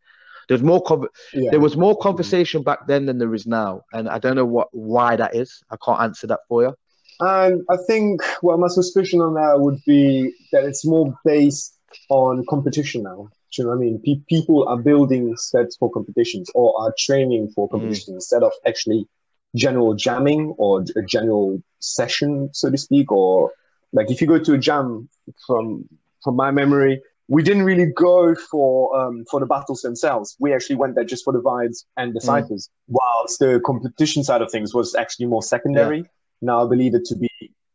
There's 0.49 0.63
more 0.63 0.83
con- 0.83 1.07
yeah. 1.33 1.51
there 1.51 1.61
was 1.61 1.77
more 1.77 1.95
mm-hmm. 1.95 2.03
conversation 2.03 2.63
back 2.63 2.87
then 2.87 3.07
than 3.07 3.19
there 3.19 3.35
is 3.35 3.47
now, 3.47 3.83
and 3.93 4.09
I 4.09 4.19
don't 4.19 4.37
know 4.37 4.45
what 4.45 4.69
why 4.73 5.17
that 5.17 5.35
is. 5.35 5.63
I 5.71 5.77
can't 5.83 6.01
answer 6.01 6.27
that 6.29 6.41
for 6.49 6.63
you. 6.63 6.75
And 7.25 7.63
I 7.71 7.77
think 7.87 8.21
well, 8.43 8.59
my 8.59 8.67
suspicion 8.67 9.21
on 9.21 9.35
that 9.35 9.61
would 9.61 9.81
be 9.87 10.35
that 10.51 10.65
it's 10.65 10.85
more 10.85 11.17
based 11.25 11.73
on 12.11 12.45
competition 12.51 13.05
now. 13.05 13.29
Do 13.53 13.63
you 13.63 13.65
know 13.65 13.71
what 13.71 13.77
I 13.77 13.81
mean? 13.81 14.03
Pe- 14.05 14.25
people 14.29 14.67
are 14.67 14.77
building 14.77 15.37
sets 15.37 15.77
for 15.77 15.89
competitions 15.93 16.51
or 16.53 16.75
are 16.81 16.93
training 16.99 17.53
for 17.55 17.69
mm. 17.69 17.71
competitions 17.71 18.11
mm. 18.11 18.15
instead 18.15 18.43
of 18.43 18.51
actually 18.67 19.07
general 19.55 19.95
jamming 19.95 20.53
or 20.59 20.85
a 20.97 21.03
general 21.03 21.63
session, 21.79 22.51
so 22.53 22.71
to 22.71 22.77
speak. 22.77 23.13
Or 23.13 23.53
like 23.93 24.11
if 24.11 24.21
you 24.21 24.27
go 24.27 24.41
to 24.41 24.55
a 24.55 24.59
jam 24.59 25.09
from 25.47 25.89
from 26.25 26.35
my 26.35 26.51
memory, 26.51 27.01
we 27.29 27.45
didn't 27.45 27.63
really 27.63 27.87
go 27.87 28.35
for 28.35 28.99
um, 28.99 29.25
for 29.31 29.39
the 29.39 29.47
battles 29.47 29.83
themselves. 29.83 30.35
We 30.41 30.53
actually 30.53 30.77
went 30.77 30.97
there 30.97 31.05
just 31.05 31.23
for 31.23 31.33
the 31.33 31.41
vibes 31.41 31.85
and 31.97 32.15
the 32.15 32.21
mm. 32.21 32.25
ciphers, 32.25 32.69
whilst 32.89 33.39
the 33.39 33.61
competition 33.65 34.25
side 34.25 34.43
of 34.43 34.51
things 34.51 34.75
was 34.75 34.97
actually 34.97 35.27
more 35.27 35.43
secondary. 35.45 35.99
Yeah. 35.99 36.05
Now 36.43 36.65
I 36.65 36.69
believe 36.69 36.95
it 36.95 37.05
to 37.07 37.17
be 37.17 37.31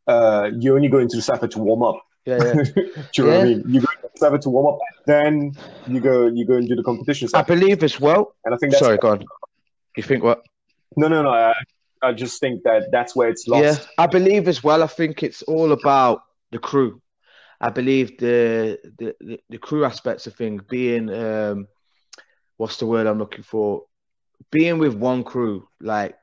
uh, 0.08 0.50
you 0.58 0.76
only 0.76 0.88
go 0.88 1.00
into 1.00 1.16
the 1.16 1.22
cipher 1.22 1.48
to 1.48 1.60
warm 1.60 1.84
up. 1.84 2.02
Yeah, 2.26 2.38
yeah. 2.44 2.54
do 2.64 2.72
you 2.76 2.92
yeah. 3.18 3.24
know 3.24 3.28
what 3.28 3.40
I 3.40 3.44
mean? 3.44 3.64
You 3.68 3.82
go 3.82 3.88
into 3.96 4.10
the 4.14 4.20
cipher 4.20 4.38
to 4.38 4.50
warm 4.50 4.68
up, 4.68 4.80
then 5.06 5.54
you 5.88 6.00
go 6.00 6.28
you 6.28 6.46
go 6.46 6.56
and 6.56 6.68
do 6.68 6.76
the 6.76 6.84
competition. 6.84 7.30
I 7.34 7.42
believe 7.42 7.84
as 7.84 8.00
well. 8.00 8.36
And 8.46 8.54
I 8.54 8.58
think 8.58 8.74
sorry, 8.74 8.98
go 8.98 9.12
on. 9.12 9.26
You 9.96 10.04
think 10.04 10.24
what? 10.24 10.44
No, 10.96 11.08
no, 11.08 11.24
no. 11.24 11.30
I, 11.30 11.54
I 12.02 12.14
just 12.14 12.40
think 12.40 12.64
that 12.64 12.92
that's 12.92 13.16
where 13.16 13.30
it's 13.30 13.48
lost. 13.48 13.64
Yeah, 13.64 13.86
I 13.98 14.08
believe 14.08 14.48
as 14.48 14.64
well. 14.64 14.84
I 14.84 14.88
think 14.88 15.24
it's 15.24 15.42
all 15.44 15.72
about 15.72 16.22
the 16.52 16.60
crew. 16.60 17.02
I 17.60 17.70
believe 17.70 18.18
the 18.18 18.80
the, 18.98 19.16
the, 19.20 19.40
the 19.50 19.58
crew 19.58 19.86
aspects 19.86 20.28
of 20.28 20.36
things 20.36 20.62
being 20.70 21.10
um, 21.10 21.68
what's 22.58 22.78
the 22.78 22.86
word 22.86 23.08
I'm 23.08 23.20
looking 23.20 23.44
for? 23.44 23.84
Being 24.52 24.78
with 24.78 24.96
one 24.96 25.24
crew, 25.24 25.68
like 25.80 26.17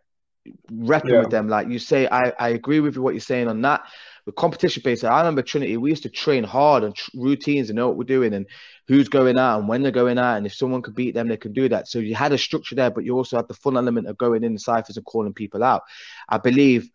repping 0.71 1.11
yeah. 1.11 1.21
with 1.21 1.31
them. 1.31 1.49
Like 1.49 1.69
you 1.69 1.79
say, 1.79 2.07
I, 2.07 2.33
I 2.39 2.49
agree 2.51 2.81
with 2.81 2.97
you 2.97 3.03
what 3.03 3.15
you're 3.15 3.21
saying 3.21 3.49
on 3.49 3.61
that. 3.63 3.83
With 4.27 4.37
competition 4.37 4.83
based, 4.85 5.05
I 5.05 5.19
remember 5.19 5.43
Trinity, 5.43 5.77
we 5.77 5.91
used 5.91 6.05
to 6.05 6.09
train 6.09 6.45
hard 6.45 6.83
on 6.83 6.95
tr- 6.95 7.11
routines 7.15 7.69
and 7.69 7.77
know 7.77 7.89
what 7.89 7.99
we're 7.99 8.05
doing 8.05 8.33
and 8.33 8.47
who's 8.89 9.09
going 9.09 9.39
out 9.39 9.59
and 9.59 9.69
when 9.69 9.83
they're 9.83 9.93
going 9.93 10.19
out. 10.19 10.39
And 10.39 10.47
if 10.47 10.55
someone 10.55 10.83
could 10.83 10.95
beat 10.95 11.15
them, 11.15 11.29
they 11.29 11.37
can 11.37 11.53
do 11.53 11.69
that. 11.69 11.89
So 11.89 11.99
you 11.99 12.15
had 12.15 12.33
a 12.33 12.39
structure 12.39 12.75
there, 12.75 12.91
but 12.91 13.05
you 13.05 13.15
also 13.17 13.37
had 13.37 13.49
the 13.49 13.55
fun 13.55 13.77
element 13.77 14.07
of 14.07 14.17
going 14.17 14.43
in 14.43 14.55
the 14.55 14.59
ciphers 14.59 14.97
and 14.97 15.05
calling 15.05 15.35
people 15.35 15.63
out. 15.63 15.83
I 16.29 16.39
believe. 16.39 16.89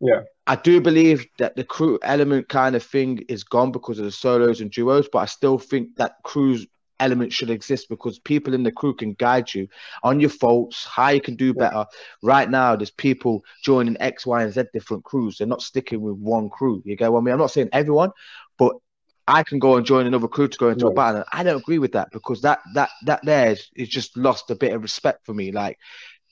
Yeah. 0.00 0.22
I 0.48 0.56
do 0.56 0.80
believe 0.80 1.26
that 1.38 1.54
the 1.54 1.62
crew 1.62 2.00
element 2.02 2.48
kind 2.48 2.74
of 2.74 2.82
thing 2.82 3.24
is 3.28 3.44
gone 3.44 3.70
because 3.70 4.00
of 4.00 4.04
the 4.04 4.10
solos 4.10 4.60
and 4.60 4.72
duos, 4.72 5.08
but 5.12 5.20
I 5.20 5.26
still 5.26 5.58
think 5.58 5.94
that 5.96 6.16
crews 6.24 6.66
element 7.02 7.32
should 7.32 7.50
exist 7.50 7.88
because 7.88 8.18
people 8.20 8.54
in 8.54 8.62
the 8.62 8.72
crew 8.72 8.94
can 8.94 9.14
guide 9.14 9.52
you 9.52 9.68
on 10.02 10.20
your 10.20 10.30
faults, 10.30 10.86
how 10.86 11.08
you 11.08 11.20
can 11.20 11.34
do 11.34 11.52
better. 11.52 11.84
Right 12.22 12.48
now, 12.48 12.76
there's 12.76 12.90
people 12.90 13.44
joining 13.62 14.00
X, 14.00 14.24
Y, 14.24 14.42
and 14.42 14.52
Z 14.52 14.62
different 14.72 15.04
crews. 15.04 15.38
They're 15.38 15.46
not 15.46 15.62
sticking 15.62 16.00
with 16.00 16.16
one 16.16 16.48
crew. 16.48 16.80
You 16.84 16.96
get 16.96 17.12
what 17.12 17.20
I 17.20 17.22
mean? 17.22 17.32
I'm 17.32 17.40
not 17.40 17.50
saying 17.50 17.70
everyone, 17.72 18.12
but 18.56 18.76
I 19.28 19.42
can 19.42 19.58
go 19.58 19.76
and 19.76 19.86
join 19.86 20.06
another 20.06 20.28
crew 20.28 20.48
to 20.48 20.58
go 20.58 20.68
into 20.70 20.86
a 20.86 20.92
battle. 20.92 21.24
I 21.32 21.42
don't 21.42 21.60
agree 21.60 21.78
with 21.78 21.92
that 21.92 22.10
because 22.12 22.42
that 22.42 22.60
that 22.74 22.90
that 23.06 23.20
there 23.24 23.52
is, 23.52 23.68
is 23.76 23.88
just 23.88 24.16
lost 24.16 24.50
a 24.50 24.56
bit 24.56 24.72
of 24.72 24.82
respect 24.82 25.24
for 25.26 25.34
me. 25.34 25.52
Like 25.52 25.78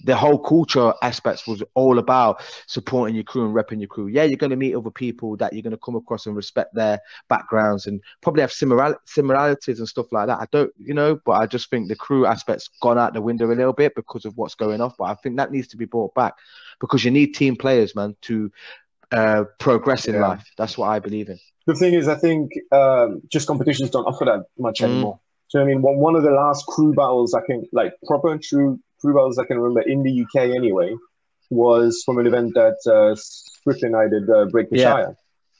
the 0.05 0.17
whole 0.17 0.39
culture 0.39 0.93
aspects 1.03 1.47
was 1.47 1.63
all 1.75 1.99
about 1.99 2.43
supporting 2.67 3.15
your 3.15 3.25
crew 3.25 3.45
and 3.45 3.55
repping 3.55 3.81
your 3.81 3.89
crew. 3.89 4.07
Yeah, 4.07 4.25
you're 4.25 4.37
going 4.37 4.51
to 4.51 4.57
meet 4.57 4.75
other 4.75 4.91
people 4.91 5.37
that 5.37 5.53
you're 5.53 5.63
going 5.63 5.73
to 5.73 5.79
come 5.79 5.97
across 5.97 6.27
and 6.27 6.37
respect 6.37 6.75
their 6.75 7.01
backgrounds 7.29 7.87
and 7.87 8.01
probably 8.23 8.41
have 8.43 8.53
similar 8.53 8.99
similarities 9.05 9.79
and 9.79 9.89
stuff 9.89 10.13
like 10.13 10.27
that. 10.29 10.39
I 10.39 10.47
don't, 10.51 10.73
you 10.79 10.95
know, 10.95 11.21
but 11.25 11.33
I 11.33 11.47
just 11.47 11.71
think 11.71 11.89
the 11.89 11.97
crew 11.97 12.27
aspect's 12.27 12.69
gone 12.81 12.99
out 12.99 13.15
the 13.15 13.21
window 13.21 13.47
a 13.47 13.55
little 13.55 13.73
bit 13.73 13.95
because 13.95 14.25
of 14.25 14.37
what's 14.37 14.55
going 14.55 14.81
off. 14.81 14.97
But 14.99 15.05
I 15.05 15.15
think 15.15 15.37
that 15.37 15.53
needs 15.53 15.69
to 15.69 15.77
be 15.77 15.85
brought 15.85 16.15
back 16.15 16.35
because 16.81 17.05
you 17.05 17.11
need 17.11 17.35
team 17.35 17.57
players, 17.57 17.95
man, 17.95 18.17
to 18.23 18.51
uh, 19.13 19.45
progress 19.59 20.07
in 20.07 20.15
yeah. 20.15 20.27
life. 20.29 20.51
That's 20.57 20.79
what 20.79 20.89
I 20.89 20.99
believe 20.99 21.29
in. 21.29 21.39
The 21.67 21.75
thing 21.75 21.95
is, 21.95 22.09
I 22.09 22.17
think 22.17 22.53
um, 22.73 23.23
just 23.29 23.47
competitions 23.47 23.91
don't 23.91 24.07
offer 24.07 24.25
that 24.25 24.45
much 24.59 24.81
mm. 24.81 24.85
anymore. 24.85 25.21
So 25.49 25.61
I 25.61 25.65
mean, 25.65 25.83
one, 25.83 25.97
one 25.97 26.15
of 26.15 26.23
the 26.23 26.31
last 26.31 26.65
crew 26.67 26.95
battles 26.95 27.35
I 27.35 27.41
can 27.45 27.65
like 27.73 27.93
proper 28.07 28.31
and 28.31 28.43
true 28.43 28.79
crew 29.01 29.15
battles 29.15 29.39
I 29.39 29.45
can 29.45 29.59
remember 29.59 29.83
in 29.83 30.03
the 30.03 30.23
UK 30.23 30.51
anyway 30.51 30.95
was 31.51 32.03
from 32.05 32.19
an 32.19 32.27
event 32.27 32.55
that 32.55 32.79
uh, 32.87 33.15
Swift 33.17 33.83
and 33.83 33.97
I 33.97 34.09
did 34.09 34.31
uh, 34.31 34.47
Break 34.47 34.71
the 34.71 34.79
yeah. 34.79 34.85
Shire, 34.85 35.17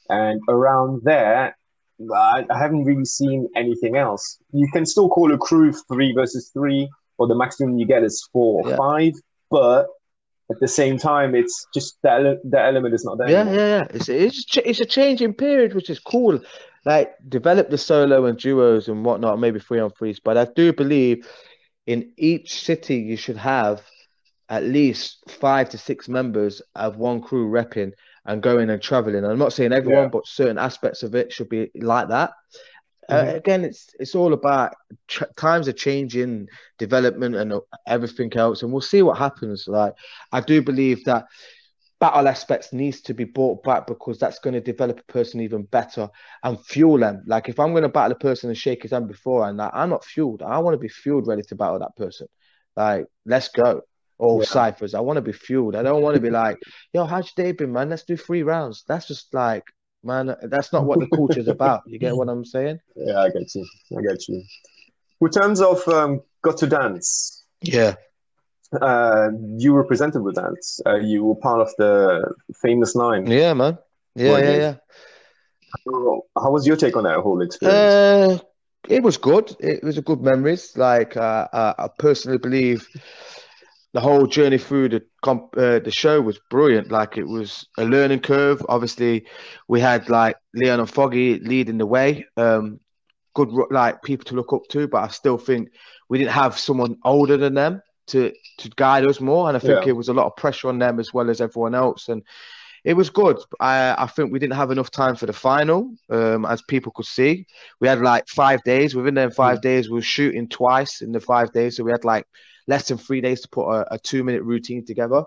and 0.09 0.41
around 0.49 1.01
there. 1.03 1.55
I, 2.15 2.43
I 2.49 2.57
haven't 2.57 2.85
really 2.85 3.05
seen 3.05 3.47
anything 3.55 3.95
else. 3.95 4.39
You 4.53 4.67
can 4.73 4.87
still 4.87 5.07
call 5.07 5.31
a 5.31 5.37
crew 5.37 5.71
three 5.87 6.13
versus 6.13 6.49
three, 6.51 6.89
or 7.19 7.27
the 7.27 7.35
maximum 7.35 7.77
you 7.77 7.85
get 7.85 8.03
is 8.03 8.27
four 8.33 8.63
or 8.63 8.69
yeah. 8.71 8.75
five, 8.75 9.13
but 9.51 9.85
at 10.49 10.59
the 10.59 10.67
same 10.67 10.97
time, 10.97 11.35
it's 11.35 11.67
just 11.75 11.97
that 12.01 12.39
that 12.45 12.65
element 12.65 12.95
is 12.95 13.05
not 13.05 13.19
there. 13.19 13.29
Yeah, 13.29 13.41
anymore. 13.41 13.59
yeah, 13.59 13.67
yeah. 13.67 13.87
It's 13.91 14.09
it's 14.09 14.57
it's 14.57 14.79
a 14.79 14.85
changing 14.85 15.35
period, 15.35 15.75
which 15.75 15.91
is 15.91 15.99
cool 15.99 16.39
like 16.85 17.13
develop 17.29 17.69
the 17.69 17.77
solo 17.77 18.25
and 18.25 18.37
duos 18.37 18.87
and 18.87 19.05
whatnot, 19.05 19.39
maybe 19.39 19.59
three 19.59 19.79
on 19.79 19.91
threes. 19.91 20.19
But 20.19 20.37
I 20.37 20.45
do 20.55 20.73
believe 20.73 21.27
in 21.87 22.11
each 22.17 22.63
city 22.63 22.97
you 22.97 23.17
should 23.17 23.37
have 23.37 23.81
at 24.49 24.63
least 24.63 25.23
five 25.29 25.69
to 25.69 25.77
six 25.77 26.09
members 26.09 26.61
of 26.75 26.97
one 26.97 27.21
crew 27.21 27.49
repping 27.49 27.93
and 28.25 28.43
going 28.43 28.69
and 28.69 28.81
traveling. 28.81 29.23
I'm 29.23 29.39
not 29.39 29.53
saying 29.53 29.71
everyone, 29.71 30.03
yeah. 30.03 30.09
but 30.09 30.27
certain 30.27 30.57
aspects 30.57 31.03
of 31.03 31.15
it 31.15 31.31
should 31.31 31.49
be 31.49 31.71
like 31.75 32.09
that. 32.09 32.31
Uh, 33.09 33.13
mm-hmm. 33.13 33.29
Uh, 33.29 33.33
again, 33.33 33.65
it's 33.65 33.95
it's 33.99 34.13
all 34.13 34.33
about 34.33 34.75
tr- 35.07 35.23
times 35.37 35.67
are 35.67 35.73
changing, 35.73 36.47
development, 36.77 37.35
and 37.35 37.53
everything 37.87 38.31
else, 38.35 38.61
and 38.61 38.71
we'll 38.71 38.81
see 38.81 39.01
what 39.01 39.17
happens. 39.17 39.67
Like 39.67 39.93
I 40.31 40.41
do 40.41 40.61
believe 40.61 41.03
that 41.05 41.25
battle 42.01 42.27
aspects 42.27 42.73
needs 42.73 42.99
to 42.99 43.13
be 43.13 43.25
brought 43.25 43.63
back 43.63 43.85
because 43.85 44.17
that's 44.17 44.39
going 44.39 44.55
to 44.55 44.59
develop 44.59 44.99
a 44.99 45.11
person 45.11 45.39
even 45.39 45.61
better 45.61 46.09
and 46.43 46.59
fuel 46.65 46.97
them. 46.97 47.23
Like 47.27 47.47
if 47.47 47.59
I'm 47.59 47.71
going 47.71 47.83
to 47.83 47.89
battle 47.89 48.13
a 48.13 48.19
person 48.19 48.49
and 48.49 48.57
shake 48.57 48.81
his 48.81 48.91
hand 48.91 49.07
before, 49.07 49.47
and 49.47 49.57
like, 49.57 49.69
I'm 49.71 49.91
not 49.91 50.03
fueled, 50.03 50.41
I 50.41 50.57
want 50.57 50.73
to 50.73 50.79
be 50.79 50.89
fueled 50.89 51.27
ready 51.27 51.43
to 51.43 51.55
battle 51.55 51.79
that 51.79 51.95
person. 51.95 52.27
Like 52.75 53.05
let's 53.25 53.49
go. 53.49 53.81
or 54.17 54.39
yeah. 54.39 54.47
ciphers. 54.47 54.95
I 54.95 54.99
want 54.99 55.17
to 55.17 55.21
be 55.21 55.31
fueled. 55.31 55.75
I 55.75 55.83
don't 55.83 56.01
want 56.01 56.15
to 56.15 56.21
be 56.21 56.31
like, 56.31 56.57
yo, 56.93 57.05
how's 57.05 57.31
your 57.37 57.45
day 57.45 57.51
been, 57.51 57.71
man? 57.71 57.89
Let's 57.89 58.03
do 58.03 58.17
three 58.17 58.41
rounds. 58.41 58.83
That's 58.87 59.07
just 59.07 59.31
like, 59.31 59.63
man, 60.03 60.35
that's 60.41 60.73
not 60.73 60.85
what 60.85 60.99
the 60.99 61.07
culture 61.15 61.39
is 61.39 61.47
about. 61.47 61.83
You 61.85 61.99
get 61.99 62.15
what 62.17 62.29
I'm 62.29 62.45
saying? 62.45 62.79
Yeah, 62.95 63.19
I 63.19 63.29
get 63.29 63.53
you. 63.53 63.67
I 63.95 64.01
get 64.01 64.27
you. 64.27 64.43
In 65.21 65.29
terms 65.29 65.61
of 65.61 65.87
um, 65.87 66.21
Got 66.41 66.57
to 66.57 66.67
Dance, 66.67 67.45
yeah, 67.61 67.93
uh, 68.79 69.29
you 69.57 69.73
were 69.73 69.83
presented 69.83 70.21
with 70.21 70.35
that. 70.35 70.81
Uh, 70.85 70.95
you 70.95 71.23
were 71.23 71.35
part 71.35 71.61
of 71.61 71.71
the 71.77 72.33
famous 72.61 72.95
nine. 72.95 73.27
Yeah, 73.27 73.53
man. 73.53 73.77
Yeah, 74.15 74.37
yeah, 74.37 74.55
yeah. 74.55 74.75
How, 75.85 76.21
how, 76.41 76.51
was 76.51 76.67
your 76.67 76.75
take 76.75 76.95
on 76.95 77.03
that 77.03 77.19
whole 77.19 77.41
experience? 77.41 77.93
Uh, 77.93 78.39
it 78.87 79.03
was 79.03 79.17
good. 79.17 79.55
It 79.59 79.83
was 79.83 79.97
a 79.97 80.01
good 80.01 80.21
memories. 80.21 80.75
Like 80.75 81.15
uh, 81.15 81.47
uh 81.51 81.73
I 81.77 81.87
personally 81.97 82.37
believe 82.37 82.87
the 83.93 83.99
whole 83.99 84.25
journey 84.25 84.57
through 84.57 84.89
the 84.89 85.03
comp, 85.21 85.55
uh, 85.57 85.79
the 85.79 85.91
show 85.91 86.21
was 86.21 86.39
brilliant. 86.49 86.91
Like 86.91 87.17
it 87.17 87.27
was 87.27 87.67
a 87.77 87.85
learning 87.85 88.21
curve. 88.21 88.65
Obviously, 88.67 89.25
we 89.67 89.79
had 89.79 90.09
like 90.09 90.37
Leon 90.53 90.79
and 90.79 90.89
Foggy 90.89 91.39
leading 91.39 91.77
the 91.77 91.85
way. 91.85 92.25
Um, 92.37 92.79
good 93.33 93.49
like 93.69 94.01
people 94.01 94.25
to 94.25 94.35
look 94.35 94.51
up 94.51 94.63
to, 94.71 94.87
but 94.87 95.03
I 95.03 95.07
still 95.07 95.37
think 95.37 95.69
we 96.09 96.17
didn't 96.17 96.31
have 96.31 96.57
someone 96.57 96.97
older 97.03 97.37
than 97.37 97.53
them 97.53 97.81
to 98.11 98.31
to 98.59 98.69
guide 98.75 99.05
us 99.05 99.19
more, 99.19 99.47
and 99.47 99.57
I 99.57 99.59
think 99.59 99.85
yeah. 99.85 99.89
it 99.89 99.95
was 99.95 100.09
a 100.09 100.13
lot 100.13 100.27
of 100.27 100.35
pressure 100.35 100.69
on 100.69 100.79
them 100.79 100.99
as 100.99 101.13
well 101.13 101.29
as 101.29 101.41
everyone 101.41 101.75
else, 101.75 102.09
and 102.09 102.23
it 102.83 102.93
was 102.93 103.09
good. 103.09 103.37
I 103.59 103.95
I 103.97 104.07
think 104.07 104.31
we 104.31 104.39
didn't 104.39 104.55
have 104.55 104.71
enough 104.71 104.91
time 104.91 105.15
for 105.15 105.25
the 105.25 105.33
final, 105.33 105.93
um, 106.09 106.45
as 106.45 106.61
people 106.61 106.91
could 106.91 107.05
see. 107.05 107.45
We 107.79 107.87
had 107.87 108.01
like 108.01 108.27
five 108.27 108.63
days. 108.63 108.95
Within 108.95 109.15
them 109.15 109.31
five 109.31 109.59
mm. 109.59 109.61
days, 109.61 109.89
we 109.89 109.95
were 109.95 110.01
shooting 110.01 110.47
twice 110.47 111.01
in 111.01 111.11
the 111.11 111.19
five 111.19 111.51
days, 111.51 111.77
so 111.77 111.83
we 111.83 111.91
had 111.91 112.05
like 112.05 112.25
less 112.67 112.87
than 112.87 112.97
three 112.97 113.21
days 113.21 113.41
to 113.41 113.49
put 113.49 113.69
a, 113.69 113.95
a 113.95 113.99
two 113.99 114.23
minute 114.23 114.43
routine 114.43 114.85
together. 114.85 115.23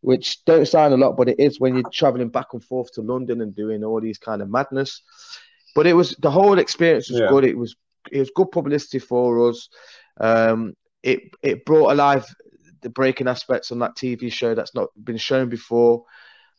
Which 0.00 0.44
don't 0.44 0.68
sound 0.68 0.94
a 0.94 0.96
lot, 0.96 1.16
but 1.16 1.28
it 1.28 1.40
is 1.40 1.58
when 1.58 1.74
you're 1.74 1.90
traveling 1.92 2.28
back 2.28 2.52
and 2.52 2.62
forth 2.62 2.92
to 2.92 3.02
London 3.02 3.40
and 3.40 3.52
doing 3.52 3.82
all 3.82 4.00
these 4.00 4.18
kind 4.18 4.40
of 4.40 4.48
madness. 4.48 5.02
But 5.74 5.88
it 5.88 5.94
was 5.94 6.14
the 6.20 6.30
whole 6.30 6.60
experience 6.60 7.10
was 7.10 7.18
yeah. 7.18 7.28
good. 7.28 7.44
It 7.44 7.58
was 7.58 7.74
it 8.12 8.20
was 8.20 8.30
good 8.34 8.50
publicity 8.52 9.00
for 9.00 9.48
us. 9.48 9.68
Um, 10.20 10.74
it 11.02 11.22
it 11.42 11.64
brought 11.64 11.92
alive 11.92 12.26
the 12.80 12.90
breaking 12.90 13.28
aspects 13.28 13.72
on 13.72 13.78
that 13.80 13.96
TV 13.96 14.32
show 14.32 14.54
that's 14.54 14.74
not 14.74 14.88
been 15.04 15.16
shown 15.16 15.48
before. 15.48 16.04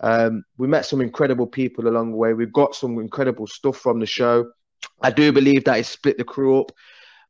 Um, 0.02 0.44
we 0.58 0.68
met 0.68 0.86
some 0.86 1.02
incredible 1.02 1.48
people 1.48 1.88
along 1.88 2.12
the 2.12 2.18
way. 2.18 2.34
We've 2.34 2.54
got 2.54 2.76
some 2.76 3.00
incredible 3.00 3.48
stuff 3.48 3.78
from 3.78 4.00
the 4.00 4.06
show. 4.06 4.50
I 5.02 5.12
do 5.12 5.32
believe 5.32 5.66
that 5.66 5.80
it 5.80 5.86
split 5.86 6.18
the 6.18 6.24
crew 6.24 6.60
up, 6.60 6.72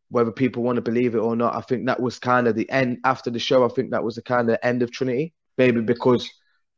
whether 0.09 0.31
people 0.31 0.63
want 0.63 0.75
to 0.75 0.81
believe 0.81 1.15
it 1.15 1.19
or 1.19 1.35
not. 1.35 1.55
I 1.55 1.61
think 1.61 1.87
that 1.87 1.99
was 1.99 2.19
kind 2.19 2.47
of 2.47 2.55
the 2.55 2.69
end 2.69 2.99
after 3.03 3.29
the 3.29 3.39
show. 3.39 3.65
I 3.65 3.69
think 3.69 3.91
that 3.91 4.03
was 4.03 4.15
the 4.15 4.21
kind 4.21 4.49
of 4.49 4.57
end 4.61 4.83
of 4.83 4.91
Trinity, 4.91 5.33
maybe 5.57 5.81
because 5.81 6.29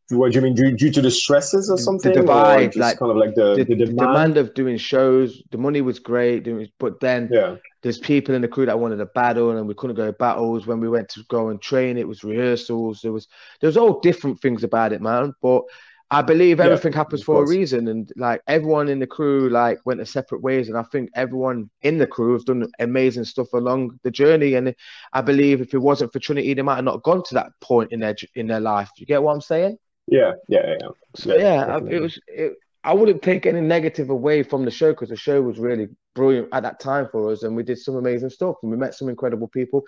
what 0.10 0.32
do 0.32 0.40
you 0.40 0.42
mean 0.42 0.56
due, 0.56 0.76
due 0.76 0.92
to 0.92 1.02
the 1.02 1.12
stresses 1.12 1.70
or 1.70 1.78
something? 1.78 2.12
The 2.14 2.22
divide, 2.22 2.76
like 2.76 3.00
kind 3.00 3.12
of 3.12 3.18
like 3.18 3.36
the, 3.36 3.56
the, 3.56 3.64
the 3.64 3.76
demand? 3.76 3.98
demand? 3.98 4.38
of 4.38 4.54
doing 4.54 4.78
shows. 4.78 5.42
The 5.52 5.58
money 5.58 5.82
was 5.82 6.00
great, 6.00 6.48
but 6.80 7.00
then 7.00 7.30
yeah. 7.32 7.56
There's 7.82 7.98
people 7.98 8.36
in 8.36 8.42
the 8.42 8.48
crew 8.48 8.66
that 8.66 8.80
wanted 8.80 9.02
a 9.02 9.06
battle, 9.08 9.52
and 9.52 9.68
we 9.68 9.74
couldn't 9.74 9.96
go 9.96 10.06
to 10.06 10.14
battles. 10.14 10.68
When 10.68 10.80
we 10.80 10.90
went 10.90 11.10
to 11.10 11.24
go 11.30 11.50
and 11.50 11.62
train, 11.62 11.98
it 11.98 12.08
was 12.08 12.24
rehearsals. 12.24 13.02
There 13.02 13.12
was 13.12 13.28
there 13.60 13.68
was 13.68 13.78
all 13.78 14.00
different 14.00 14.40
things 14.40 14.64
about 14.64 14.94
it, 14.94 15.02
man. 15.02 15.34
But 15.42 15.64
I 16.12 16.22
believe 16.22 16.60
everything 16.60 16.92
yeah, 16.92 16.98
happens 16.98 17.24
for 17.24 17.44
a 17.44 17.48
reason, 17.48 17.88
and 17.88 18.12
like 18.16 18.42
everyone 18.48 18.90
in 18.90 19.00
the 19.00 19.08
crew 19.08 19.50
like 19.50 19.80
went 19.86 19.98
their 19.98 20.06
separate 20.06 20.42
ways, 20.42 20.70
and 20.70 20.78
I 20.78 20.84
think 20.84 21.10
everyone 21.16 21.70
in 21.82 21.98
the 21.98 22.08
crew 22.08 22.34
has 22.34 22.44
done 22.44 22.70
amazing 22.80 23.24
stuff 23.24 23.48
along 23.54 24.00
the 24.04 24.12
journey. 24.12 24.54
And 24.54 24.76
I 25.14 25.22
believe 25.22 25.62
if 25.62 25.74
it 25.74 25.80
wasn't 25.80 26.14
for 26.14 26.20
Trinity, 26.20 26.54
they 26.54 26.62
might 26.62 26.76
have 26.76 26.86
not 26.86 27.04
gone 27.04 27.24
to 27.24 27.34
that 27.36 27.52
point 27.62 27.92
in 27.92 28.02
their 28.02 28.16
in 28.36 28.48
their 28.48 28.60
life. 28.60 28.90
You 28.98 29.06
get 29.06 29.24
what 29.24 29.34
I'm 29.34 29.42
saying? 29.42 29.78
Yeah, 30.08 30.34
yeah, 30.50 30.76
yeah. 30.80 30.90
So 31.16 31.36
yeah, 31.36 31.80
yeah 31.80 31.80
it 31.90 32.02
was. 32.02 32.20
It, 32.28 32.54
I 32.84 32.94
wouldn't 32.94 33.22
take 33.22 33.46
any 33.46 33.62
negative 33.62 34.10
away 34.10 34.44
from 34.44 34.66
the 34.66 34.72
show 34.72 34.92
because 34.92 35.10
the 35.10 35.16
show 35.16 35.42
was 35.42 35.60
really 35.60 35.88
brilliant 36.16 36.50
at 36.52 36.64
that 36.64 36.80
time 36.80 37.08
for 37.12 37.32
us, 37.32 37.44
and 37.44 37.56
we 37.56 37.64
did 37.64 37.78
some 37.78 37.96
amazing 37.96 38.30
stuff, 38.30 38.56
and 38.62 38.72
we 38.72 38.78
met 38.78 38.96
some 38.96 39.10
incredible 39.10 39.48
people. 39.48 39.84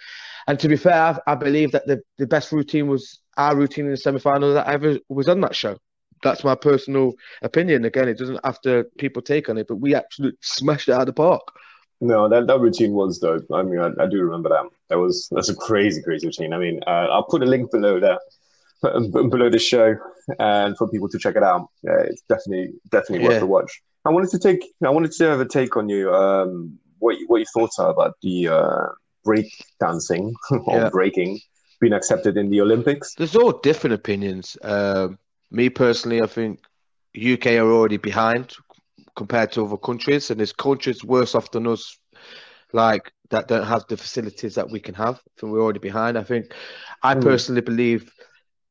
And 0.47 0.59
to 0.59 0.67
be 0.67 0.75
fair, 0.75 0.93
I, 0.93 1.31
I 1.31 1.35
believe 1.35 1.71
that 1.71 1.87
the, 1.87 2.01
the 2.17 2.27
best 2.27 2.51
routine 2.51 2.87
was 2.87 3.19
our 3.37 3.55
routine 3.55 3.85
in 3.85 3.91
the 3.91 3.97
semi 3.97 4.19
final 4.19 4.53
that 4.53 4.67
ever 4.67 4.97
was 5.09 5.27
on 5.27 5.41
that 5.41 5.55
show. 5.55 5.77
That's 6.23 6.43
my 6.43 6.55
personal 6.55 7.13
opinion. 7.41 7.83
Again, 7.85 8.07
it 8.07 8.17
doesn't 8.17 8.39
have 8.43 8.61
to 8.61 8.85
people 8.97 9.21
take 9.21 9.49
on 9.49 9.57
it, 9.57 9.67
but 9.67 9.75
we 9.75 9.93
absolutely 9.93 10.37
smashed 10.41 10.87
it 10.87 10.93
out 10.93 11.01
of 11.01 11.07
the 11.07 11.13
park. 11.13 11.41
No, 11.99 12.27
that, 12.27 12.47
that 12.47 12.59
routine 12.59 12.93
was 12.93 13.19
dope. 13.19 13.45
I 13.53 13.63
mean, 13.63 13.79
I, 13.79 13.91
I 14.01 14.07
do 14.07 14.21
remember 14.21 14.49
that. 14.49 14.65
That 14.89 14.99
was 14.99 15.27
that's 15.31 15.49
a 15.49 15.55
crazy, 15.55 16.01
crazy 16.01 16.27
routine. 16.27 16.53
I 16.53 16.57
mean, 16.57 16.81
uh, 16.85 17.07
I'll 17.11 17.23
put 17.23 17.43
a 17.43 17.45
link 17.45 17.71
below 17.71 17.99
that 17.99 18.19
below 19.11 19.49
the 19.49 19.59
show 19.59 19.95
and 20.39 20.77
for 20.77 20.89
people 20.89 21.09
to 21.09 21.17
check 21.17 21.35
it 21.35 21.43
out. 21.43 21.69
Uh, 21.87 22.03
it's 22.03 22.23
definitely 22.27 22.73
definitely 22.89 23.25
worth 23.25 23.37
yeah. 23.37 23.43
a 23.43 23.45
watch. 23.45 23.81
I 24.05 24.09
wanted 24.09 24.29
to 24.31 24.39
take 24.39 24.73
I 24.85 24.89
wanted 24.89 25.11
to 25.13 25.23
have 25.25 25.39
a 25.39 25.45
take 25.47 25.77
on 25.77 25.89
you. 25.89 26.13
Um, 26.13 26.79
what 26.99 27.17
what 27.27 27.37
your 27.37 27.47
thoughts 27.53 27.79
are 27.79 27.89
about 27.89 28.15
the 28.21 28.47
uh, 28.47 28.87
break 29.23 29.51
dancing 29.79 30.33
or 30.51 30.79
yeah. 30.79 30.89
breaking 30.89 31.39
being 31.79 31.93
accepted 31.93 32.37
in 32.37 32.49
the 32.49 32.61
Olympics? 32.61 33.13
There's 33.15 33.35
all 33.35 33.59
different 33.59 33.93
opinions. 33.93 34.57
Um, 34.61 35.17
me 35.51 35.69
personally, 35.69 36.21
I 36.21 36.27
think 36.27 36.59
UK 37.15 37.47
are 37.47 37.71
already 37.71 37.97
behind 37.97 38.55
compared 39.15 39.51
to 39.53 39.65
other 39.65 39.77
countries, 39.77 40.31
and 40.31 40.39
there's 40.39 40.53
countries 40.53 41.03
worse 41.03 41.35
off 41.35 41.51
than 41.51 41.67
us, 41.67 41.97
like 42.73 43.11
that 43.29 43.47
don't 43.47 43.65
have 43.65 43.85
the 43.87 43.97
facilities 43.97 44.55
that 44.55 44.69
we 44.69 44.79
can 44.79 44.95
have. 44.95 45.15
I 45.15 45.39
think 45.39 45.53
we're 45.53 45.61
already 45.61 45.79
behind. 45.79 46.17
I 46.17 46.23
think 46.23 46.53
I 47.03 47.15
mm. 47.15 47.21
personally 47.21 47.61
believe 47.61 48.11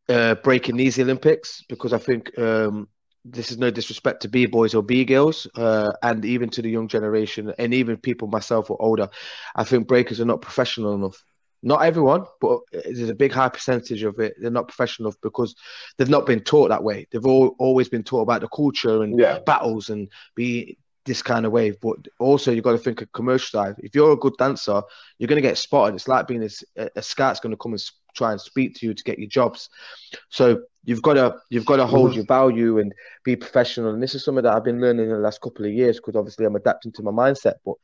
uh, 0.08 0.34
breaking 0.36 0.76
these 0.76 0.98
Olympics 0.98 1.62
because 1.68 1.92
I 1.92 1.98
think 1.98 2.36
um, 2.38 2.88
this 3.24 3.50
is 3.50 3.58
no 3.58 3.70
disrespect 3.70 4.22
to 4.22 4.28
B 4.28 4.46
boys 4.46 4.74
or 4.74 4.82
B 4.82 5.04
girls, 5.04 5.46
uh, 5.54 5.92
and 6.02 6.24
even 6.24 6.48
to 6.50 6.62
the 6.62 6.70
young 6.70 6.88
generation, 6.88 7.52
and 7.58 7.72
even 7.72 7.96
people 7.96 8.28
myself 8.28 8.70
or 8.70 8.80
older. 8.80 9.08
I 9.54 9.64
think 9.64 9.86
breakers 9.86 10.20
are 10.20 10.26
not 10.26 10.42
professional 10.42 10.94
enough. 10.94 11.22
Not 11.62 11.84
everyone, 11.84 12.24
but 12.40 12.58
there's 12.72 13.08
a 13.08 13.14
big 13.14 13.32
high 13.32 13.48
percentage 13.48 14.02
of 14.02 14.18
it. 14.18 14.34
They're 14.40 14.50
not 14.50 14.66
professional 14.66 15.08
enough 15.08 15.20
because 15.22 15.54
they've 15.96 16.08
not 16.08 16.26
been 16.26 16.40
taught 16.40 16.70
that 16.70 16.82
way. 16.82 17.06
They've 17.12 17.24
all, 17.24 17.54
always 17.60 17.88
been 17.88 18.02
taught 18.02 18.22
about 18.22 18.40
the 18.40 18.48
culture 18.48 19.04
and 19.04 19.18
yeah. 19.18 19.38
battles 19.46 19.88
and 19.88 20.08
be 20.34 20.76
this 21.04 21.22
kind 21.22 21.46
of 21.46 21.52
way. 21.52 21.70
But 21.70 22.08
also, 22.18 22.50
you've 22.50 22.64
got 22.64 22.72
to 22.72 22.78
think 22.78 23.00
of 23.00 23.12
commercial 23.12 23.60
side. 23.60 23.76
If 23.78 23.94
you're 23.94 24.12
a 24.12 24.16
good 24.16 24.34
dancer, 24.38 24.82
you're 25.18 25.28
going 25.28 25.40
to 25.40 25.48
get 25.48 25.56
spotted. 25.56 25.94
It's 25.94 26.08
like 26.08 26.26
being 26.26 26.48
a, 26.76 26.88
a 26.96 27.02
scout's 27.02 27.38
going 27.38 27.52
to 27.52 27.56
come 27.56 27.72
and 27.72 27.80
try 28.14 28.32
and 28.32 28.40
speak 28.40 28.74
to 28.76 28.86
you 28.86 28.94
to 28.94 29.04
get 29.04 29.18
your 29.18 29.28
jobs. 29.28 29.68
So 30.28 30.62
you've 30.84 31.02
got 31.02 31.14
to 31.14 31.36
you've 31.50 31.66
got 31.66 31.76
to 31.76 31.86
hold 31.86 32.10
mm-hmm. 32.10 32.16
your 32.16 32.26
value 32.26 32.78
and 32.78 32.92
be 33.24 33.36
professional. 33.36 33.92
And 33.92 34.02
this 34.02 34.14
is 34.14 34.24
something 34.24 34.44
that 34.44 34.54
I've 34.54 34.64
been 34.64 34.80
learning 34.80 35.06
in 35.06 35.12
the 35.12 35.18
last 35.18 35.40
couple 35.40 35.64
of 35.64 35.72
years 35.72 35.96
because 35.96 36.16
obviously 36.16 36.44
I'm 36.44 36.56
adapting 36.56 36.92
to 36.92 37.02
my 37.02 37.10
mindset. 37.10 37.54
But 37.64 37.74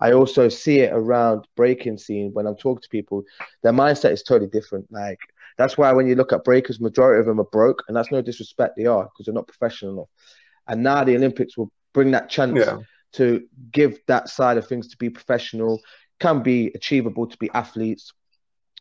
I 0.00 0.12
also 0.12 0.48
see 0.48 0.80
it 0.80 0.92
around 0.92 1.46
breaking 1.56 1.98
scene 1.98 2.30
when 2.32 2.46
I'm 2.46 2.56
talking 2.56 2.82
to 2.82 2.88
people. 2.88 3.22
Their 3.62 3.72
mindset 3.72 4.12
is 4.12 4.22
totally 4.22 4.50
different. 4.50 4.86
Like 4.90 5.20
that's 5.58 5.78
why 5.78 5.92
when 5.92 6.06
you 6.06 6.14
look 6.14 6.32
at 6.32 6.44
breakers, 6.44 6.80
majority 6.80 7.20
of 7.20 7.26
them 7.26 7.40
are 7.40 7.44
broke, 7.44 7.84
and 7.86 7.96
that's 7.96 8.10
no 8.10 8.22
disrespect. 8.22 8.74
They 8.76 8.86
are 8.86 9.04
because 9.04 9.26
they're 9.26 9.34
not 9.34 9.46
professional 9.46 9.92
enough. 9.92 10.08
And 10.68 10.82
now 10.82 11.04
the 11.04 11.16
Olympics 11.16 11.56
will 11.56 11.70
bring 11.92 12.10
that 12.12 12.30
chance 12.30 12.58
yeah. 12.58 12.78
to 13.12 13.44
give 13.70 13.98
that 14.06 14.28
side 14.28 14.56
of 14.56 14.66
things 14.66 14.88
to 14.88 14.96
be 14.96 15.10
professional. 15.10 15.80
Can 16.20 16.42
be 16.42 16.70
achievable 16.74 17.26
to 17.26 17.36
be 17.38 17.50
athletes, 17.52 18.12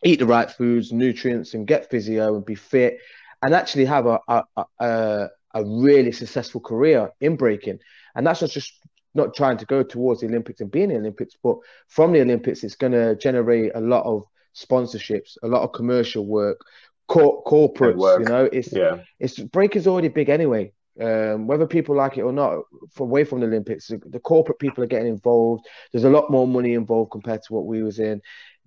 eat 0.04 0.20
the 0.20 0.26
right 0.26 0.50
foods, 0.50 0.92
nutrients, 0.92 1.54
and 1.54 1.68
get 1.68 1.90
physio 1.90 2.36
and 2.36 2.46
be 2.46 2.56
fit, 2.56 3.00
and 3.42 3.54
actually 3.54 3.86
have 3.86 4.06
a 4.06 4.20
a, 4.28 4.44
a, 4.80 5.28
a 5.54 5.64
really 5.66 6.12
successful 6.12 6.62
career 6.62 7.12
in 7.20 7.36
breaking. 7.36 7.80
And 8.16 8.26
that's 8.26 8.42
not 8.42 8.52
just 8.52 8.74
not 9.14 9.36
trying 9.36 9.58
to 9.58 9.66
go 9.66 9.84
towards 9.84 10.22
the 10.22 10.28
Olympics 10.28 10.62
and 10.62 10.72
be 10.72 10.84
in 10.84 10.90
the 10.90 10.96
Olympics, 10.96 11.36
but 11.42 11.58
from 11.88 12.14
the 12.14 12.22
Olympics, 12.22 12.64
it's 12.64 12.76
going 12.76 12.94
to 12.94 13.16
generate 13.16 13.72
a 13.76 13.82
lot 13.82 14.06
of 14.06 14.24
sponsorships, 14.56 15.38
a 15.44 15.48
lot 15.48 15.64
of 15.64 15.74
commercial 15.74 16.26
work, 16.26 16.62
cor- 17.08 17.44
corporates. 17.44 17.98
Work. 17.98 18.20
You 18.22 18.26
know, 18.26 18.50
it's 18.52 18.72
yeah, 18.72 18.98
it's 19.20 19.38
breaking's 19.40 19.88
already 19.88 20.08
big 20.08 20.30
anyway. 20.30 20.72
Um, 21.00 21.48
whether 21.48 21.66
people 21.66 21.96
like 21.96 22.18
it 22.18 22.24
or 22.24 22.34
not, 22.34 22.64
away 22.98 23.24
from 23.24 23.40
the 23.40 23.48
Olympics, 23.48 23.88
the, 23.88 24.02
the, 24.06 24.20
corporate 24.20 24.60
people 24.60 24.84
are 24.84 24.88
getting 24.88 25.08
involved. 25.08 25.66
There's 25.92 26.04
a 26.04 26.10
lot 26.10 26.30
more 26.30 26.46
money 26.46 26.74
involved 26.74 27.12
compared 27.12 27.42
to 27.44 27.54
what 27.54 27.66
we 27.66 27.82
was 27.82 28.00
in 28.00 28.22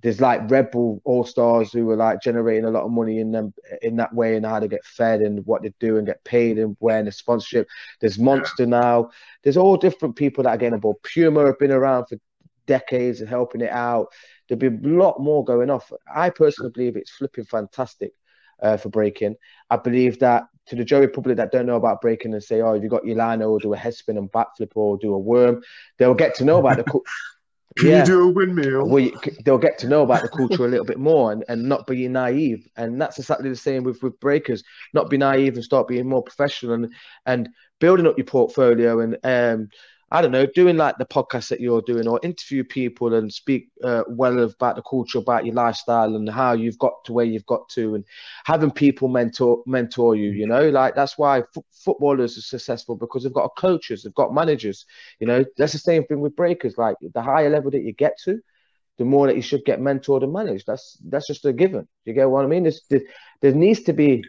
there's 0.05 0.21
like 0.21 0.51
Red 0.51 0.71
Bull 0.71 1.01
All 1.07 1.25
Stars 1.25 1.73
who 1.73 1.87
were 1.87 1.97
like 1.97 2.21
generating 2.21 2.67
a 2.67 2.71
lot 2.71 2.85
of 2.85 2.91
money 2.91 3.21
in 3.21 3.33
them 3.33 3.55
in 3.81 3.97
that 3.97 4.15
way 4.15 4.37
and 4.37 4.45
how 4.45 4.61
to 4.61 4.69
get 4.69 4.85
fed 4.85 5.23
and 5.23 5.45
what 5.47 5.63
they 5.63 5.73
do 5.81 5.97
and 5.97 6.07
get 6.07 6.23
paid 6.25 6.59
and 6.59 6.77
wearing 6.79 7.07
the 7.07 7.13
sponsorship. 7.13 7.67
There's 8.03 8.19
Monster 8.19 8.67
now. 8.67 9.09
There's 9.43 9.57
all 9.57 9.79
different 9.79 10.15
people 10.15 10.45
that 10.45 10.51
are 10.51 10.57
getting 10.59 10.75
involved. 10.75 11.03
Puma 11.05 11.47
have 11.47 11.59
been 11.59 11.73
around 11.73 12.05
for 12.05 12.19
decades 12.67 13.21
and 13.21 13.31
helping 13.31 13.63
it 13.63 13.71
out. 13.71 14.09
There'll 14.47 14.61
be 14.61 14.67
a 14.67 14.93
lot 14.93 15.21
more 15.21 15.43
going 15.43 15.71
off. 15.71 15.91
I 16.15 16.29
personally 16.29 16.71
believe 16.71 16.97
it's 16.97 17.11
flipping 17.11 17.47
fantastic 17.47 18.13
uh, 18.63 18.77
for 18.77 18.91
breaking. 18.91 19.37
I 19.71 19.79
believe 19.79 20.19
that 20.19 20.45
to 20.67 20.77
the 20.77 20.85
Joey 20.85 21.09
public 21.09 21.39
that 21.39 21.51
don't 21.51 21.65
know 21.65 21.77
about 21.77 22.03
breaking 22.03 22.35
and 22.35 22.45
say, 22.45 22.61
oh, 22.61 22.75
you 22.75 22.91
got 22.91 23.07
your 23.07 23.17
line 23.17 23.41
or 23.41 23.59
do 23.59 23.73
a 23.73 23.77
headspin 23.77 24.19
and 24.19 24.31
backflip 24.31 24.73
or 24.75 24.99
do 24.99 25.15
a 25.15 25.19
worm, 25.19 25.63
they'll 25.97 26.13
get 26.13 26.35
to 26.37 26.45
know 26.45 26.59
about 26.59 26.77
the 26.77 26.85
Can 27.77 27.89
yeah. 27.89 28.01
you 28.01 28.07
do 28.07 28.23
a 28.23 28.29
windmill? 28.29 28.89
Well, 28.89 29.01
you, 29.01 29.19
they'll 29.45 29.59
get 29.59 29.79
to 29.79 29.89
know 29.89 30.03
about 30.03 30.23
the 30.23 30.29
culture 30.29 30.65
a 30.65 30.69
little 30.69 30.85
bit 30.85 30.99
more 30.99 31.33
and, 31.33 31.45
and 31.49 31.69
not 31.69 31.87
be 31.89 32.07
naive. 32.07 32.69
And 32.77 33.01
that's 33.01 33.19
exactly 33.19 33.49
the 33.49 33.57
same 33.57 33.83
with, 33.83 34.01
with 34.03 34.19
breakers. 34.21 34.63
Not 34.93 35.11
be 35.11 35.17
naive 35.17 35.55
and 35.55 35.65
start 35.65 35.89
being 35.89 36.09
more 36.09 36.23
professional 36.23 36.75
and 36.75 36.93
and 37.27 37.49
building 37.81 38.07
up 38.07 38.17
your 38.17 38.27
portfolio 38.27 39.01
and 39.01 39.19
um 39.25 39.69
I 40.15 40.23
don't 40.23 40.31
know, 40.31 40.47
doing 40.47 40.77
like 40.77 40.97
the 40.97 41.07
podcast 41.07 41.49
that 41.49 41.59
you're 41.59 41.83
doing 41.83 42.07
or 42.07 42.21
interview 42.23 42.63
people 42.63 43.15
and 43.15 43.33
speak 43.33 43.71
uh, 43.83 44.05
well 44.07 44.39
about 44.39 44.77
the 44.77 44.83
culture, 44.83 45.19
about 45.19 45.45
your 45.45 45.57
lifestyle 45.57 46.15
and 46.15 46.31
how 46.31 46.53
you've 46.53 46.79
got 46.79 47.05
to 47.07 47.13
where 47.13 47.25
you've 47.25 47.47
got 47.47 47.69
to 47.71 47.97
and 47.97 48.05
having 48.45 48.71
people 48.71 49.09
mentor 49.09 49.65
mentor 49.67 50.15
you, 50.15 50.31
you 50.31 50.47
know, 50.47 50.69
like 50.71 50.95
that's 50.95 51.19
why 51.19 51.39
f- 51.41 51.65
footballers 51.73 52.39
are 52.39 52.43
successful 52.43 52.95
because 52.95 53.25
they've 53.25 53.33
got 53.33 53.57
coaches, 53.57 54.05
they've 54.05 54.15
got 54.15 54.33
managers, 54.33 54.87
you 55.19 55.27
know, 55.27 55.45
that's 55.57 55.73
the 55.73 55.81
same 55.81 56.05
thing 56.05 56.21
with 56.21 56.37
breakers. 56.37 56.79
Like 56.79 56.95
the 57.01 57.21
higher 57.21 57.51
level 57.51 57.73
that 57.73 57.83
you 57.83 57.93
get 57.93 58.17
to, 58.25 58.39
the 58.99 59.05
more 59.05 59.27
that 59.27 59.35
you 59.35 59.43
should 59.43 59.65
get 59.65 59.81
mentored 59.81 60.23
and 60.23 60.33
managed. 60.33 60.69
That's 60.69 60.97
that's 61.09 61.27
just 61.27 61.45
a 61.45 61.53
given. 61.53 61.89
You 62.05 62.13
get 62.13 62.31
what 62.31 62.45
I 62.45 62.47
mean? 62.47 62.63
There's, 62.63 62.83
there, 62.89 63.03
there 63.41 63.53
needs 63.53 63.83
to 63.83 63.93
be 63.93 64.23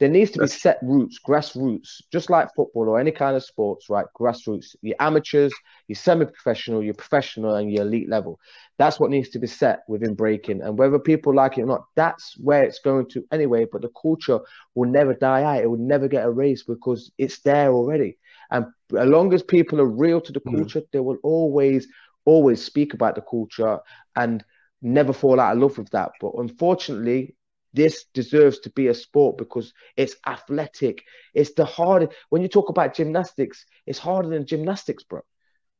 there 0.00 0.08
needs 0.08 0.30
to 0.30 0.40
be 0.40 0.46
set 0.46 0.78
roots, 0.80 1.18
grassroots, 1.24 2.00
just 2.10 2.30
like 2.30 2.48
football 2.56 2.88
or 2.88 2.98
any 2.98 3.10
kind 3.10 3.36
of 3.36 3.44
sports, 3.44 3.90
right? 3.90 4.06
Grassroots. 4.18 4.74
Your 4.80 4.96
amateurs, 4.98 5.52
your 5.88 5.96
semi-professional, 5.96 6.82
your 6.82 6.94
professional, 6.94 7.56
and 7.56 7.70
your 7.70 7.82
elite 7.82 8.08
level. 8.08 8.40
That's 8.78 8.98
what 8.98 9.10
needs 9.10 9.28
to 9.30 9.38
be 9.38 9.46
set 9.46 9.80
within 9.88 10.14
breaking. 10.14 10.62
And 10.62 10.78
whether 10.78 10.98
people 10.98 11.34
like 11.34 11.58
it 11.58 11.62
or 11.64 11.66
not, 11.66 11.84
that's 11.96 12.34
where 12.38 12.64
it's 12.64 12.78
going 12.78 13.10
to 13.10 13.24
anyway. 13.30 13.66
But 13.70 13.82
the 13.82 13.90
culture 14.00 14.40
will 14.74 14.88
never 14.88 15.12
die 15.12 15.42
out. 15.42 15.62
It 15.62 15.70
will 15.70 15.76
never 15.76 16.08
get 16.08 16.24
erased 16.24 16.66
because 16.66 17.12
it's 17.18 17.40
there 17.40 17.70
already. 17.70 18.16
And 18.50 18.66
as 18.98 19.06
long 19.06 19.34
as 19.34 19.42
people 19.42 19.82
are 19.82 19.86
real 19.86 20.22
to 20.22 20.32
the 20.32 20.40
mm. 20.40 20.56
culture, 20.56 20.80
mm. 20.80 20.86
they 20.92 21.00
will 21.00 21.18
always, 21.22 21.86
always 22.24 22.64
speak 22.64 22.94
about 22.94 23.16
the 23.16 23.22
culture 23.22 23.78
and 24.16 24.42
never 24.80 25.12
fall 25.12 25.38
out 25.38 25.56
of 25.56 25.62
love 25.62 25.76
with 25.76 25.90
that. 25.90 26.12
But 26.22 26.32
unfortunately, 26.38 27.36
this 27.72 28.04
deserves 28.14 28.58
to 28.60 28.70
be 28.70 28.88
a 28.88 28.94
sport 28.94 29.38
because 29.38 29.72
it's 29.96 30.16
athletic. 30.26 31.04
It's 31.34 31.54
the 31.54 31.64
hardest. 31.64 32.12
When 32.30 32.42
you 32.42 32.48
talk 32.48 32.68
about 32.68 32.94
gymnastics, 32.94 33.64
it's 33.86 33.98
harder 33.98 34.28
than 34.28 34.46
gymnastics, 34.46 35.04
bro. 35.04 35.20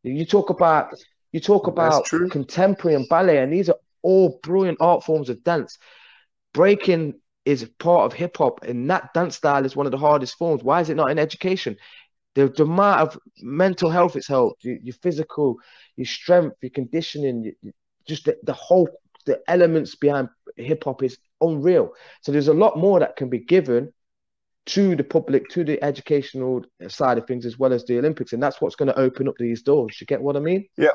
You 0.02 0.24
talk 0.24 0.50
about 0.50 0.94
you 1.32 1.40
talk 1.40 1.66
about 1.66 2.08
contemporary 2.30 2.96
and 2.96 3.08
ballet, 3.08 3.38
and 3.38 3.52
these 3.52 3.68
are 3.68 3.76
all 4.02 4.38
brilliant 4.42 4.78
art 4.80 5.04
forms 5.04 5.28
of 5.28 5.42
dance. 5.44 5.78
Breaking 6.52 7.14
is 7.44 7.68
part 7.78 8.06
of 8.06 8.12
hip 8.12 8.36
hop, 8.36 8.62
and 8.64 8.88
that 8.90 9.12
dance 9.14 9.36
style 9.36 9.64
is 9.64 9.76
one 9.76 9.86
of 9.86 9.92
the 9.92 9.98
hardest 9.98 10.36
forms. 10.36 10.62
Why 10.62 10.80
is 10.80 10.90
it 10.90 10.96
not 10.96 11.10
in 11.10 11.18
education? 11.18 11.76
The, 12.34 12.48
the 12.48 12.62
amount 12.62 13.00
of 13.00 13.18
mental 13.40 13.90
health 13.90 14.14
it's 14.14 14.28
helped, 14.28 14.64
your, 14.64 14.76
your 14.82 14.94
physical, 14.94 15.56
your 15.96 16.06
strength, 16.06 16.56
your 16.62 16.70
conditioning, 16.70 17.52
just 18.06 18.24
the, 18.24 18.36
the 18.44 18.52
whole 18.52 18.88
the 19.26 19.40
elements 19.48 19.96
behind 19.96 20.28
hip 20.56 20.84
hop 20.84 21.02
is 21.02 21.18
unreal. 21.40 21.92
So 22.22 22.32
there's 22.32 22.48
a 22.48 22.54
lot 22.54 22.78
more 22.78 23.00
that 23.00 23.16
can 23.16 23.28
be 23.28 23.38
given 23.38 23.92
to 24.66 24.94
the 24.94 25.04
public, 25.04 25.48
to 25.50 25.64
the 25.64 25.82
educational 25.82 26.62
side 26.88 27.18
of 27.18 27.26
things, 27.26 27.46
as 27.46 27.58
well 27.58 27.72
as 27.72 27.84
the 27.84 27.98
Olympics, 27.98 28.32
and 28.32 28.42
that's 28.42 28.60
what's 28.60 28.76
going 28.76 28.88
to 28.88 28.98
open 28.98 29.28
up 29.28 29.34
these 29.38 29.62
doors. 29.62 30.00
You 30.00 30.06
get 30.06 30.20
what 30.20 30.36
I 30.36 30.40
mean? 30.40 30.66
Yeah, 30.76 30.90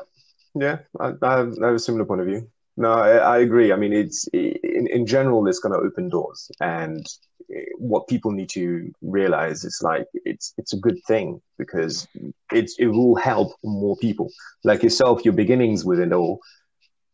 yeah, 0.54 0.78
I, 0.98 1.12
I, 1.22 1.36
have, 1.36 1.54
I 1.62 1.66
have 1.66 1.74
a 1.74 1.78
similar 1.78 2.04
point 2.04 2.20
of 2.20 2.26
view. 2.26 2.48
No, 2.76 2.92
I, 2.92 3.16
I 3.16 3.38
agree. 3.38 3.72
I 3.72 3.76
mean, 3.76 3.92
it's 3.92 4.28
in, 4.28 4.86
in 4.88 5.06
general, 5.06 5.46
it's 5.48 5.58
going 5.58 5.72
to 5.72 5.86
open 5.86 6.08
doors, 6.08 6.50
and 6.60 7.06
what 7.78 8.08
people 8.08 8.32
need 8.32 8.48
to 8.50 8.90
realize 9.02 9.64
is 9.64 9.80
like 9.82 10.06
it's 10.24 10.52
it's 10.58 10.72
a 10.72 10.76
good 10.76 10.98
thing 11.06 11.40
because 11.58 12.08
it's 12.52 12.76
it 12.78 12.86
will 12.86 13.14
help 13.14 13.52
more 13.62 13.96
people 13.98 14.30
like 14.64 14.82
yourself. 14.82 15.24
Your 15.24 15.34
beginnings 15.34 15.84
with 15.84 16.00
it 16.00 16.12
all. 16.12 16.40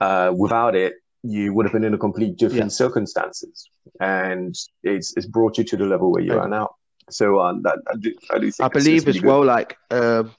Uh, 0.00 0.32
without 0.36 0.74
it, 0.74 0.94
you 1.22 1.54
would 1.54 1.66
have 1.66 1.72
been 1.72 1.84
in 1.84 1.94
a 1.94 1.98
complete 1.98 2.36
different 2.36 2.64
yeah. 2.64 2.68
circumstances, 2.68 3.68
and 4.00 4.54
it's 4.82 5.14
it's 5.16 5.26
brought 5.26 5.58
you 5.58 5.64
to 5.64 5.76
the 5.76 5.84
level 5.84 6.10
where 6.10 6.22
you 6.22 6.38
are 6.38 6.48
now. 6.48 6.70
So 7.10 7.40
um, 7.40 7.62
that 7.62 7.78
I 7.90 7.96
do, 7.98 8.14
I, 8.30 8.38
do 8.38 8.50
I 8.60 8.68
believe 8.68 9.06
as 9.08 9.22
well, 9.22 9.44
like 9.44 9.76
um, 9.90 10.34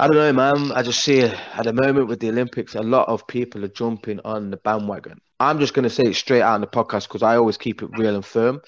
I 0.00 0.06
don't 0.06 0.16
know, 0.16 0.32
man. 0.32 0.70
I 0.72 0.82
just 0.82 1.02
see 1.02 1.22
at 1.22 1.64
the 1.64 1.72
moment 1.72 2.06
with 2.06 2.20
the 2.20 2.28
Olympics, 2.28 2.76
a 2.76 2.82
lot 2.82 3.08
of 3.08 3.26
people 3.26 3.64
are 3.64 3.68
jumping 3.68 4.20
on 4.24 4.50
the 4.50 4.56
bandwagon. 4.56 5.20
I'm 5.40 5.58
just 5.58 5.74
going 5.74 5.84
to 5.84 5.90
say 5.90 6.04
it 6.04 6.14
straight 6.14 6.42
out 6.42 6.54
in 6.54 6.60
the 6.60 6.68
podcast 6.68 7.08
because 7.08 7.24
I 7.24 7.36
always 7.36 7.56
keep 7.56 7.82
it 7.82 7.90
real 7.98 8.14
and 8.14 8.24
firm. 8.24 8.60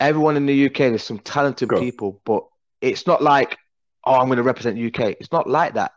Everyone 0.00 0.36
in 0.36 0.46
the 0.46 0.66
UK, 0.66 0.76
there's 0.76 1.04
some 1.04 1.20
talented 1.20 1.68
Go. 1.68 1.78
people, 1.78 2.20
but 2.24 2.44
it's 2.80 3.06
not 3.06 3.22
like, 3.22 3.56
oh, 4.04 4.14
I'm 4.14 4.26
going 4.26 4.38
to 4.38 4.42
represent 4.42 4.76
the 4.76 4.86
UK. 4.86 5.16
It's 5.20 5.30
not 5.30 5.48
like 5.48 5.74
that. 5.74 5.92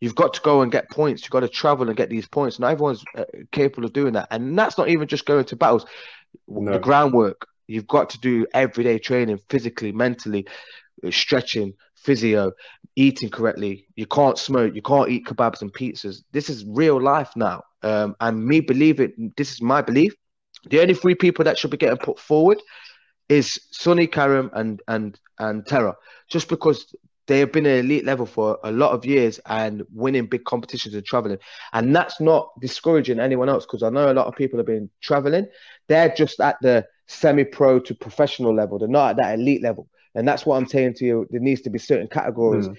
You've 0.00 0.14
got 0.14 0.34
to 0.34 0.40
go 0.40 0.62
and 0.62 0.70
get 0.70 0.90
points. 0.90 1.22
You've 1.22 1.30
got 1.30 1.40
to 1.40 1.48
travel 1.48 1.88
and 1.88 1.96
get 1.96 2.10
these 2.10 2.26
points. 2.26 2.58
Not 2.58 2.72
everyone's 2.72 3.04
uh, 3.16 3.24
capable 3.52 3.86
of 3.86 3.92
doing 3.92 4.14
that. 4.14 4.28
And 4.30 4.58
that's 4.58 4.76
not 4.76 4.88
even 4.88 5.08
just 5.08 5.26
going 5.26 5.44
to 5.46 5.56
battles. 5.56 5.86
No. 6.48 6.72
The 6.72 6.78
groundwork. 6.78 7.46
You've 7.66 7.86
got 7.86 8.10
to 8.10 8.20
do 8.20 8.46
everyday 8.52 8.98
training, 8.98 9.40
physically, 9.48 9.92
mentally, 9.92 10.46
uh, 11.04 11.10
stretching, 11.10 11.74
physio, 11.94 12.52
eating 12.96 13.30
correctly. 13.30 13.86
You 13.96 14.06
can't 14.06 14.38
smoke. 14.38 14.74
You 14.74 14.82
can't 14.82 15.08
eat 15.08 15.26
kebabs 15.26 15.62
and 15.62 15.72
pizzas. 15.72 16.22
This 16.32 16.50
is 16.50 16.64
real 16.66 17.00
life 17.00 17.30
now. 17.36 17.62
Um, 17.82 18.16
and 18.20 18.44
me 18.44 18.60
believe 18.60 19.00
it. 19.00 19.14
This 19.36 19.52
is 19.52 19.62
my 19.62 19.80
belief. 19.80 20.14
The 20.68 20.80
only 20.80 20.94
three 20.94 21.14
people 21.14 21.44
that 21.44 21.58
should 21.58 21.70
be 21.70 21.76
getting 21.76 21.98
put 21.98 22.18
forward 22.18 22.60
is 23.28 23.58
Sunni 23.70 24.06
Karam 24.06 24.50
and 24.54 24.82
and 24.88 25.18
and 25.38 25.66
Terra, 25.66 25.96
just 26.28 26.48
because 26.48 26.94
they 27.26 27.38
have 27.38 27.52
been 27.52 27.66
at 27.66 27.78
elite 27.78 28.04
level 28.04 28.26
for 28.26 28.58
a 28.64 28.72
lot 28.72 28.92
of 28.92 29.04
years 29.06 29.40
and 29.46 29.82
winning 29.92 30.26
big 30.26 30.44
competitions 30.44 30.94
and 30.94 31.04
traveling. 31.04 31.38
And 31.72 31.94
that's 31.94 32.20
not 32.20 32.50
discouraging 32.60 33.20
anyone 33.20 33.48
else 33.48 33.64
because 33.64 33.82
I 33.82 33.90
know 33.90 34.10
a 34.10 34.14
lot 34.14 34.26
of 34.26 34.36
people 34.36 34.58
have 34.58 34.66
been 34.66 34.90
traveling. 35.00 35.46
They're 35.88 36.14
just 36.14 36.40
at 36.40 36.56
the 36.60 36.86
semi 37.06 37.44
pro 37.44 37.80
to 37.80 37.94
professional 37.94 38.54
level, 38.54 38.78
they're 38.78 38.88
not 38.88 39.10
at 39.10 39.16
that 39.16 39.38
elite 39.38 39.62
level. 39.62 39.88
And 40.16 40.28
that's 40.28 40.46
what 40.46 40.56
I'm 40.56 40.66
saying 40.66 40.94
to 40.94 41.04
you. 41.04 41.26
There 41.30 41.40
needs 41.40 41.60
to 41.62 41.70
be 41.70 41.78
certain 41.78 42.06
categories. 42.06 42.68
Mm. 42.68 42.76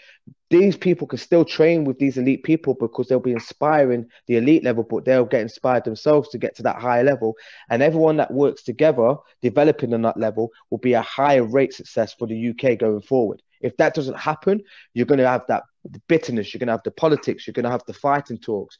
These 0.49 0.77
people 0.77 1.05
can 1.05 1.19
still 1.19 1.43
train 1.43 1.83
with 1.83 1.99
these 1.99 2.17
elite 2.17 2.43
people 2.43 2.75
because 2.75 3.07
they'll 3.07 3.19
be 3.19 3.33
inspiring 3.33 4.05
the 4.27 4.37
elite 4.37 4.63
level, 4.63 4.83
but 4.83 5.03
they'll 5.03 5.25
get 5.25 5.41
inspired 5.41 5.83
themselves 5.83 6.29
to 6.29 6.37
get 6.37 6.55
to 6.55 6.63
that 6.63 6.77
higher 6.77 7.03
level. 7.03 7.35
And 7.69 7.83
everyone 7.83 8.15
that 8.17 8.31
works 8.31 8.63
together, 8.63 9.15
developing 9.41 9.93
on 9.93 10.03
that 10.03 10.17
level, 10.17 10.51
will 10.69 10.77
be 10.77 10.93
a 10.93 11.01
higher 11.01 11.43
rate 11.43 11.73
success 11.73 12.13
for 12.13 12.25
the 12.25 12.49
UK 12.49 12.79
going 12.79 13.01
forward. 13.01 13.41
If 13.65 13.75
that 13.77 13.95
doesn't 13.95 14.17
happen, 14.17 14.61
you're 14.93 15.07
going 15.07 15.19
to 15.19 15.27
have 15.27 15.45
that 15.47 15.63
bitterness, 16.07 16.53
you're 16.53 16.59
going 16.59 16.67
to 16.67 16.73
have 16.73 16.83
the 16.83 16.91
politics, 16.91 17.45
you're 17.45 17.53
going 17.53 17.65
to 17.65 17.71
have 17.71 17.83
the 17.87 17.93
fighting 17.93 18.37
talks. 18.37 18.77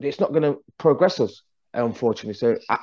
It's 0.00 0.18
not 0.18 0.32
going 0.32 0.42
to 0.42 0.58
progress 0.76 1.20
us, 1.20 1.42
unfortunately. 1.72 2.34
So 2.34 2.58
I, 2.68 2.78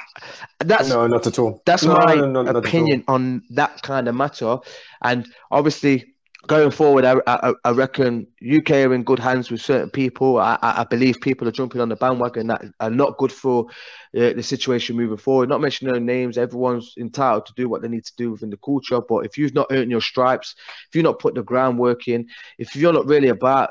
that's 0.59 0.89
no, 0.89 1.07
not 1.07 1.27
at 1.27 1.37
all. 1.39 1.61
That's 1.65 1.83
no, 1.83 1.93
my 1.93 2.15
no, 2.15 2.41
no, 2.41 2.51
opinion 2.51 3.03
on 3.07 3.43
that 3.49 3.81
kind 3.81 4.07
of 4.07 4.15
matter. 4.15 4.59
And 5.01 5.27
obviously, 5.51 6.10
going 6.47 6.71
forward, 6.71 7.05
I, 7.05 7.15
I, 7.27 7.53
I, 7.63 7.71
reckon 7.71 8.27
UK 8.41 8.71
are 8.71 8.93
in 8.93 9.03
good 9.03 9.19
hands 9.19 9.51
with 9.51 9.61
certain 9.61 9.89
people. 9.89 10.39
I, 10.39 10.57
I 10.61 10.83
believe 10.85 11.21
people 11.21 11.47
are 11.47 11.51
jumping 11.51 11.81
on 11.81 11.89
the 11.89 11.95
bandwagon 11.95 12.47
that 12.47 12.65
are 12.79 12.89
not 12.89 13.17
good 13.17 13.31
for 13.31 13.67
uh, 14.17 14.33
the 14.33 14.41
situation 14.41 14.97
moving 14.97 15.17
forward. 15.17 15.49
Not 15.49 15.61
mentioning 15.61 15.93
no 15.93 15.99
names, 15.99 16.37
everyone's 16.37 16.93
entitled 16.97 17.45
to 17.45 17.53
do 17.55 17.69
what 17.69 17.81
they 17.81 17.87
need 17.87 18.05
to 18.05 18.15
do 18.17 18.31
within 18.31 18.49
the 18.49 18.57
culture. 18.57 19.01
But 19.01 19.25
if 19.25 19.37
you've 19.37 19.53
not 19.53 19.67
earned 19.71 19.91
your 19.91 20.01
stripes, 20.01 20.55
if 20.87 20.95
you're 20.95 21.03
not 21.03 21.19
put 21.19 21.35
the 21.35 21.43
groundwork 21.43 22.07
in, 22.07 22.27
if 22.57 22.75
you're 22.75 22.93
not 22.93 23.07
really 23.07 23.29
about 23.29 23.69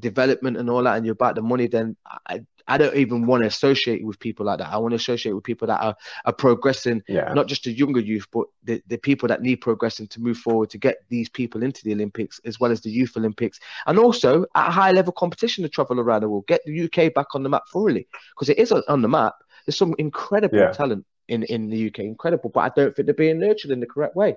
development 0.00 0.56
and 0.56 0.70
all 0.70 0.82
that, 0.82 0.96
and 0.96 1.04
you're 1.04 1.12
about 1.12 1.34
the 1.34 1.42
money, 1.42 1.66
then 1.66 1.96
I, 2.26 2.40
I 2.68 2.78
don't 2.78 2.94
even 2.94 3.26
want 3.26 3.42
to 3.42 3.46
associate 3.46 4.04
with 4.04 4.18
people 4.18 4.46
like 4.46 4.58
that. 4.58 4.68
I 4.68 4.76
want 4.76 4.92
to 4.92 4.96
associate 4.96 5.32
with 5.32 5.44
people 5.44 5.66
that 5.68 5.80
are, 5.80 5.96
are 6.24 6.32
progressing, 6.32 7.02
yeah. 7.08 7.32
not 7.32 7.46
just 7.46 7.64
the 7.64 7.72
younger 7.72 8.00
youth, 8.00 8.26
but 8.30 8.46
the, 8.64 8.82
the 8.86 8.98
people 8.98 9.28
that 9.28 9.42
need 9.42 9.56
progressing 9.56 10.06
to 10.08 10.20
move 10.20 10.36
forward 10.36 10.70
to 10.70 10.78
get 10.78 10.98
these 11.08 11.28
people 11.28 11.62
into 11.62 11.82
the 11.82 11.92
Olympics 11.92 12.40
as 12.44 12.60
well 12.60 12.70
as 12.70 12.80
the 12.82 12.90
Youth 12.90 13.16
Olympics. 13.16 13.58
And 13.86 13.98
also 13.98 14.44
at 14.54 14.68
a 14.68 14.70
high 14.70 14.92
level 14.92 15.12
competition 15.12 15.62
to 15.62 15.68
travel 15.68 15.98
around 15.98 16.22
the 16.22 16.28
world, 16.28 16.46
get 16.46 16.60
the 16.64 16.84
UK 16.84 17.14
back 17.14 17.34
on 17.34 17.42
the 17.42 17.48
map 17.48 17.64
thoroughly 17.72 18.06
because 18.34 18.48
it 18.48 18.58
is 18.58 18.70
on 18.70 19.02
the 19.02 19.08
map. 19.08 19.34
There's 19.66 19.76
some 19.76 19.94
incredible 19.98 20.58
yeah. 20.58 20.72
talent 20.72 21.04
in, 21.28 21.42
in 21.44 21.68
the 21.68 21.88
UK, 21.88 22.00
incredible, 22.00 22.50
but 22.50 22.60
I 22.60 22.68
don't 22.74 22.94
think 22.94 23.06
they're 23.06 23.14
being 23.14 23.38
nurtured 23.38 23.70
in 23.70 23.80
the 23.80 23.86
correct 23.86 24.16
way. 24.16 24.36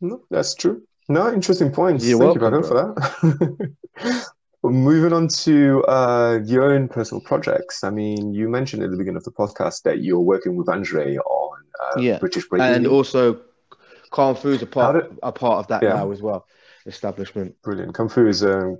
No, 0.00 0.24
that's 0.30 0.54
true. 0.54 0.82
No, 1.08 1.32
interesting 1.32 1.70
points. 1.70 2.04
You're 2.06 2.18
Thank 2.18 2.40
welcome, 2.40 2.62
you, 2.62 2.68
for 2.68 3.76
that. 3.98 4.26
Moving 4.62 5.12
on 5.12 5.28
to 5.28 5.84
uh, 5.84 6.40
your 6.44 6.72
own 6.72 6.88
personal 6.88 7.20
projects. 7.20 7.84
I 7.84 7.90
mean, 7.90 8.34
you 8.34 8.48
mentioned 8.48 8.82
at 8.82 8.90
the 8.90 8.96
beginning 8.96 9.18
of 9.18 9.24
the 9.24 9.30
podcast 9.30 9.82
that 9.82 10.02
you're 10.02 10.18
working 10.18 10.56
with 10.56 10.68
Andre 10.68 11.16
on 11.18 11.58
uh, 11.80 12.00
yeah. 12.00 12.18
British 12.18 12.48
Breaking, 12.48 12.66
and 12.66 12.86
also 12.86 13.40
Kung 14.10 14.34
Fu 14.34 14.48
is 14.48 14.62
a 14.62 14.66
part 14.66 15.08
did, 15.08 15.18
a 15.22 15.30
part 15.30 15.58
of 15.58 15.68
that 15.68 15.82
yeah. 15.82 15.90
now 15.90 16.10
as 16.10 16.22
well. 16.22 16.46
Establishment. 16.86 17.54
Brilliant. 17.62 17.94
Kung 17.94 18.08
Fu 18.08 18.26
is 18.26 18.42
um, 18.42 18.76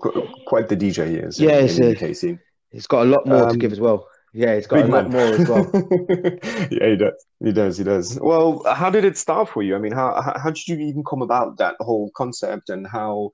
quite 0.46 0.68
the 0.68 0.76
DJ 0.76 1.08
he 1.08 1.16
is. 1.16 1.40
Yeah, 1.40 1.58
in, 1.58 1.68
in 1.68 1.76
the 1.76 2.08
UK 2.08 2.16
scene. 2.16 2.40
He's 2.70 2.86
got 2.86 3.02
a 3.02 3.08
lot 3.08 3.26
more 3.26 3.44
um, 3.44 3.50
to 3.50 3.56
give 3.56 3.72
as 3.72 3.80
well. 3.80 4.08
Yeah, 4.32 4.54
he's 4.54 4.66
got 4.66 4.84
a 4.84 4.88
lot 4.88 5.08
more 5.10 5.22
as 5.22 5.48
well. 5.48 5.70
yeah, 6.70 6.88
he 6.88 6.96
does. 6.96 7.24
He 7.42 7.52
does. 7.52 7.78
He 7.78 7.84
does. 7.84 8.18
Well, 8.20 8.62
how 8.74 8.90
did 8.90 9.04
it 9.04 9.16
start 9.16 9.48
for 9.48 9.62
you? 9.62 9.74
I 9.74 9.78
mean, 9.78 9.92
how 9.92 10.20
how 10.36 10.50
did 10.50 10.68
you 10.68 10.78
even 10.78 11.04
come 11.04 11.22
about 11.22 11.56
that 11.58 11.76
whole 11.80 12.10
concept 12.14 12.68
and 12.68 12.86
how 12.86 13.30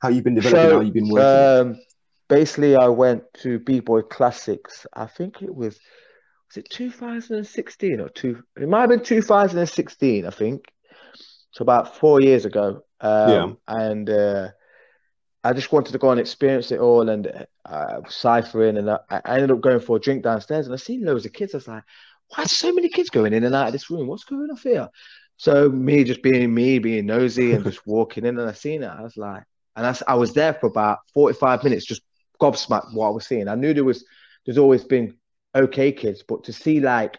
how 0.00 0.08
you've 0.08 0.24
been 0.24 0.34
developing, 0.34 0.70
so, 0.70 0.76
how 0.76 0.80
you've 0.80 0.94
been 0.94 1.08
working? 1.08 1.72
Um, 1.72 1.80
basically 2.28 2.76
I 2.76 2.88
went 2.88 3.22
to 3.42 3.58
B 3.58 3.80
Boy 3.80 4.02
Classics. 4.02 4.86
I 4.92 5.06
think 5.06 5.42
it 5.42 5.54
was 5.54 5.78
was 6.48 6.56
it 6.58 6.70
2016 6.70 8.00
or 8.00 8.08
two? 8.08 8.42
It 8.56 8.68
might 8.68 8.82
have 8.82 8.90
been 8.90 9.02
2016. 9.02 10.26
I 10.26 10.30
think 10.30 10.64
so. 11.50 11.62
About 11.62 11.96
four 11.96 12.20
years 12.20 12.44
ago. 12.44 12.82
Um, 13.00 13.30
yeah. 13.30 13.52
And 13.66 14.10
uh, 14.10 14.48
I 15.42 15.52
just 15.52 15.72
wanted 15.72 15.92
to 15.92 15.98
go 15.98 16.10
and 16.10 16.20
experience 16.20 16.70
it 16.70 16.80
all 16.80 17.08
and 17.08 17.46
uh, 17.64 18.00
ciphering, 18.08 18.76
and 18.76 18.90
I, 18.90 18.98
I, 19.10 19.34
ended 19.34 19.50
up 19.50 19.60
going 19.60 19.80
for 19.80 19.96
a 19.96 20.00
drink 20.00 20.22
downstairs, 20.22 20.66
and 20.66 20.74
I 20.74 20.76
seen 20.76 21.04
loads 21.04 21.26
of 21.26 21.32
kids. 21.32 21.54
I 21.54 21.58
was 21.58 21.68
like, 21.68 21.84
"Why 22.28 22.44
are 22.44 22.48
so 22.48 22.72
many 22.72 22.88
kids 22.88 23.10
going 23.10 23.32
in 23.32 23.44
and 23.44 23.54
out 23.54 23.66
of 23.66 23.72
this 23.72 23.90
room? 23.90 24.06
What's 24.06 24.24
going 24.24 24.48
on 24.50 24.56
here?" 24.56 24.88
So 25.36 25.68
me 25.68 26.04
just 26.04 26.22
being 26.22 26.54
me, 26.54 26.78
being 26.78 27.06
nosy, 27.06 27.52
and 27.52 27.64
just 27.64 27.86
walking 27.86 28.24
in, 28.24 28.38
and 28.38 28.48
I 28.48 28.52
seen 28.52 28.82
it. 28.82 28.88
I 28.88 29.02
was 29.02 29.16
like, 29.16 29.42
and 29.76 29.86
I, 29.86 29.96
I 30.08 30.14
was 30.14 30.32
there 30.32 30.54
for 30.54 30.66
about 30.66 30.98
forty-five 31.14 31.62
minutes, 31.62 31.84
just 31.84 32.02
gobsmacked 32.40 32.92
what 32.94 33.08
I 33.08 33.10
was 33.10 33.26
seeing. 33.26 33.48
I 33.48 33.54
knew 33.54 33.74
there 33.74 33.84
was, 33.84 34.04
there's 34.44 34.58
always 34.58 34.84
been 34.84 35.14
okay 35.54 35.92
kids, 35.92 36.22
but 36.26 36.44
to 36.44 36.52
see 36.52 36.80
like 36.80 37.18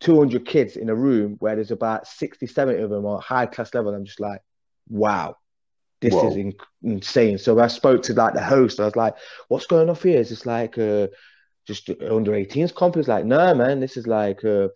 200 0.00 0.46
kids 0.46 0.76
in 0.76 0.88
a 0.88 0.94
room 0.94 1.36
where 1.38 1.54
there's 1.54 1.70
about 1.70 2.06
60, 2.06 2.46
70 2.46 2.82
of 2.82 2.90
them 2.90 3.06
on 3.06 3.20
high 3.20 3.46
class 3.46 3.74
level, 3.74 3.94
I'm 3.94 4.04
just 4.04 4.20
like, 4.20 4.40
wow, 4.88 5.36
this 6.00 6.14
Whoa. 6.14 6.28
is 6.28 6.36
in- 6.36 6.54
insane. 6.82 7.38
So 7.38 7.58
I 7.58 7.68
spoke 7.68 8.02
to 8.04 8.14
like 8.14 8.34
the 8.34 8.42
host. 8.42 8.80
I 8.80 8.84
was 8.84 8.96
like, 8.96 9.14
what's 9.48 9.66
going 9.66 9.88
on 9.88 9.96
here? 9.96 10.20
Is 10.20 10.30
this 10.30 10.46
like 10.46 10.76
uh, 10.78 11.08
just 11.66 11.88
under 11.88 12.32
18s 12.32 12.74
comp? 12.74 12.96
He's 12.96 13.08
like, 13.08 13.24
no, 13.24 13.54
man, 13.54 13.80
this 13.80 13.96
is 13.96 14.06
like 14.06 14.44
uh, 14.44 14.68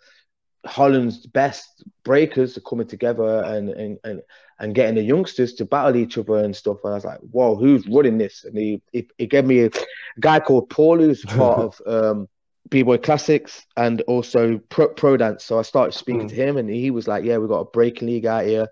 Holland's 0.65 1.27
best 1.27 1.85
breakers 2.05 2.57
are 2.57 2.63
coming 2.63 2.87
together 2.87 3.43
and, 3.45 3.69
and, 3.71 3.99
and, 4.05 4.23
and 4.61 4.75
getting 4.75 4.97
the 4.97 5.03
youngsters 5.03 5.55
to 5.55 5.65
battle 5.65 5.97
each 5.97 6.19
other 6.19 6.39
and 6.39 6.55
stuff. 6.55 6.79
And 6.85 6.93
I 6.93 6.97
was 6.97 7.05
like, 7.05 7.21
whoa, 7.21 7.55
who's 7.55 7.87
running 7.87 8.19
this? 8.19 8.45
And 8.45 8.57
he, 8.57 8.83
he, 8.93 9.09
he 9.17 9.27
gave 9.27 9.45
me 9.45 9.61
a, 9.61 9.67
a, 9.67 10.21
guy 10.21 10.41
called 10.41 10.69
Paul, 10.69 10.99
who's 10.99 11.25
part 11.25 11.59
of 11.59 11.81
um, 11.87 12.29
B 12.69 12.83
Boy 12.83 12.99
Classics 12.99 13.65
and 13.77 14.01
also 14.03 14.59
Pro, 14.69 14.89
Pro 14.89 15.17
Dance. 15.17 15.45
So 15.45 15.59
I 15.59 15.63
started 15.63 15.93
speaking 15.93 16.27
mm. 16.27 16.31
to 16.31 16.35
him 16.35 16.57
and 16.57 16.69
he 16.69 16.91
was 16.91 17.07
like, 17.07 17.25
yeah, 17.25 17.39
we've 17.39 17.49
got 17.49 17.61
a 17.61 17.71
breaking 17.71 18.09
league 18.09 18.27
out 18.27 18.45
here. 18.45 18.69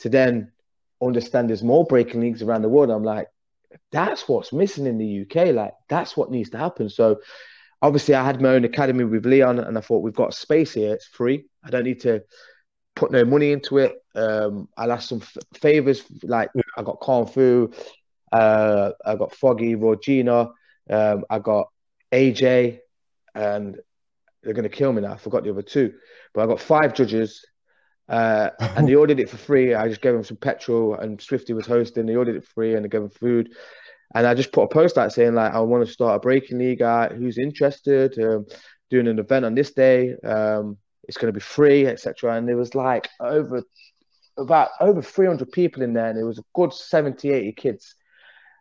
To 0.00 0.08
then 0.08 0.52
understand 1.02 1.48
there's 1.48 1.62
more 1.62 1.86
breaking 1.86 2.20
leagues 2.20 2.42
around 2.42 2.62
the 2.62 2.68
world. 2.68 2.90
I'm 2.90 3.04
like, 3.04 3.28
that's 3.92 4.28
what's 4.28 4.52
missing 4.52 4.86
in 4.86 4.98
the 4.98 5.22
UK. 5.22 5.54
Like, 5.54 5.72
that's 5.88 6.16
what 6.16 6.30
needs 6.30 6.50
to 6.50 6.58
happen. 6.58 6.88
So, 6.90 7.20
obviously, 7.82 8.14
I 8.14 8.24
had 8.24 8.40
my 8.40 8.50
own 8.50 8.64
academy 8.64 9.04
with 9.04 9.26
Leon, 9.26 9.58
and 9.58 9.78
I 9.78 9.80
thought 9.80 10.02
we've 10.02 10.14
got 10.14 10.34
space 10.34 10.74
here. 10.74 10.94
It's 10.94 11.06
free. 11.06 11.46
I 11.64 11.70
don't 11.70 11.84
need 11.84 12.00
to 12.00 12.22
put 12.94 13.10
no 13.10 13.24
money 13.24 13.52
into 13.52 13.78
it. 13.78 13.99
Um, 14.14 14.68
I'll 14.76 14.92
ask 14.92 15.08
some 15.08 15.22
f- 15.22 15.36
favors. 15.54 16.04
Like, 16.22 16.50
yeah. 16.54 16.62
I 16.76 16.82
got 16.82 17.00
Kung 17.00 17.26
Fu, 17.26 17.72
uh, 18.32 18.92
I 19.04 19.16
got 19.16 19.34
Foggy, 19.34 19.74
Regina, 19.74 20.50
um, 20.88 21.24
I 21.30 21.38
got 21.38 21.68
AJ, 22.12 22.80
and 23.34 23.78
they're 24.42 24.54
going 24.54 24.64
to 24.64 24.68
kill 24.68 24.92
me 24.92 25.02
now. 25.02 25.12
I 25.12 25.16
forgot 25.16 25.44
the 25.44 25.50
other 25.50 25.62
two. 25.62 25.94
But 26.34 26.42
I 26.42 26.46
got 26.46 26.60
five 26.60 26.94
judges 26.94 27.44
uh, 28.10 28.50
and 28.58 28.88
they 28.88 28.94
ordered 28.96 29.20
it 29.20 29.30
for 29.30 29.36
free. 29.36 29.74
I 29.74 29.88
just 29.88 30.00
gave 30.02 30.12
them 30.12 30.24
some 30.24 30.36
petrol, 30.36 30.96
and 30.96 31.20
Swifty 31.22 31.52
was 31.52 31.66
hosting. 31.66 32.06
They 32.06 32.16
ordered 32.16 32.36
it 32.36 32.44
free, 32.44 32.74
and 32.74 32.84
they 32.84 32.88
gave 32.88 33.02
them 33.02 33.10
food. 33.10 33.54
And 34.14 34.26
I 34.26 34.34
just 34.34 34.52
put 34.52 34.62
a 34.62 34.68
post 34.68 34.98
out 34.98 35.12
saying 35.12 35.34
like, 35.34 35.54
I 35.54 35.60
want 35.60 35.86
to 35.86 35.92
start 35.92 36.16
a 36.16 36.18
breaking 36.18 36.58
league. 36.58 36.80
Guy 36.80 37.08
who's 37.08 37.38
interested? 37.38 38.18
Um, 38.18 38.46
doing 38.90 39.06
an 39.06 39.20
event 39.20 39.44
on 39.44 39.54
this 39.54 39.72
day. 39.72 40.16
Um, 40.24 40.76
it's 41.04 41.16
going 41.16 41.32
to 41.32 41.36
be 41.36 41.40
free, 41.42 41.86
etc. 41.86 42.34
And 42.34 42.48
there 42.48 42.56
was 42.56 42.74
like 42.74 43.08
over 43.20 43.62
about 44.36 44.70
over 44.80 45.02
300 45.02 45.50
people 45.52 45.82
in 45.82 45.92
there, 45.92 46.06
and 46.06 46.18
it 46.18 46.24
was 46.24 46.38
a 46.38 46.44
good 46.54 46.72
70, 46.72 47.30
80 47.30 47.52
kids. 47.52 47.94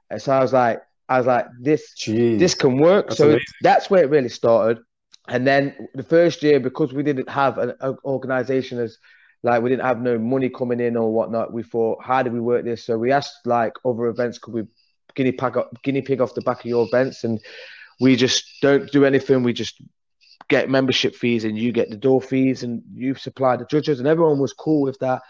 And 0.09 0.21
so 0.21 0.33
I 0.33 0.41
was 0.41 0.53
like, 0.53 0.81
I 1.07 1.17
was 1.17 1.27
like, 1.27 1.47
this, 1.59 1.93
Jeez. 1.97 2.39
this 2.39 2.53
can 2.53 2.77
work. 2.77 3.07
That's 3.07 3.17
so 3.17 3.29
amazing. 3.29 3.45
that's 3.61 3.89
where 3.89 4.03
it 4.03 4.09
really 4.09 4.29
started. 4.29 4.79
And 5.27 5.45
then 5.45 5.87
the 5.93 6.03
first 6.03 6.41
year, 6.43 6.59
because 6.59 6.93
we 6.93 7.03
didn't 7.03 7.29
have 7.29 7.57
an 7.57 7.73
organization 8.03 8.79
as 8.79 8.97
like 9.43 9.61
we 9.61 9.69
didn't 9.69 9.85
have 9.85 10.01
no 10.01 10.17
money 10.17 10.49
coming 10.49 10.79
in 10.79 10.97
or 10.97 11.13
whatnot. 11.13 11.53
We 11.53 11.63
thought, 11.63 12.03
how 12.03 12.23
do 12.23 12.31
we 12.31 12.39
work 12.39 12.65
this? 12.65 12.83
So 12.83 12.97
we 12.97 13.11
asked 13.11 13.45
like 13.45 13.73
other 13.85 14.07
events, 14.07 14.37
could 14.37 14.53
we 14.53 14.63
guinea 15.15 15.31
pig 15.31 15.57
guinea 15.83 16.01
pig 16.01 16.21
off 16.21 16.33
the 16.33 16.41
back 16.41 16.59
of 16.59 16.65
your 16.65 16.85
events? 16.85 17.23
And 17.23 17.39
we 17.99 18.15
just 18.15 18.43
don't 18.61 18.91
do 18.91 19.05
anything. 19.05 19.43
We 19.43 19.53
just 19.53 19.81
get 20.49 20.69
membership 20.69 21.15
fees 21.15 21.45
and 21.45 21.57
you 21.57 21.71
get 21.71 21.89
the 21.89 21.95
door 21.95 22.21
fees 22.21 22.63
and 22.63 22.81
you 22.93 23.13
supply 23.15 23.55
the 23.55 23.65
judges 23.65 23.99
and 23.99 24.07
everyone 24.07 24.39
was 24.39 24.53
cool 24.53 24.81
with 24.81 24.97
that. 24.99 25.21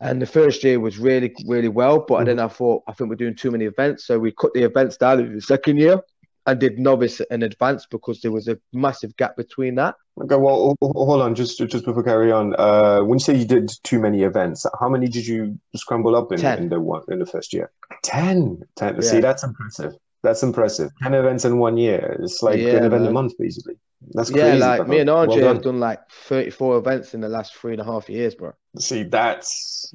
And 0.00 0.20
the 0.20 0.26
first 0.26 0.64
year 0.64 0.80
was 0.80 0.98
really, 0.98 1.34
really 1.46 1.68
well. 1.68 2.00
But 2.00 2.16
mm-hmm. 2.16 2.24
then 2.26 2.38
I 2.40 2.48
thought, 2.48 2.82
I 2.88 2.92
think 2.92 3.10
we're 3.10 3.16
doing 3.16 3.36
too 3.36 3.50
many 3.50 3.66
events. 3.66 4.06
So 4.06 4.18
we 4.18 4.32
cut 4.32 4.52
the 4.54 4.62
events 4.62 4.96
down 4.96 5.20
in 5.20 5.34
the 5.34 5.42
second 5.42 5.76
year 5.76 6.00
and 6.46 6.58
did 6.58 6.78
novice 6.78 7.20
and 7.30 7.42
advanced 7.42 7.88
because 7.90 8.20
there 8.20 8.32
was 8.32 8.48
a 8.48 8.58
massive 8.72 9.16
gap 9.16 9.36
between 9.36 9.74
that. 9.76 9.94
Okay, 10.20 10.36
well, 10.36 10.74
hold 10.82 11.22
on, 11.22 11.34
just 11.34 11.58
just 11.58 11.84
before 11.84 12.02
carry 12.02 12.30
on. 12.32 12.54
Uh, 12.58 13.00
when 13.00 13.18
you 13.18 13.24
say 13.24 13.36
you 13.36 13.46
did 13.46 13.70
too 13.84 13.98
many 13.98 14.22
events, 14.22 14.66
how 14.78 14.88
many 14.88 15.08
did 15.08 15.26
you 15.26 15.58
scramble 15.76 16.16
up 16.16 16.32
in, 16.32 16.44
in 16.44 16.68
the 16.68 16.80
one 16.80 17.02
in 17.08 17.18
the 17.18 17.26
first 17.26 17.52
year? 17.52 17.70
Ten. 18.02 18.62
Ten. 18.76 18.96
Yeah. 18.96 19.00
See, 19.00 19.20
that's 19.20 19.44
impressive. 19.44 19.94
That's 20.22 20.42
impressive. 20.42 20.90
Ten 21.02 21.14
events 21.14 21.44
in 21.44 21.58
one 21.58 21.76
year. 21.76 22.18
It's 22.20 22.42
like 22.42 22.58
yeah, 22.58 22.76
an 22.76 22.84
event 22.84 23.06
a 23.06 23.10
month, 23.10 23.32
basically. 23.38 23.74
That's 24.12 24.30
crazy. 24.30 24.58
Yeah, 24.58 24.66
like 24.66 24.88
me 24.88 24.98
and 24.98 25.08
RJ 25.08 25.28
well 25.28 25.54
have 25.54 25.62
done 25.62 25.80
like 25.80 26.00
thirty-four 26.10 26.78
events 26.78 27.14
in 27.14 27.20
the 27.20 27.28
last 27.28 27.54
three 27.54 27.72
and 27.72 27.80
a 27.80 27.84
half 27.84 28.08
years, 28.08 28.34
bro. 28.34 28.52
See, 28.78 29.04
that's 29.04 29.94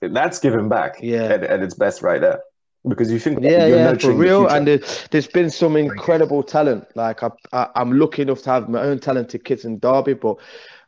that's 0.00 0.38
giving 0.38 0.68
back. 0.68 0.96
Yeah, 1.00 1.24
at, 1.24 1.44
at 1.44 1.62
its 1.62 1.74
best, 1.74 2.02
right 2.02 2.20
there 2.20 2.40
because 2.86 3.10
you 3.10 3.18
think 3.18 3.38
yeah 3.40 3.66
yeah 3.66 3.94
for 3.94 4.12
real 4.12 4.46
and 4.48 4.66
there, 4.66 4.78
has 5.12 5.26
been 5.26 5.50
some 5.50 5.76
incredible 5.76 6.42
talent 6.42 6.84
like 6.94 7.22
I, 7.22 7.30
I 7.52 7.68
am 7.76 7.98
lucky 7.98 8.22
enough 8.22 8.42
to 8.42 8.50
have 8.50 8.68
my 8.68 8.80
own 8.80 8.98
talented 8.98 9.44
kids 9.44 9.64
in 9.64 9.78
derby 9.78 10.14
but 10.14 10.36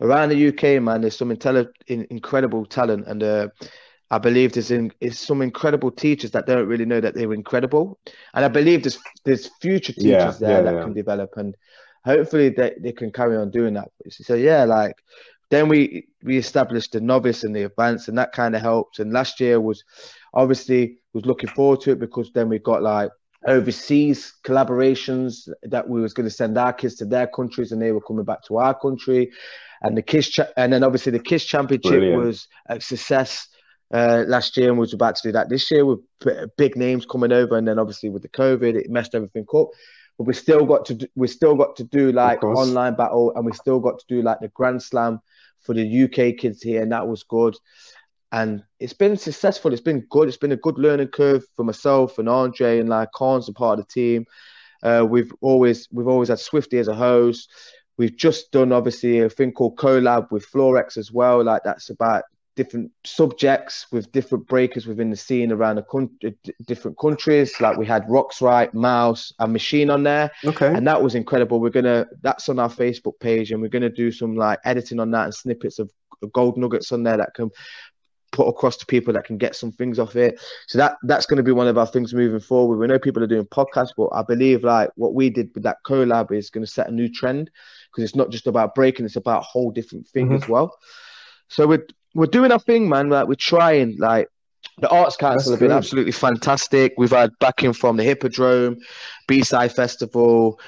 around 0.00 0.28
the 0.28 0.48
uk 0.48 0.82
man 0.82 1.00
there's 1.00 1.16
some 1.16 1.30
intelli- 1.30 1.68
incredible 1.86 2.66
talent 2.66 3.06
and 3.06 3.22
uh, 3.22 3.48
I 4.10 4.18
believe 4.18 4.52
there's 4.52 4.70
in, 4.70 4.92
is 5.00 5.18
some 5.18 5.42
incredible 5.42 5.90
teachers 5.90 6.30
that 6.32 6.46
don't 6.46 6.68
really 6.68 6.84
know 6.84 7.00
that 7.00 7.14
they're 7.14 7.32
incredible, 7.32 7.98
and 8.34 8.44
I 8.44 8.48
believe 8.48 8.82
there's 8.82 8.98
there's 9.24 9.50
future 9.60 9.92
teachers 9.92 10.10
yeah, 10.10 10.32
there 10.40 10.50
yeah, 10.58 10.62
that 10.62 10.74
yeah. 10.74 10.82
can 10.82 10.92
develop, 10.92 11.30
and 11.36 11.56
hopefully 12.04 12.50
they, 12.50 12.74
they 12.80 12.92
can 12.92 13.10
carry 13.10 13.36
on 13.36 13.50
doing 13.50 13.74
that. 13.74 13.90
So 14.08 14.34
yeah, 14.34 14.64
like 14.64 14.94
then 15.50 15.68
we 15.68 16.06
we 16.22 16.36
established 16.36 16.92
the 16.92 17.00
novice 17.00 17.42
and 17.44 17.54
the 17.54 17.64
advanced, 17.64 18.08
and 18.08 18.18
that 18.18 18.32
kind 18.32 18.54
of 18.54 18.62
helped. 18.62 19.00
And 19.00 19.12
last 19.12 19.40
year 19.40 19.60
was 19.60 19.82
obviously 20.34 20.98
was 21.12 21.26
looking 21.26 21.50
forward 21.50 21.80
to 21.80 21.92
it 21.92 21.98
because 21.98 22.30
then 22.32 22.48
we 22.48 22.58
got 22.58 22.82
like 22.82 23.10
overseas 23.46 24.34
collaborations 24.44 25.48
that 25.62 25.88
we 25.88 26.00
was 26.00 26.12
going 26.12 26.28
to 26.28 26.34
send 26.34 26.58
our 26.58 26.72
kids 26.72 26.96
to 26.96 27.04
their 27.04 27.26
countries 27.26 27.72
and 27.72 27.80
they 27.80 27.92
were 27.92 28.00
coming 28.00 28.24
back 28.24 28.42
to 28.42 28.56
our 28.56 28.74
country 28.78 29.30
and 29.82 29.96
the 29.96 30.02
kiss 30.02 30.28
cha- 30.28 30.48
and 30.56 30.72
then 30.72 30.82
obviously 30.82 31.12
the 31.12 31.18
kiss 31.18 31.44
championship 31.44 31.90
Brilliant. 31.90 32.24
was 32.24 32.48
a 32.68 32.80
success 32.80 33.48
uh, 33.92 34.24
last 34.26 34.56
year 34.56 34.68
and 34.68 34.78
was 34.78 34.92
about 34.92 35.16
to 35.16 35.28
do 35.28 35.32
that 35.32 35.48
this 35.48 35.70
year 35.70 35.84
with 35.84 36.00
big 36.56 36.76
names 36.76 37.06
coming 37.06 37.32
over 37.32 37.56
and 37.56 37.68
then 37.68 37.78
obviously 37.78 38.08
with 38.08 38.22
the 38.22 38.28
covid 38.28 38.74
it 38.74 38.90
messed 38.90 39.14
everything 39.14 39.46
up 39.54 39.68
but 40.18 40.24
we 40.24 40.34
still 40.34 40.64
got 40.64 40.86
to 40.86 40.94
do, 40.94 41.06
we 41.14 41.28
still 41.28 41.54
got 41.54 41.76
to 41.76 41.84
do 41.84 42.10
like 42.10 42.42
online 42.42 42.94
battle 42.94 43.32
and 43.36 43.44
we 43.44 43.52
still 43.52 43.78
got 43.78 43.98
to 43.98 44.04
do 44.08 44.22
like 44.22 44.40
the 44.40 44.48
grand 44.48 44.82
slam 44.82 45.20
for 45.60 45.74
the 45.74 46.04
uk 46.04 46.36
kids 46.38 46.62
here 46.62 46.82
and 46.82 46.92
that 46.92 47.06
was 47.06 47.22
good 47.22 47.56
and 48.32 48.62
it's 48.80 48.92
been 48.92 49.16
successful. 49.16 49.72
It's 49.72 49.82
been 49.82 50.04
good. 50.10 50.28
It's 50.28 50.36
been 50.36 50.52
a 50.52 50.56
good 50.56 50.78
learning 50.78 51.08
curve 51.08 51.44
for 51.54 51.64
myself 51.64 52.18
and 52.18 52.28
Andre 52.28 52.80
and 52.80 52.88
like 52.88 53.10
Khan's 53.12 53.48
a 53.48 53.52
part 53.52 53.78
of 53.78 53.86
the 53.86 53.92
team. 53.92 54.26
Uh, 54.82 55.06
we've 55.08 55.32
always 55.40 55.88
we've 55.90 56.08
always 56.08 56.28
had 56.28 56.38
Swifty 56.38 56.78
as 56.78 56.88
a 56.88 56.94
host. 56.94 57.50
We've 57.96 58.16
just 58.16 58.52
done 58.52 58.72
obviously 58.72 59.20
a 59.20 59.30
thing 59.30 59.52
called 59.52 59.76
collab 59.76 60.30
with 60.30 60.50
Florex 60.50 60.98
as 60.98 61.10
well. 61.10 61.42
Like 61.42 61.62
that's 61.64 61.88
about 61.88 62.24
different 62.56 62.90
subjects 63.04 63.86
with 63.92 64.10
different 64.10 64.46
breakers 64.48 64.86
within 64.86 65.10
the 65.10 65.16
scene 65.16 65.52
around 65.52 65.76
the 65.76 65.82
country, 65.82 66.36
different 66.66 66.98
countries. 66.98 67.60
Like 67.60 67.76
we 67.76 67.86
had 67.86 68.06
Roxrite, 68.08 68.74
Mouse, 68.74 69.32
and 69.38 69.52
Machine 69.52 69.90
on 69.90 70.02
there. 70.02 70.30
Okay. 70.44 70.74
And 70.74 70.86
that 70.86 71.02
was 71.02 71.14
incredible. 71.14 71.60
We're 71.60 71.70
gonna 71.70 72.06
that's 72.22 72.48
on 72.48 72.58
our 72.58 72.70
Facebook 72.70 73.20
page, 73.20 73.52
and 73.52 73.62
we're 73.62 73.68
gonna 73.68 73.90
do 73.90 74.10
some 74.10 74.34
like 74.34 74.58
editing 74.64 74.98
on 74.98 75.10
that 75.12 75.24
and 75.24 75.34
snippets 75.34 75.78
of 75.78 75.90
gold 76.32 76.56
nuggets 76.56 76.90
on 76.92 77.02
there 77.02 77.18
that 77.18 77.34
can 77.34 77.50
put 78.32 78.48
across 78.48 78.76
to 78.76 78.86
people 78.86 79.14
that 79.14 79.24
can 79.24 79.38
get 79.38 79.54
some 79.54 79.72
things 79.72 79.98
off 79.98 80.16
it. 80.16 80.40
So 80.66 80.78
that 80.78 80.96
that's 81.04 81.26
going 81.26 81.38
to 81.38 81.42
be 81.42 81.52
one 81.52 81.68
of 81.68 81.78
our 81.78 81.86
things 81.86 82.12
moving 82.12 82.40
forward. 82.40 82.78
We 82.78 82.86
know 82.86 82.98
people 82.98 83.22
are 83.22 83.28
doing 83.28 83.46
podcasts, 83.46 83.92
but 83.96 84.08
I 84.12 84.22
believe 84.22 84.64
like 84.64 84.90
what 84.96 85.14
we 85.14 85.30
did 85.30 85.50
with 85.54 85.62
that 85.64 85.78
collab 85.86 86.32
is 86.32 86.50
going 86.50 86.64
to 86.64 86.70
set 86.70 86.88
a 86.88 86.92
new 86.92 87.08
trend 87.10 87.50
because 87.90 88.04
it's 88.04 88.16
not 88.16 88.30
just 88.30 88.46
about 88.46 88.74
breaking; 88.74 89.06
it's 89.06 89.16
about 89.16 89.40
a 89.40 89.46
whole 89.46 89.70
different 89.70 90.08
thing 90.08 90.26
mm-hmm. 90.26 90.42
as 90.42 90.48
well. 90.48 90.76
So 91.48 91.66
we're 91.66 91.86
we're 92.16 92.26
doing 92.26 92.52
our 92.52 92.58
thing, 92.58 92.88
man. 92.88 93.08
Like 93.08 93.28
we're 93.28 93.34
trying. 93.34 93.96
Like 93.98 94.28
the 94.78 94.88
Arts 94.88 95.16
Council 95.16 95.50
that's 95.52 95.60
have 95.60 95.60
been 95.60 95.76
absolutely 95.76 96.12
fantastic. 96.12 96.94
We've 96.96 97.10
had 97.10 97.30
backing 97.38 97.72
from 97.72 97.96
the 97.96 98.04
Hippodrome, 98.04 98.78
B 99.28 99.42
Side 99.42 99.72
Festival. 99.72 100.60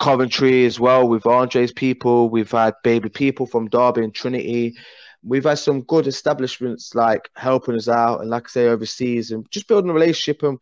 Coventry 0.00 0.64
as 0.64 0.78
well 0.78 1.08
with 1.08 1.26
Andre's 1.26 1.72
people. 1.72 2.30
We've 2.30 2.50
had 2.50 2.74
baby 2.84 3.08
people 3.08 3.46
from 3.46 3.68
Derby 3.68 4.04
and 4.04 4.14
Trinity 4.14 4.76
we've 5.22 5.44
had 5.44 5.58
some 5.58 5.82
good 5.82 6.06
establishments 6.06 6.94
like 6.94 7.28
helping 7.34 7.74
us 7.74 7.88
out 7.88 8.20
and 8.20 8.30
like 8.30 8.46
I 8.46 8.48
say 8.48 8.66
overseas 8.68 9.30
and 9.30 9.50
just 9.50 9.68
building 9.68 9.90
a 9.90 9.94
relationship 9.94 10.42
and 10.42 10.58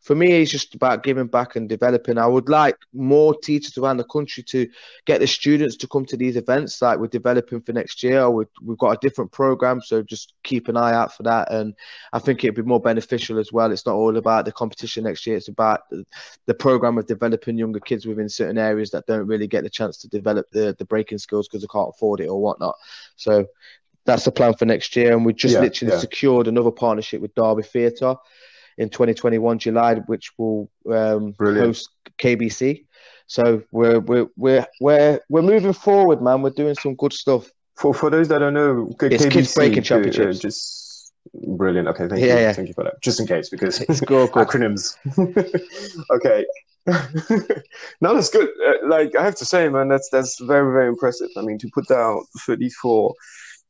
for 0.00 0.14
me, 0.14 0.40
it's 0.40 0.52
just 0.52 0.74
about 0.74 1.02
giving 1.02 1.26
back 1.26 1.56
and 1.56 1.68
developing. 1.68 2.16
I 2.16 2.28
would 2.28 2.48
like 2.48 2.76
more 2.92 3.34
teachers 3.34 3.76
around 3.76 3.96
the 3.96 4.04
country 4.04 4.42
to 4.44 4.68
get 5.04 5.18
the 5.18 5.26
students 5.26 5.76
to 5.78 5.88
come 5.88 6.06
to 6.06 6.16
these 6.16 6.36
events. 6.36 6.80
Like 6.80 6.98
we're 6.98 7.08
developing 7.08 7.60
for 7.60 7.72
next 7.72 8.04
year, 8.04 8.30
we 8.30 8.44
have 8.68 8.78
got 8.78 8.92
a 8.92 8.98
different 9.00 9.32
program, 9.32 9.80
so 9.80 10.02
just 10.02 10.34
keep 10.44 10.68
an 10.68 10.76
eye 10.76 10.92
out 10.92 11.16
for 11.16 11.24
that. 11.24 11.50
And 11.50 11.74
I 12.12 12.20
think 12.20 12.44
it'd 12.44 12.54
be 12.54 12.62
more 12.62 12.80
beneficial 12.80 13.38
as 13.38 13.52
well. 13.52 13.72
It's 13.72 13.84
not 13.84 13.96
all 13.96 14.16
about 14.16 14.44
the 14.44 14.52
competition 14.52 15.04
next 15.04 15.26
year; 15.26 15.36
it's 15.36 15.48
about 15.48 15.88
the, 15.90 16.06
the 16.46 16.54
program 16.54 16.98
of 16.98 17.06
developing 17.06 17.58
younger 17.58 17.80
kids 17.80 18.06
within 18.06 18.28
certain 18.28 18.58
areas 18.58 18.92
that 18.92 19.06
don't 19.06 19.26
really 19.26 19.48
get 19.48 19.64
the 19.64 19.70
chance 19.70 19.96
to 19.98 20.08
develop 20.08 20.48
the 20.52 20.76
the 20.78 20.84
breaking 20.84 21.18
skills 21.18 21.48
because 21.48 21.62
they 21.62 21.72
can't 21.72 21.90
afford 21.94 22.20
it 22.20 22.28
or 22.28 22.40
whatnot. 22.40 22.76
So 23.16 23.46
that's 24.04 24.24
the 24.24 24.30
plan 24.30 24.54
for 24.54 24.66
next 24.66 24.94
year. 24.94 25.12
And 25.12 25.26
we 25.26 25.34
just 25.34 25.54
yeah, 25.54 25.60
literally 25.60 25.94
yeah. 25.94 25.98
secured 25.98 26.46
another 26.46 26.70
partnership 26.70 27.20
with 27.20 27.34
Derby 27.34 27.64
Theatre 27.64 28.14
in 28.78 28.88
2021 28.88 29.58
July, 29.58 29.94
which 30.06 30.32
will 30.38 30.70
um, 30.92 31.34
host 31.38 31.90
KBC. 32.18 32.84
So 33.26 33.62
we're 33.72 34.00
we're 34.00 34.26
we're 34.36 34.66
we're 34.80 35.20
we're 35.28 35.42
moving 35.42 35.72
forward, 35.72 36.22
man. 36.22 36.42
We're 36.42 36.50
doing 36.50 36.74
some 36.74 36.94
good 36.94 37.12
stuff. 37.12 37.50
For 37.74 37.92
for 37.92 38.10
those 38.10 38.28
that 38.28 38.38
don't 38.38 38.54
know, 38.54 38.94
it's 39.00 39.24
KBC, 39.24 39.30
Kids 39.30 39.54
Breaking 39.54 39.80
uh, 39.80 39.82
Championships. 39.82 40.38
Uh, 40.38 40.40
just 40.40 41.12
brilliant. 41.34 41.88
Okay, 41.88 42.08
thank 42.08 42.20
yeah, 42.20 42.34
you, 42.34 42.40
yeah. 42.40 42.52
thank 42.52 42.68
you 42.68 42.74
for 42.74 42.84
that. 42.84 43.02
Just 43.02 43.20
in 43.20 43.26
case, 43.26 43.48
because 43.48 43.80
it's 43.80 44.00
good, 44.00 44.30
good. 44.32 44.46
acronyms. 44.46 44.96
okay. 46.10 46.46
no, 48.00 48.14
that's 48.14 48.30
good. 48.30 48.48
Uh, 48.64 48.86
like 48.88 49.16
I 49.16 49.24
have 49.24 49.34
to 49.36 49.44
say, 49.44 49.68
man, 49.68 49.88
that's 49.88 50.08
that's 50.10 50.40
very 50.40 50.72
very 50.72 50.88
impressive. 50.88 51.28
I 51.36 51.42
mean, 51.42 51.58
to 51.58 51.68
put 51.74 51.90
out 51.90 52.22
34 52.46 53.12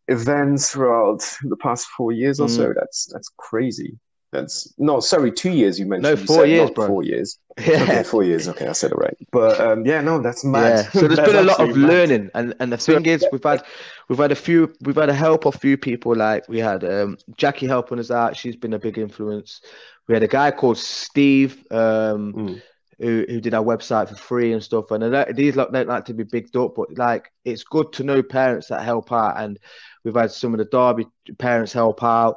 events 0.09 0.70
throughout 0.70 1.20
the 1.42 1.57
past 1.57 1.88
four 1.96 2.12
years 2.12 2.40
or 2.40 2.46
mm. 2.46 2.57
so, 2.57 2.74
that's 2.76 3.07
that's 3.11 3.30
crazy. 3.38 3.98
That's 4.37 4.72
no, 4.78 5.01
sorry, 5.01 5.32
two 5.32 5.51
years 5.51 5.78
you 5.78 5.87
mentioned. 5.87 6.20
No, 6.20 6.26
four 6.26 6.47
you 6.47 6.57
years, 6.57 6.70
bro. 6.70 6.87
Four 6.87 7.03
years. 7.03 7.39
Yeah. 7.59 7.82
Okay, 7.84 8.03
four 8.03 8.22
years. 8.22 8.49
Okay, 8.49 8.66
I 8.66 8.72
said 8.72 8.93
it 8.93 8.99
right. 8.99 9.16
But 9.32 9.59
um, 9.59 9.87
yeah, 9.87 10.03
no, 10.03 10.20
that's 10.20 10.45
mad. 10.45 10.91
Yeah. 10.95 11.01
So 11.01 11.09
there's 11.09 11.26
been 11.26 11.37
a 11.37 11.43
lot 11.43 11.59
of 11.59 11.74
mad. 11.74 11.89
learning, 11.89 12.30
and 12.34 12.55
and 12.61 12.70
the 12.70 12.76
thing 12.76 13.07
is, 13.07 13.24
we've 13.32 13.43
had 13.43 13.64
we've 14.09 14.18
had 14.18 14.30
a 14.30 14.34
few 14.34 14.74
we've 14.82 14.97
had 14.97 15.09
a 15.09 15.14
help 15.14 15.47
of 15.47 15.55
few 15.55 15.78
people. 15.78 16.14
Like 16.14 16.47
we 16.51 16.59
had 16.59 16.84
um, 16.84 17.16
Jackie 17.39 17.66
helping 17.66 17.99
us 17.99 18.11
out. 18.11 18.37
She's 18.37 18.57
been 18.57 18.74
a 18.74 18.78
big 18.78 18.99
influence. 18.99 19.62
We 20.07 20.12
had 20.12 20.22
a 20.22 20.28
guy 20.28 20.51
called 20.51 20.76
Steve. 20.76 21.64
Um, 21.70 22.34
mm. 22.34 22.62
Who, 22.99 23.26
who 23.28 23.43
did 23.43 23.53
our 23.53 23.62
website 23.62 24.09
for 24.09 24.14
free 24.14 24.55
and 24.55 24.62
stuff. 24.62 24.91
And 24.91 25.37
these 25.37 25.55
like, 25.55 25.70
don't 25.70 25.87
like 25.87 26.07
to 26.07 26.14
be 26.14 26.24
bigged 26.24 26.57
up, 26.57 26.76
but 26.76 26.97
like 26.97 27.30
it's 27.45 27.62
good 27.62 27.93
to 27.93 28.05
know 28.05 28.22
parents 28.22 28.68
that 28.68 28.84
help 28.84 29.12
out. 29.12 29.39
And 29.39 29.59
we've 30.03 30.16
had 30.16 30.30
some 30.30 30.55
of 30.55 30.59
the 30.59 30.64
Derby 30.64 31.07
parents 31.37 31.74
help 31.74 32.03
out 32.03 32.37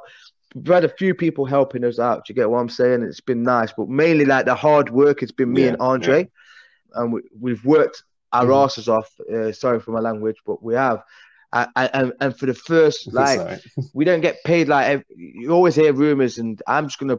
we've 0.54 0.66
had 0.66 0.84
a 0.84 0.88
few 0.88 1.14
people 1.14 1.44
helping 1.44 1.84
us 1.84 1.98
out. 1.98 2.24
Do 2.24 2.32
you 2.32 2.34
get 2.34 2.50
what 2.50 2.58
I'm 2.58 2.68
saying? 2.68 3.02
It's 3.02 3.20
been 3.20 3.42
nice, 3.42 3.72
but 3.72 3.88
mainly 3.88 4.24
like 4.24 4.46
the 4.46 4.54
hard 4.54 4.90
work 4.90 5.20
has 5.20 5.32
been 5.32 5.52
me 5.52 5.62
yeah, 5.62 5.68
and 5.68 5.76
Andre, 5.80 6.20
yeah. 6.20 7.02
and 7.02 7.12
we, 7.38 7.52
have 7.52 7.64
worked 7.64 8.02
our 8.32 8.46
mm. 8.46 8.64
asses 8.64 8.88
off. 8.88 9.10
Uh, 9.32 9.52
sorry 9.52 9.80
for 9.80 9.92
my 9.92 10.00
language, 10.00 10.36
but 10.46 10.62
we 10.62 10.74
have. 10.74 11.02
And, 11.52 11.68
and, 11.74 12.12
and 12.20 12.38
for 12.38 12.46
the 12.46 12.54
first, 12.54 13.12
like, 13.12 13.60
we 13.92 14.04
don't 14.04 14.20
get 14.20 14.44
paid. 14.44 14.68
Like, 14.68 15.04
you 15.08 15.50
always 15.50 15.74
hear 15.74 15.92
rumors, 15.92 16.38
and 16.38 16.60
I'm 16.66 16.86
just 16.86 16.98
gonna 16.98 17.18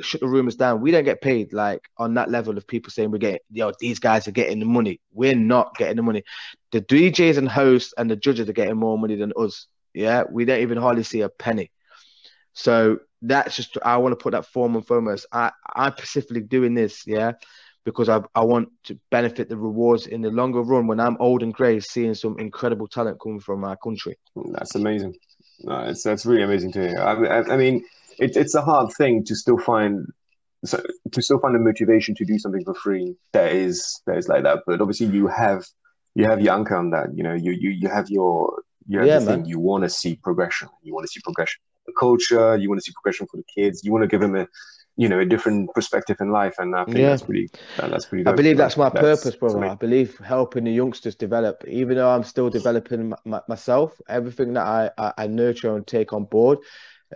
shut 0.00 0.20
the 0.20 0.26
rumors 0.26 0.56
down. 0.56 0.80
We 0.80 0.90
don't 0.90 1.04
get 1.04 1.20
paid 1.20 1.52
like 1.52 1.88
on 1.96 2.14
that 2.14 2.30
level 2.30 2.56
of 2.56 2.66
people 2.66 2.90
saying 2.90 3.10
we're 3.10 3.18
getting, 3.18 3.40
yo, 3.50 3.72
these 3.78 3.98
guys 3.98 4.26
are 4.28 4.32
getting 4.32 4.60
the 4.60 4.66
money. 4.66 5.00
We're 5.12 5.36
not 5.36 5.76
getting 5.76 5.96
the 5.96 6.02
money. 6.02 6.24
The 6.72 6.80
DJs 6.80 7.36
and 7.36 7.48
hosts 7.48 7.94
and 7.96 8.10
the 8.10 8.16
judges 8.16 8.48
are 8.48 8.54
getting 8.54 8.76
more 8.76 8.98
money 8.98 9.16
than 9.16 9.32
us. 9.36 9.66
Yeah, 9.94 10.24
we 10.30 10.44
don't 10.44 10.60
even 10.60 10.78
hardly 10.78 11.02
see 11.02 11.20
a 11.20 11.28
penny. 11.28 11.70
So 12.52 12.98
that's 13.22 13.56
just 13.56 13.76
I 13.84 13.96
want 13.98 14.12
to 14.12 14.22
put 14.22 14.32
that 14.32 14.46
form 14.46 14.76
and 14.76 14.86
foremost. 14.86 15.26
I 15.32 15.52
I'm 15.74 15.92
specifically 15.92 16.40
doing 16.40 16.74
this, 16.74 17.06
yeah, 17.06 17.32
because 17.84 18.08
I 18.08 18.22
I 18.34 18.42
want 18.42 18.70
to 18.84 18.98
benefit 19.10 19.48
the 19.48 19.56
rewards 19.56 20.06
in 20.06 20.22
the 20.22 20.30
longer 20.30 20.62
run 20.62 20.86
when 20.86 21.00
I'm 21.00 21.16
old 21.20 21.42
and 21.42 21.54
grey, 21.54 21.80
seeing 21.80 22.14
some 22.14 22.38
incredible 22.38 22.88
talent 22.88 23.20
coming 23.20 23.40
from 23.40 23.64
our 23.64 23.76
country. 23.76 24.16
That's 24.52 24.74
amazing. 24.74 25.16
No, 25.60 25.80
it's 25.80 26.02
that's 26.02 26.24
really 26.24 26.42
amazing 26.42 26.72
to 26.72 26.88
hear. 26.88 27.00
I, 27.00 27.52
I 27.52 27.56
mean, 27.56 27.84
it's 28.18 28.36
it's 28.36 28.54
a 28.54 28.62
hard 28.62 28.92
thing 28.96 29.24
to 29.24 29.34
still 29.34 29.58
find. 29.58 30.06
So, 30.62 30.82
to 31.12 31.22
still 31.22 31.38
find 31.38 31.56
a 31.56 31.58
motivation 31.58 32.14
to 32.16 32.24
do 32.26 32.38
something 32.38 32.62
for 32.66 32.74
free 32.74 33.16
that 33.32 33.52
is 33.52 34.02
that 34.06 34.18
is 34.18 34.28
like 34.28 34.42
that, 34.42 34.58
but 34.66 34.82
obviously 34.82 35.06
you 35.06 35.26
have 35.26 35.64
you 36.14 36.26
have 36.26 36.42
your 36.42 36.54
anchor 36.54 36.76
on 36.76 36.90
that. 36.90 37.06
You 37.14 37.22
know, 37.22 37.32
you 37.32 37.52
you 37.52 37.70
you 37.70 37.88
have 37.88 38.10
your 38.10 38.62
you 38.86 38.98
have 38.98 39.08
yeah, 39.08 39.20
the 39.20 39.24
thing. 39.24 39.46
You 39.46 39.58
want 39.58 39.84
to 39.84 39.88
see 39.88 40.16
progression. 40.16 40.68
You 40.82 40.92
want 40.92 41.04
to 41.04 41.08
see 41.08 41.20
progression 41.24 41.62
the 41.86 41.92
culture. 41.98 42.56
You 42.56 42.68
want 42.68 42.80
to 42.80 42.84
see 42.84 42.92
progression 42.92 43.26
for 43.26 43.36
the 43.36 43.44
kids. 43.44 43.84
You 43.84 43.92
want 43.92 44.02
to 44.02 44.08
give 44.08 44.20
them 44.20 44.36
a 44.36 44.46
you 44.96 45.08
know 45.08 45.18
a 45.18 45.24
different 45.24 45.72
perspective 45.74 46.18
in 46.20 46.30
life 46.30 46.56
and 46.58 46.76
i 46.76 46.84
think 46.84 46.98
yeah. 46.98 47.08
that's 47.10 47.22
pretty 47.22 47.48
that's 47.78 48.04
pretty 48.04 48.24
dope. 48.24 48.34
i 48.34 48.36
believe 48.36 48.58
that's 48.58 48.76
my 48.76 48.90
that's, 48.90 49.00
purpose 49.00 49.34
brother 49.36 49.64
i 49.64 49.74
believe 49.74 50.18
helping 50.18 50.64
the 50.64 50.70
youngsters 50.70 51.14
develop 51.14 51.64
even 51.66 51.96
though 51.96 52.10
i'm 52.10 52.24
still 52.24 52.50
developing 52.50 53.12
myself 53.48 53.98
everything 54.08 54.52
that 54.52 54.66
I, 54.66 54.90
I, 54.98 55.12
I 55.16 55.26
nurture 55.26 55.74
and 55.74 55.86
take 55.86 56.12
on 56.12 56.24
board 56.24 56.58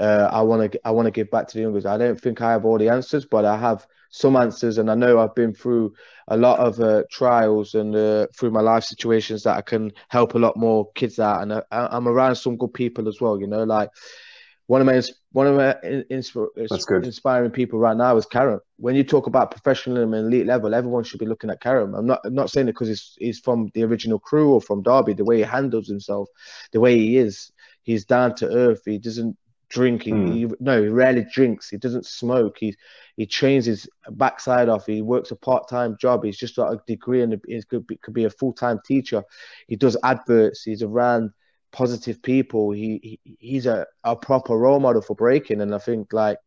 uh, 0.01 0.29
i 0.33 0.41
want 0.41 0.73
to 0.73 0.81
i 0.87 0.91
want 0.93 1.07
to 1.07 1.11
give 1.11 1.31
back 1.31 1.49
to 1.49 1.55
the 1.55 1.61
youngsters 1.61 1.85
i 1.85 1.99
don't 1.99 2.19
think 2.19 2.41
i 2.41 2.53
have 2.53 2.65
all 2.65 2.79
the 2.79 2.89
answers 2.89 3.27
but 3.27 3.45
i 3.45 3.57
have 3.59 3.87
some 4.09 4.37
answers 4.37 4.79
and 4.79 4.91
i 4.91 4.95
know 4.95 5.19
i've 5.19 5.35
been 5.35 5.53
through 5.53 5.93
a 6.29 6.37
lot 6.39 6.59
of 6.61 6.81
uh, 6.81 7.03
trials 7.11 7.75
and 7.75 7.95
uh, 7.95 8.27
through 8.35 8.51
my 8.51 8.63
life 8.63 8.85
situations 8.85 9.43
that 9.43 9.59
i 9.59 9.61
can 9.61 9.93
help 10.09 10.35
a 10.35 10.39
lot 10.39 10.57
more 10.57 10.91
kids 10.93 11.19
out 11.19 11.43
and 11.43 11.53
uh, 11.53 11.63
I, 11.71 11.89
i'm 11.95 12.09
around 12.09 12.37
some 12.37 12.57
good 12.57 12.73
people 12.73 13.09
as 13.09 13.21
well 13.21 13.39
you 13.39 13.47
know 13.47 13.65
like 13.65 13.91
one 14.67 14.81
of 14.81 14.87
my 14.87 15.03
one 15.33 15.47
of 15.47 15.57
my 15.57 15.77
insp- 15.85 17.05
inspiring 17.05 17.51
people 17.51 17.79
right 17.79 17.97
now 17.97 18.17
is 18.17 18.25
Karam. 18.25 18.61
When 18.79 18.95
you 18.95 19.05
talk 19.05 19.27
about 19.27 19.51
professionalism 19.51 20.15
and 20.15 20.27
elite 20.27 20.47
level, 20.47 20.75
everyone 20.75 21.05
should 21.05 21.21
be 21.21 21.27
looking 21.27 21.51
at 21.51 21.61
Karam. 21.61 21.95
I'm 21.95 22.07
not 22.07 22.21
I'm 22.25 22.35
not 22.35 22.51
saying 22.51 22.69
it 22.69 22.73
because 22.73 22.89
he's 22.89 23.17
he's 23.19 23.39
from 23.41 23.71
the 23.75 23.85
original 23.85 24.19
crew 24.19 24.55
or 24.55 24.61
from 24.61 24.83
Derby. 24.83 25.13
The 25.13 25.25
way 25.25 25.39
he 25.39 25.43
handles 25.43 25.87
himself, 25.89 26.29
the 26.73 26.81
way 26.81 26.97
he 26.97 27.19
is, 27.19 27.53
he's 27.83 28.07
down 28.07 28.35
to 28.37 28.49
earth. 28.49 28.83
He 28.87 28.99
doesn't 28.99 29.37
drink. 29.69 30.05
He, 30.05 30.13
mm. 30.13 30.35
he, 30.35 30.49
no, 30.61 30.83
he 30.83 30.89
rarely 30.89 31.27
drinks. 31.31 31.69
He 31.69 31.77
doesn't 31.77 32.07
smoke. 32.07 32.57
He 32.59 32.75
he 33.17 33.27
trains 33.27 33.67
his 33.67 33.87
backside 34.13 34.71
off. 34.71 34.87
He 34.87 35.03
works 35.03 35.31
a 35.31 35.37
part 35.37 35.69
time 35.69 35.97
job. 36.01 36.25
He's 36.25 36.39
just 36.39 36.57
got 36.57 36.73
a 36.73 36.81
degree 36.87 37.23
and 37.23 37.39
he 37.47 37.63
could 37.65 37.87
be, 37.87 37.97
could 37.97 38.15
be 38.15 38.25
a 38.25 38.31
full 38.31 38.55
time 38.55 38.81
teacher. 38.87 39.23
He 39.69 39.77
does 39.77 39.97
adverts. 40.03 40.63
He's 40.63 40.83
around 40.83 41.33
positive 41.75 42.23
people. 42.23 42.71
He, 42.71 43.01
he 43.03 43.37
he's 43.39 43.67
a, 43.67 43.87
a 44.05 44.17
proper 44.17 44.57
role 44.57 44.81
model 44.81 45.03
for 45.03 45.15
breaking, 45.15 45.61
and 45.61 45.75
I 45.75 45.79
think 45.79 46.13
like 46.13 46.39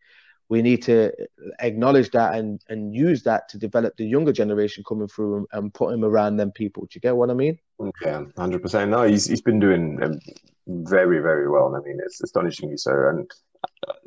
we 0.49 0.61
need 0.61 0.81
to 0.83 1.11
acknowledge 1.59 2.09
that 2.11 2.35
and 2.35 2.61
and 2.69 2.95
use 2.95 3.23
that 3.23 3.49
to 3.49 3.57
develop 3.59 3.95
the 3.97 4.05
younger 4.05 4.31
generation 4.31 4.83
coming 4.87 5.09
through 5.09 5.37
and, 5.37 5.47
and 5.51 5.73
put 5.73 5.93
him 5.93 6.03
around 6.03 6.37
them 6.37 6.51
people. 6.51 6.83
Do 6.83 6.95
you 6.95 7.01
get 7.01 7.17
what 7.17 7.29
I 7.29 7.33
mean? 7.33 7.59
Yeah, 8.03 8.23
hundred 8.37 8.61
percent. 8.61 8.89
No, 8.89 9.03
he's 9.03 9.25
he's 9.25 9.41
been 9.41 9.59
doing 9.59 10.01
um, 10.01 10.19
very 10.67 11.19
very 11.19 11.49
well. 11.49 11.75
I 11.75 11.81
mean, 11.81 11.99
it's 12.03 12.23
astonishingly 12.23 12.77
so, 12.77 12.91
and 13.09 13.29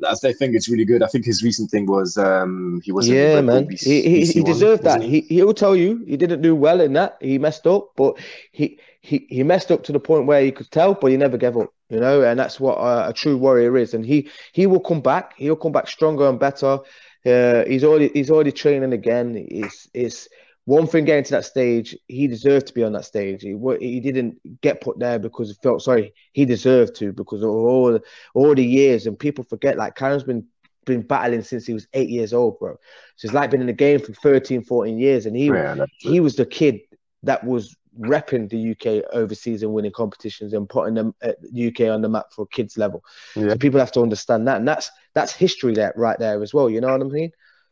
I 0.07 0.15
think 0.15 0.55
it's 0.55 0.69
really 0.69 0.85
good. 0.85 1.03
I 1.03 1.07
think 1.07 1.25
his 1.25 1.43
recent 1.43 1.69
thing 1.71 1.85
was 1.85 2.17
um, 2.17 2.81
he 2.83 2.91
was 2.91 3.07
yeah, 3.07 3.41
man. 3.41 3.67
BC, 3.67 3.83
he 3.83 4.01
he, 4.01 4.25
he 4.25 4.43
deserved 4.43 4.83
that. 4.83 5.01
He? 5.01 5.21
he 5.21 5.35
he'll 5.35 5.53
tell 5.53 5.75
you 5.75 6.03
he 6.07 6.17
didn't 6.17 6.41
do 6.41 6.55
well 6.55 6.81
in 6.81 6.93
that. 6.93 7.17
He 7.19 7.37
messed 7.37 7.67
up, 7.67 7.91
but 7.95 8.17
he 8.51 8.79
he 9.01 9.25
he 9.29 9.43
messed 9.43 9.71
up 9.71 9.83
to 9.83 9.91
the 9.91 9.99
point 9.99 10.25
where 10.25 10.41
he 10.41 10.51
could 10.51 10.69
tell, 10.71 10.93
but 10.93 11.11
he 11.11 11.17
never 11.17 11.37
gave 11.37 11.57
up. 11.57 11.73
You 11.89 11.99
know, 11.99 12.21
and 12.21 12.39
that's 12.39 12.59
what 12.59 12.77
a, 12.77 13.09
a 13.09 13.13
true 13.13 13.37
warrior 13.37 13.77
is. 13.77 13.93
And 13.93 14.05
he 14.05 14.29
he 14.53 14.65
will 14.65 14.79
come 14.79 15.01
back. 15.01 15.33
He'll 15.37 15.55
come 15.55 15.71
back 15.71 15.87
stronger 15.87 16.27
and 16.27 16.39
better. 16.39 16.79
Uh, 17.25 17.65
he's 17.65 17.83
already 17.83 18.09
he's 18.13 18.31
already 18.31 18.51
training 18.51 18.93
again. 18.93 19.35
It's 19.49 19.89
it's 19.93 20.27
one 20.71 20.87
thing 20.87 21.03
getting 21.03 21.25
to 21.25 21.31
that 21.31 21.43
stage, 21.43 21.97
he 22.07 22.27
deserved 22.27 22.67
to 22.67 22.73
be 22.73 22.81
on 22.81 22.93
that 22.93 23.03
stage. 23.03 23.41
He 23.41 23.57
he 23.81 23.99
didn't 23.99 24.37
get 24.61 24.79
put 24.79 24.97
there 24.99 25.19
because 25.19 25.49
he 25.49 25.55
felt 25.61 25.81
sorry. 25.81 26.13
He 26.31 26.45
deserved 26.45 26.95
to 26.95 27.11
because 27.11 27.43
of 27.43 27.49
all 27.49 27.99
all 28.33 28.55
the 28.55 28.65
years 28.65 29.05
and 29.05 29.19
people 29.19 29.43
forget 29.43 29.77
like 29.77 29.95
Karam's 29.95 30.23
been 30.23 30.45
been 30.85 31.01
battling 31.01 31.43
since 31.43 31.65
he 31.65 31.73
was 31.73 31.87
eight 31.93 32.09
years 32.09 32.31
old, 32.31 32.57
bro. 32.57 32.77
So 33.17 33.25
it's 33.25 33.33
like 33.33 33.51
been 33.51 33.59
in 33.59 33.67
the 33.67 33.73
game 33.73 33.99
for 33.99 34.13
13, 34.13 34.63
14 34.63 34.97
years, 34.97 35.25
and 35.25 35.35
he 35.35 35.47
yeah, 35.47 35.85
he 35.97 36.21
was 36.21 36.37
the 36.37 36.45
kid 36.45 36.79
that 37.23 37.43
was 37.43 37.75
repping 37.99 38.49
the 38.49 38.71
UK 38.71 39.03
overseas 39.11 39.63
and 39.63 39.73
winning 39.73 39.91
competitions 39.91 40.53
and 40.53 40.69
putting 40.69 40.93
them 40.93 41.13
at 41.21 41.35
the 41.41 41.67
UK 41.67 41.93
on 41.93 42.01
the 42.01 42.07
map 42.07 42.27
for 42.33 42.45
kids 42.47 42.77
level. 42.77 43.03
Yeah. 43.35 43.49
So 43.49 43.57
people 43.57 43.81
have 43.81 43.91
to 43.91 44.01
understand 44.01 44.47
that, 44.47 44.59
and 44.59 44.67
that's 44.67 44.89
that's 45.15 45.33
history 45.33 45.73
there 45.73 45.91
right 45.97 46.17
there 46.17 46.41
as 46.41 46.53
well. 46.53 46.69
You 46.69 46.79
know 46.79 46.93
what 46.93 47.01
I 47.01 47.09
mean? 47.09 47.31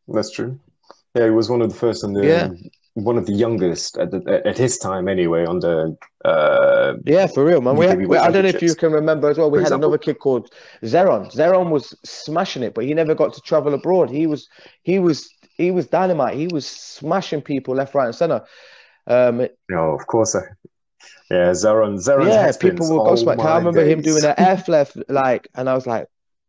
That's 0.09 0.31
true. 0.31 0.59
Yeah, 1.15 1.25
he 1.25 1.31
was 1.31 1.49
one 1.49 1.61
of 1.61 1.69
the 1.69 1.75
first 1.75 2.03
in 2.03 2.11
the 2.11 2.27
yeah 2.27 2.43
um, 2.43 2.57
one 3.03 3.17
of 3.17 3.25
the 3.25 3.33
youngest 3.33 3.97
at, 3.97 4.11
the, 4.11 4.41
at 4.45 4.57
his 4.57 4.77
time 4.77 5.07
anyway 5.07 5.45
on 5.45 5.59
the 5.59 5.97
uh, 6.25 6.93
yeah 7.05 7.27
for 7.27 7.45
real 7.45 7.61
man. 7.61 7.75
We, 7.75 7.85
had, 7.85 8.05
we 8.07 8.17
I 8.17 8.31
don't 8.31 8.43
know 8.43 8.49
if 8.49 8.61
you 8.61 8.75
can 8.75 8.91
remember 8.91 9.29
as 9.29 9.37
well 9.37 9.49
we 9.49 9.59
had 9.59 9.67
example. 9.67 9.89
another 9.89 9.97
kid 9.97 10.19
called 10.19 10.51
Zeron. 10.83 11.31
Zeron 11.33 11.69
was 11.69 11.97
smashing 12.03 12.63
it 12.63 12.73
but 12.73 12.85
he 12.85 12.93
never 12.93 13.15
got 13.15 13.33
to 13.33 13.41
travel 13.41 13.73
abroad. 13.73 14.09
He 14.09 14.27
was 14.27 14.47
he 14.83 14.99
was 14.99 15.29
he 15.55 15.71
was 15.71 15.87
dynamite. 15.87 16.35
He 16.35 16.47
was 16.47 16.65
smashing 16.67 17.41
people 17.41 17.75
left 17.75 17.95
right 17.95 18.05
and 18.05 18.15
center. 18.15 18.43
Um 19.07 19.47
no 19.69 19.91
of 19.91 20.05
course 20.07 20.35
I, 20.35 20.41
yeah 21.31 21.51
Zeron 21.51 21.97
Zeron 21.97 22.27
yeah 22.27 22.51
people 22.59 22.89
will 22.89 23.01
oh 23.01 23.09
go 23.09 23.15
smack 23.15 23.39
I 23.39 23.57
remember 23.57 23.83
days. 23.83 23.93
him 23.93 24.01
doing 24.01 24.23
an 24.25 24.35
F 24.37 24.67
left? 24.67 24.97
Like 25.09 25.47
and 25.55 25.69
I 25.69 25.75
was 25.75 25.87
like 25.87 26.07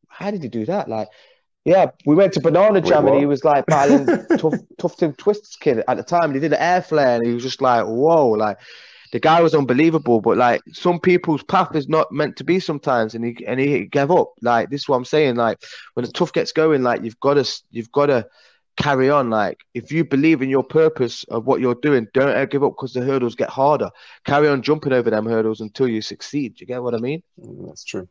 how 0.08 0.30
did 0.30 0.42
he 0.42 0.48
do 0.48 0.66
that? 0.66 0.88
Like 0.88 1.08
Yeah, 1.70 1.92
we 2.04 2.16
went 2.16 2.32
to 2.32 2.40
Banana 2.40 2.80
Jam 2.80 3.04
Wait, 3.04 3.12
and 3.12 3.20
he 3.20 3.26
was 3.26 3.44
like 3.44 3.64
battling 3.66 4.04
tough, 4.38 4.54
Tufton 4.80 5.16
Twist's 5.16 5.54
kid 5.54 5.84
at 5.86 5.96
the 5.96 6.02
time. 6.02 6.34
He 6.34 6.40
did 6.40 6.52
an 6.52 6.58
air 6.58 6.82
flare 6.82 7.14
and 7.14 7.24
he 7.24 7.32
was 7.32 7.44
just 7.44 7.62
like, 7.62 7.84
whoa, 7.84 8.30
like 8.30 8.58
the 9.12 9.20
guy 9.20 9.40
was 9.40 9.54
unbelievable. 9.54 10.20
But 10.20 10.36
like 10.36 10.62
some 10.72 10.98
people's 10.98 11.44
path 11.44 11.76
is 11.76 11.88
not 11.88 12.10
meant 12.10 12.36
to 12.38 12.44
be 12.44 12.58
sometimes, 12.58 13.14
and 13.14 13.24
he 13.24 13.46
and 13.46 13.60
he 13.60 13.84
gave 13.84 14.10
up. 14.10 14.32
Like 14.42 14.70
this 14.70 14.80
is 14.80 14.88
what 14.88 14.96
I'm 14.96 15.04
saying. 15.04 15.36
Like 15.36 15.62
when 15.94 16.04
the 16.04 16.10
tough 16.10 16.32
gets 16.32 16.50
going, 16.50 16.82
like 16.82 17.04
you've 17.04 17.20
got 17.20 17.34
to 17.34 17.62
you've 17.70 17.92
got 17.92 18.06
to 18.06 18.26
carry 18.76 19.08
on. 19.08 19.30
Like 19.30 19.60
if 19.72 19.92
you 19.92 20.04
believe 20.04 20.42
in 20.42 20.50
your 20.50 20.64
purpose 20.64 21.22
of 21.28 21.46
what 21.46 21.60
you're 21.60 21.76
doing, 21.76 22.08
don't 22.12 22.30
ever 22.30 22.46
give 22.46 22.64
up 22.64 22.72
because 22.72 22.94
the 22.94 23.02
hurdles 23.02 23.36
get 23.36 23.48
harder. 23.48 23.90
Carry 24.24 24.48
on 24.48 24.62
jumping 24.62 24.92
over 24.92 25.08
them 25.08 25.24
hurdles 25.24 25.60
until 25.60 25.86
you 25.86 26.02
succeed. 26.02 26.56
Do 26.56 26.62
you 26.62 26.66
get 26.66 26.82
what 26.82 26.96
I 26.96 26.98
mean? 26.98 27.22
Mm, 27.40 27.68
that's 27.68 27.84
true. 27.84 28.08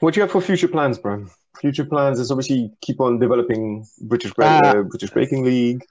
What 0.00 0.14
do 0.14 0.18
you 0.18 0.22
have 0.22 0.32
for 0.32 0.40
future 0.40 0.66
plans, 0.66 0.98
bro? 0.98 1.26
Future 1.60 1.84
plans 1.84 2.20
is 2.20 2.30
obviously 2.30 2.70
keep 2.80 3.00
on 3.00 3.18
developing 3.18 3.86
British 4.02 4.32
uh, 4.38 4.82
British 4.82 5.10
Breaking 5.10 5.44
League, 5.44 5.84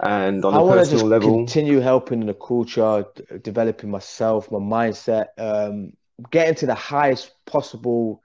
and 0.00 0.44
on 0.44 0.54
I 0.54 0.58
a 0.58 0.66
personal 0.66 0.82
just 0.82 1.04
level, 1.04 1.36
continue 1.36 1.80
helping 1.80 2.20
in 2.20 2.26
the 2.26 2.34
culture, 2.34 3.04
developing 3.42 3.90
myself, 3.90 4.50
my 4.50 4.58
mindset, 4.58 5.26
um, 5.38 5.92
getting 6.30 6.54
to 6.56 6.66
the 6.66 6.74
highest 6.74 7.32
possible 7.46 8.22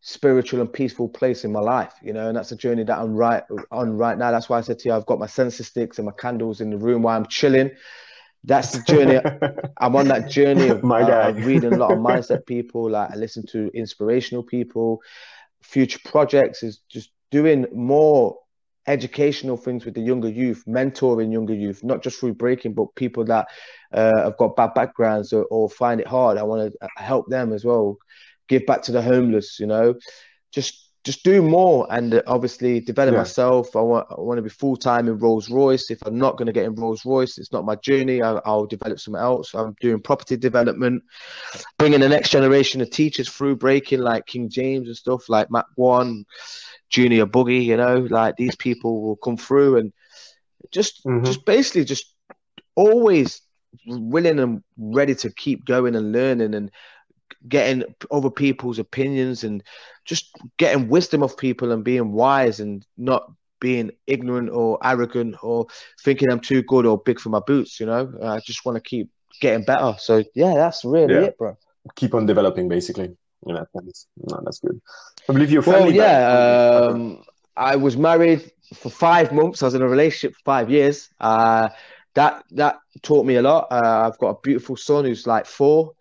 spiritual 0.00 0.60
and 0.60 0.70
peaceful 0.70 1.08
place 1.08 1.44
in 1.44 1.52
my 1.52 1.60
life. 1.60 1.94
You 2.02 2.12
know, 2.12 2.28
and 2.28 2.36
that's 2.36 2.52
a 2.52 2.56
journey 2.56 2.84
that 2.84 2.98
I'm 2.98 3.14
right 3.14 3.42
on 3.70 3.96
right 3.96 4.18
now. 4.18 4.30
That's 4.30 4.48
why 4.48 4.58
I 4.58 4.62
said 4.62 4.78
to 4.80 4.88
you, 4.88 4.94
I've 4.94 5.06
got 5.06 5.18
my 5.18 5.26
censer 5.26 5.64
sticks 5.64 5.98
and 5.98 6.06
my 6.06 6.12
candles 6.12 6.60
in 6.60 6.70
the 6.70 6.78
room 6.78 7.02
while 7.02 7.16
I'm 7.16 7.26
chilling. 7.26 7.70
That's 8.46 8.72
the 8.72 8.82
journey. 8.82 9.20
I'm 9.80 9.96
on 9.96 10.08
that 10.08 10.30
journey 10.30 10.68
of, 10.68 10.84
my 10.84 11.00
uh, 11.00 11.32
reading 11.32 11.72
a 11.72 11.78
lot 11.78 11.92
of 11.92 11.98
mindset 12.10 12.44
people. 12.44 12.90
Like 12.90 13.10
I 13.12 13.14
listen 13.16 13.46
to 13.52 13.70
inspirational 13.72 14.42
people 14.42 15.00
future 15.64 16.00
projects 16.04 16.62
is 16.62 16.80
just 16.88 17.10
doing 17.30 17.66
more 17.72 18.38
educational 18.86 19.56
things 19.56 19.84
with 19.84 19.94
the 19.94 20.00
younger 20.00 20.28
youth, 20.28 20.62
mentoring 20.68 21.32
younger 21.32 21.54
youth, 21.54 21.82
not 21.82 22.02
just 22.02 22.18
through 22.20 22.34
breaking, 22.34 22.74
but 22.74 22.94
people 22.94 23.24
that 23.24 23.48
uh, 23.92 24.12
have 24.24 24.36
got 24.36 24.56
bad 24.56 24.74
backgrounds 24.74 25.32
or, 25.32 25.44
or 25.44 25.68
find 25.70 26.00
it 26.00 26.06
hard. 26.06 26.36
I 26.38 26.42
want 26.42 26.72
to 26.72 26.88
help 26.96 27.28
them 27.28 27.52
as 27.52 27.64
well, 27.64 27.96
give 28.48 28.66
back 28.66 28.82
to 28.82 28.92
the 28.92 29.02
homeless. 29.02 29.58
You 29.58 29.66
know, 29.66 29.94
just 30.52 30.90
just 31.04 31.22
do 31.22 31.42
more 31.42 31.86
and 31.90 32.22
obviously 32.26 32.80
develop 32.80 33.12
yeah. 33.12 33.18
myself. 33.18 33.76
I 33.76 33.80
want 33.80 34.06
I 34.10 34.20
want 34.20 34.38
to 34.38 34.42
be 34.42 34.48
full 34.48 34.76
time 34.76 35.06
in 35.06 35.18
Rolls 35.18 35.50
Royce. 35.50 35.90
If 35.90 36.00
I'm 36.06 36.18
not 36.18 36.38
going 36.38 36.46
to 36.46 36.52
get 36.52 36.64
in 36.64 36.74
Rolls 36.74 37.04
Royce, 37.04 37.36
it's 37.36 37.52
not 37.52 37.66
my 37.66 37.76
journey. 37.76 38.22
I, 38.22 38.40
will 38.46 38.66
develop 38.66 38.98
something 38.98 39.20
else. 39.20 39.54
I'm 39.54 39.76
doing 39.80 40.00
property 40.00 40.38
development, 40.38 41.02
bringing 41.78 42.00
the 42.00 42.08
next 42.08 42.30
generation 42.30 42.80
of 42.80 42.88
teachers 42.88 43.28
through 43.28 43.56
breaking 43.56 44.00
like 44.00 44.26
King 44.26 44.48
James 44.48 44.88
and 44.88 44.96
stuff 44.96 45.28
like 45.28 45.50
Matt 45.50 45.66
One, 45.74 46.24
Junior 46.88 47.26
Boogie. 47.26 47.64
You 47.64 47.76
know, 47.76 47.98
like 47.98 48.36
these 48.36 48.56
people 48.56 49.02
will 49.02 49.16
come 49.16 49.36
through 49.36 49.76
and 49.76 49.92
just 50.70 51.04
mm-hmm. 51.04 51.26
just 51.26 51.44
basically 51.44 51.84
just 51.84 52.14
always 52.76 53.42
willing 53.86 54.38
and 54.38 54.62
ready 54.78 55.14
to 55.14 55.30
keep 55.30 55.66
going 55.66 55.96
and 55.96 56.12
learning 56.12 56.54
and 56.54 56.70
getting 57.48 57.84
other 58.10 58.30
people's 58.30 58.78
opinions 58.78 59.44
and 59.44 59.62
just 60.04 60.30
getting 60.56 60.88
wisdom 60.88 61.22
of 61.22 61.36
people 61.36 61.72
and 61.72 61.84
being 61.84 62.12
wise 62.12 62.60
and 62.60 62.86
not 62.96 63.30
being 63.60 63.90
ignorant 64.06 64.50
or 64.50 64.78
arrogant 64.82 65.36
or 65.42 65.66
thinking 66.02 66.30
I'm 66.30 66.40
too 66.40 66.62
good 66.62 66.86
or 66.86 66.98
big 66.98 67.20
for 67.20 67.30
my 67.30 67.40
boots. 67.40 67.80
You 67.80 67.86
know, 67.86 68.12
I 68.22 68.40
just 68.40 68.64
want 68.64 68.76
to 68.76 68.82
keep 68.82 69.10
getting 69.40 69.64
better. 69.64 69.94
So 69.98 70.22
yeah, 70.34 70.54
that's 70.54 70.84
really 70.84 71.14
yeah. 71.14 71.20
it, 71.22 71.38
bro. 71.38 71.56
Keep 71.96 72.14
on 72.14 72.26
developing, 72.26 72.68
basically. 72.68 73.16
You 73.46 73.54
know, 73.54 73.66
that's, 73.74 74.06
no, 74.16 74.40
that's 74.44 74.60
good. 74.60 74.80
I 75.28 75.32
believe 75.32 75.50
you're. 75.50 75.62
Well, 75.62 75.90
yeah. 75.90 76.28
Um, 76.90 77.22
I 77.56 77.76
was 77.76 77.96
married 77.96 78.50
for 78.74 78.90
five 78.90 79.32
months. 79.32 79.62
I 79.62 79.66
was 79.66 79.74
in 79.74 79.82
a 79.82 79.88
relationship 79.88 80.34
for 80.34 80.42
five 80.44 80.70
years. 80.70 81.10
Uh, 81.20 81.68
that 82.14 82.44
that 82.52 82.78
taught 83.02 83.26
me 83.26 83.36
a 83.36 83.42
lot. 83.42 83.68
Uh, 83.70 84.08
I've 84.08 84.18
got 84.18 84.30
a 84.30 84.40
beautiful 84.42 84.76
son 84.76 85.04
who's 85.04 85.26
like 85.26 85.46
four. 85.46 85.92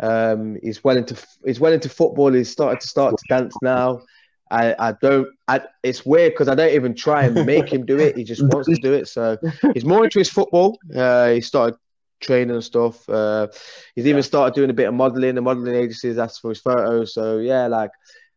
Um, 0.00 0.58
he's 0.62 0.82
well 0.82 0.96
into 0.96 1.16
he's 1.44 1.60
well 1.60 1.72
into 1.72 1.88
football. 1.88 2.32
He's 2.32 2.50
started 2.50 2.80
to 2.80 2.88
start 2.88 3.16
to 3.16 3.24
dance 3.28 3.54
now. 3.62 4.02
I, 4.50 4.74
I 4.78 4.94
don't. 5.00 5.28
I, 5.48 5.62
it's 5.82 6.04
weird 6.04 6.32
because 6.32 6.48
I 6.48 6.54
don't 6.54 6.74
even 6.74 6.94
try 6.94 7.24
and 7.24 7.46
make 7.46 7.72
him 7.72 7.86
do 7.86 7.98
it. 7.98 8.16
He 8.16 8.24
just 8.24 8.42
wants 8.42 8.68
to 8.68 8.76
do 8.76 8.92
it. 8.92 9.08
So 9.08 9.38
he's 9.72 9.84
more 9.84 10.04
into 10.04 10.18
his 10.18 10.30
football. 10.30 10.78
Uh, 10.94 11.30
he 11.30 11.40
started 11.40 11.76
training 12.20 12.54
and 12.54 12.64
stuff. 12.64 13.08
Uh, 13.08 13.48
he's 13.94 14.06
even 14.06 14.22
started 14.22 14.54
doing 14.54 14.70
a 14.70 14.74
bit 14.74 14.88
of 14.88 14.94
modeling. 14.94 15.34
The 15.34 15.42
modeling 15.42 15.74
agencies 15.74 16.18
asked 16.18 16.40
for 16.40 16.50
his 16.50 16.60
photos. 16.60 17.14
So 17.14 17.38
yeah, 17.38 17.66
like 17.66 17.90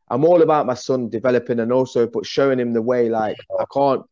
I'm 0.10 0.26
all 0.26 0.42
about 0.42 0.66
my 0.66 0.74
son 0.74 1.10
developing 1.10 1.60
and 1.60 1.72
also 1.72 2.08
but 2.08 2.26
showing 2.26 2.60
him 2.60 2.74
the 2.74 2.82
way. 2.82 3.10
Like 3.10 3.38
I 3.60 3.66
can't 3.74 4.04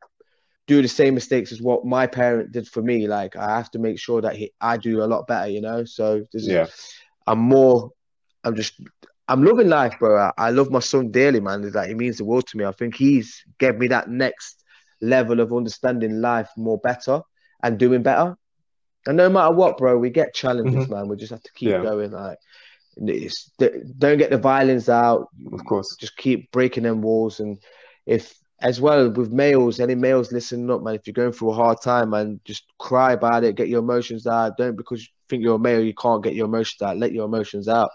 do 0.68 0.82
the 0.82 0.88
same 0.88 1.14
mistakes 1.14 1.52
as 1.52 1.62
what 1.62 1.86
my 1.86 2.08
parent 2.08 2.52
did 2.52 2.68
for 2.68 2.82
me. 2.82 3.08
Like 3.08 3.36
I 3.36 3.58
have 3.58 3.72
to 3.72 3.80
make 3.80 4.00
sure 4.00 4.22
that 4.22 4.36
he, 4.36 4.52
I 4.60 4.78
do 4.78 5.04
a 5.04 5.06
lot 5.06 5.28
better. 5.28 5.50
You 5.50 5.62
know. 5.62 5.86
So 5.86 6.26
yeah. 6.34 6.68
I'm 7.28 7.40
more. 7.40 7.92
I'm 8.44 8.56
just. 8.56 8.80
I'm 9.28 9.44
loving 9.44 9.70
life, 9.70 9.96
bro. 9.98 10.18
I, 10.18 10.32
I 10.38 10.50
love 10.52 10.70
my 10.70 10.80
son 10.80 11.10
dearly, 11.10 11.40
man. 11.40 11.72
Like 11.72 11.90
he 11.90 11.96
means 11.96 12.18
the 12.18 12.26
world 12.26 12.46
to 12.48 12.58
me. 12.58 12.66
I 12.66 12.72
think 12.72 12.96
he's 12.96 13.44
gave 13.58 13.76
me 13.76 13.88
that 13.88 14.08
next 14.08 14.64
level 15.02 15.40
of 15.40 15.52
understanding 15.52 16.22
life 16.22 16.50
more 16.56 16.78
better 16.78 17.22
and 17.64 17.80
doing 17.80 18.04
better. 18.04 18.38
And 19.08 19.18
no 19.18 19.30
matter 19.30 19.54
what, 19.54 19.78
bro, 19.78 19.98
we 19.98 20.10
get 20.10 20.34
challenges, 20.34 20.86
mm-hmm. 20.86 20.94
man. 20.94 21.08
We 21.08 21.16
just 21.16 21.32
have 21.32 21.44
to 21.44 21.54
keep 21.54 21.70
yeah. 21.70 21.82
going. 21.82 22.12
Like, 22.12 22.38
don't 22.98 24.18
get 24.18 24.30
the 24.30 24.38
violence 24.38 24.90
out. 24.90 25.30
Of 25.52 25.66
course, 25.66 25.96
just 26.00 26.18
keep 26.18 26.52
breaking 26.52 26.84
them 26.84 27.02
walls. 27.02 27.40
And 27.40 27.58
if, 28.06 28.34
as 28.62 28.80
well 28.80 29.10
with 29.10 29.32
males, 29.32 29.80
any 29.80 29.96
males 29.96 30.32
listening 30.32 30.72
up, 30.72 30.82
man, 30.82 30.96
if 30.96 31.06
you're 31.06 31.14
going 31.14 31.32
through 31.32 31.52
a 31.52 31.56
hard 31.56 31.82
time, 31.82 32.12
man, 32.12 32.40
just 32.46 32.64
cry 32.80 33.14
about 33.14 33.44
it. 33.44 33.56
Get 33.56 33.68
your 33.68 33.80
emotions 33.80 34.26
out. 34.28 34.58
Don't 34.58 34.76
because 34.76 35.02
you 35.02 35.08
think 35.30 35.44
you're 35.44 35.56
a 35.56 35.60
male, 35.60 35.84
you 35.84 35.94
can't 35.94 36.24
get 36.24 36.36
your 36.36 36.46
emotions 36.46 36.82
out. 36.82 36.98
Let 36.98 37.12
your 37.12 37.26
emotions 37.26 37.68
out, 37.68 37.92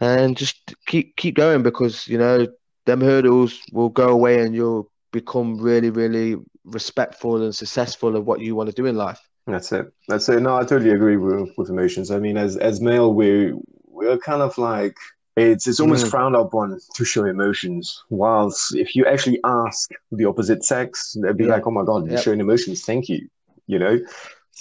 and 0.00 0.36
just 0.36 0.74
keep 0.86 1.16
keep 1.16 1.34
going 1.34 1.62
because 1.62 2.08
you 2.08 2.18
know 2.18 2.46
them 2.86 3.00
hurdles 3.00 3.60
will 3.72 3.90
go 3.90 4.08
away, 4.08 4.40
and 4.40 4.54
you'll 4.54 4.90
become 5.12 5.58
really, 5.58 5.90
really 5.90 6.36
respectful 6.64 7.42
and 7.42 7.54
successful 7.54 8.16
of 8.16 8.26
what 8.26 8.40
you 8.40 8.54
want 8.54 8.68
to 8.68 8.74
do 8.74 8.86
in 8.86 8.96
life. 8.96 9.20
That's 9.46 9.72
it. 9.72 9.86
That's 10.08 10.28
it. 10.28 10.40
No, 10.40 10.56
I 10.56 10.64
totally 10.64 10.90
agree 10.90 11.16
with, 11.16 11.50
with 11.56 11.70
emotions. 11.70 12.10
I 12.10 12.18
mean, 12.18 12.36
as 12.36 12.56
as 12.56 12.80
male, 12.80 13.14
we 13.14 13.52
we're 13.86 14.18
kind 14.18 14.42
of 14.42 14.56
like 14.58 14.96
it's 15.38 15.66
it's 15.66 15.80
almost 15.80 16.06
mm. 16.06 16.10
frowned 16.10 16.36
upon 16.36 16.78
to 16.94 17.04
show 17.04 17.24
emotions. 17.24 18.02
Whilst 18.10 18.74
if 18.74 18.94
you 18.94 19.06
actually 19.06 19.40
ask 19.44 19.90
the 20.12 20.24
opposite 20.24 20.64
sex, 20.64 21.16
they'd 21.22 21.36
be 21.36 21.44
yeah. 21.44 21.50
like, 21.50 21.66
"Oh 21.66 21.70
my 21.70 21.84
god, 21.84 22.04
you're 22.04 22.14
yep. 22.14 22.22
showing 22.22 22.40
emotions. 22.40 22.84
Thank 22.84 23.08
you." 23.08 23.28
You 23.66 23.78
know. 23.78 23.98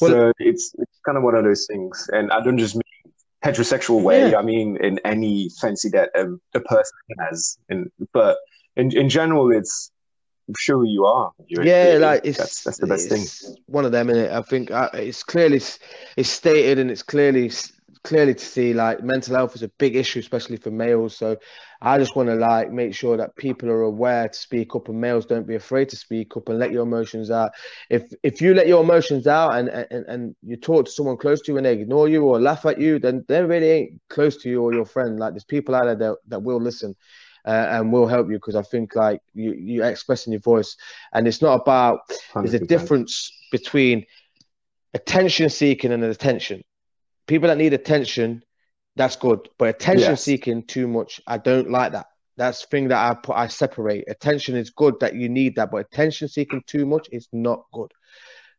Well, 0.02 0.12
so 0.12 0.34
it's 0.40 0.74
it's 0.78 1.00
kind 1.06 1.18
of 1.18 1.24
one 1.24 1.36
of 1.36 1.44
those 1.44 1.66
things, 1.70 2.10
and 2.14 2.32
I 2.32 2.44
don't 2.44 2.58
just 2.58 2.76
mean 2.76 3.14
heterosexual 3.44 4.02
way. 4.02 4.32
Yeah. 4.32 4.38
I 4.38 4.42
mean 4.42 4.78
in 4.84 5.00
any 5.06 5.50
fancy 5.62 5.90
that 5.90 6.10
a, 6.16 6.28
a 6.56 6.62
person 6.62 6.98
has, 7.20 7.58
and 7.70 7.92
but 8.14 8.38
in 8.76 8.96
in 8.96 9.10
general, 9.10 9.52
it's 9.52 9.92
sure 10.58 10.86
you 10.86 11.06
are. 11.06 11.32
You're, 11.48 11.66
yeah, 11.66 11.98
like 12.00 12.22
it's 12.24 12.38
that's, 12.38 12.64
that's 12.64 12.78
the 12.78 12.88
best 12.88 13.10
thing. 13.10 13.26
One 13.66 13.86
of 13.86 13.92
them, 13.92 14.10
in 14.10 14.18
it. 14.18 14.32
I 14.32 14.42
think 14.42 14.72
uh, 14.72 14.90
it's 14.94 15.24
clearly 15.24 15.58
it's 16.16 16.30
stated 16.30 16.80
and 16.80 16.90
it's 16.90 17.04
clearly 17.04 17.52
clearly 18.08 18.34
to 18.34 18.46
see 18.46 18.74
like 18.74 19.04
mental 19.04 19.36
health 19.36 19.54
is 19.54 19.64
a 19.64 19.68
big 19.68 19.98
issue, 19.98 20.20
especially 20.20 20.56
for 20.56 20.72
males. 20.72 21.18
So 21.18 21.36
I 21.82 21.98
just 21.98 22.16
want 22.16 22.30
to 22.30 22.36
like 22.36 22.72
make 22.72 22.96
sure 22.96 23.18
that 23.18 23.36
people 23.36 23.70
are 23.70 23.82
aware 23.82 24.30
to 24.30 24.38
speak 24.38 24.76
up, 24.76 24.88
and 24.88 25.02
males 25.02 25.26
don't 25.26 25.46
be 25.46 25.56
afraid 25.56 25.90
to 25.90 25.98
speak 25.98 26.38
up 26.38 26.48
and 26.48 26.58
let 26.58 26.72
your 26.72 26.84
emotions 26.84 27.30
out. 27.30 27.52
If 27.90 28.14
if 28.24 28.42
you 28.42 28.54
let 28.54 28.68
your 28.68 28.82
emotions 28.82 29.28
out 29.28 29.56
and 29.56 29.68
and, 29.68 30.06
and 30.08 30.36
you 30.42 30.56
talk 30.56 30.86
to 30.86 30.92
someone 30.92 31.18
close 31.18 31.42
to 31.42 31.52
you 31.52 31.58
and 31.58 31.66
they 31.66 31.74
ignore 31.74 32.08
you 32.08 32.24
or 32.24 32.40
laugh 32.40 32.66
at 32.66 32.80
you, 32.80 32.98
then 32.98 33.26
they 33.28 33.44
really 33.44 33.70
ain't 33.70 34.02
close 34.10 34.38
to 34.38 34.50
you 34.50 34.64
or 34.64 34.74
your 34.74 34.86
friend. 34.86 35.20
Like 35.20 35.34
there's 35.34 35.44
people 35.44 35.76
out 35.76 35.86
there 35.86 35.96
that, 35.96 36.16
that 36.28 36.44
will 36.44 36.62
listen. 36.62 36.96
Uh, 37.46 37.68
and 37.72 37.94
will 37.94 38.08
help 38.08 38.28
you 38.30 38.36
because 38.36 38.58
I 38.58 38.62
think 38.62 38.94
like 38.94 39.22
you 39.34 39.54
you 39.54 39.82
expressing 39.82 40.34
your 40.34 40.42
voice, 40.42 40.76
and 41.14 41.26
it's 41.30 41.42
not 41.42 41.62
about 41.62 42.00
100%. 42.34 42.42
there's 42.42 42.54
a 42.56 42.60
difference 42.60 43.32
between 43.54 44.06
attention 44.94 45.50
seeking 45.50 45.94
and 45.94 46.04
attention 46.04 46.62
people 47.28 47.50
that 47.50 47.58
need 47.58 47.74
attention, 47.74 48.44
that's 48.96 49.16
good. 49.16 49.48
But 49.60 49.70
attention 49.70 50.12
yes. 50.12 50.24
seeking 50.24 50.64
too 50.64 50.88
much, 50.88 51.22
I 51.28 51.38
don't 51.38 51.70
like 51.70 51.92
that. 51.92 52.08
That's 52.38 52.62
the 52.62 52.68
thing 52.68 52.88
that 52.90 53.12
I 53.12 53.14
put. 53.16 53.36
I 53.36 53.48
separate. 53.48 54.06
Attention 54.08 54.56
is 54.56 54.70
good 54.70 55.00
that 55.00 55.16
you 55.16 55.30
need 55.30 55.56
that, 55.56 55.72
but 55.72 55.78
attention 55.78 56.28
seeking 56.28 56.64
too 56.68 56.86
much 56.86 57.08
is 57.12 57.28
not 57.32 57.66
good. 57.74 57.92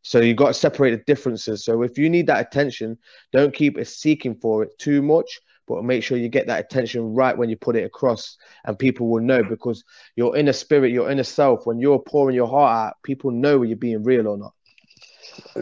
So 0.03 0.21
you 0.21 0.35
got 0.35 0.49
to 0.49 0.55
separate 0.55 0.91
the 0.91 1.05
differences. 1.13 1.65
So 1.65 1.83
if 1.83 1.99
you 1.99 2.09
need 2.09 2.27
that 2.29 2.47
attention, 2.47 2.99
don't 3.33 3.55
keep 3.55 3.85
seeking 3.87 4.37
for 4.37 4.63
it 4.63 4.71
too 4.79 5.03
much, 5.03 5.41
but 5.67 5.85
make 5.85 6.03
sure 6.03 6.19
you 6.19 6.29
get 6.29 6.47
that 6.47 6.61
attention 6.61 7.15
right 7.15 7.37
when 7.37 7.51
you 7.51 7.57
put 7.57 7.77
it 7.77 7.85
across, 7.85 8.37
and 8.65 8.79
people 8.79 9.09
will 9.09 9.23
know 9.23 9.43
because 9.43 9.85
your 10.17 10.37
inner 10.37 10.53
spirit, 10.53 10.93
your 10.93 11.11
inner 11.11 11.25
self, 11.25 11.67
when 11.67 11.79
you're 11.79 11.99
pouring 11.99 12.35
your 12.35 12.49
heart 12.49 12.89
out, 12.89 12.95
people 13.03 13.31
know 13.31 13.59
when 13.59 13.69
you're 13.69 13.77
being 13.77 14.03
real 14.03 14.29
or 14.29 14.39
not. 14.39 14.55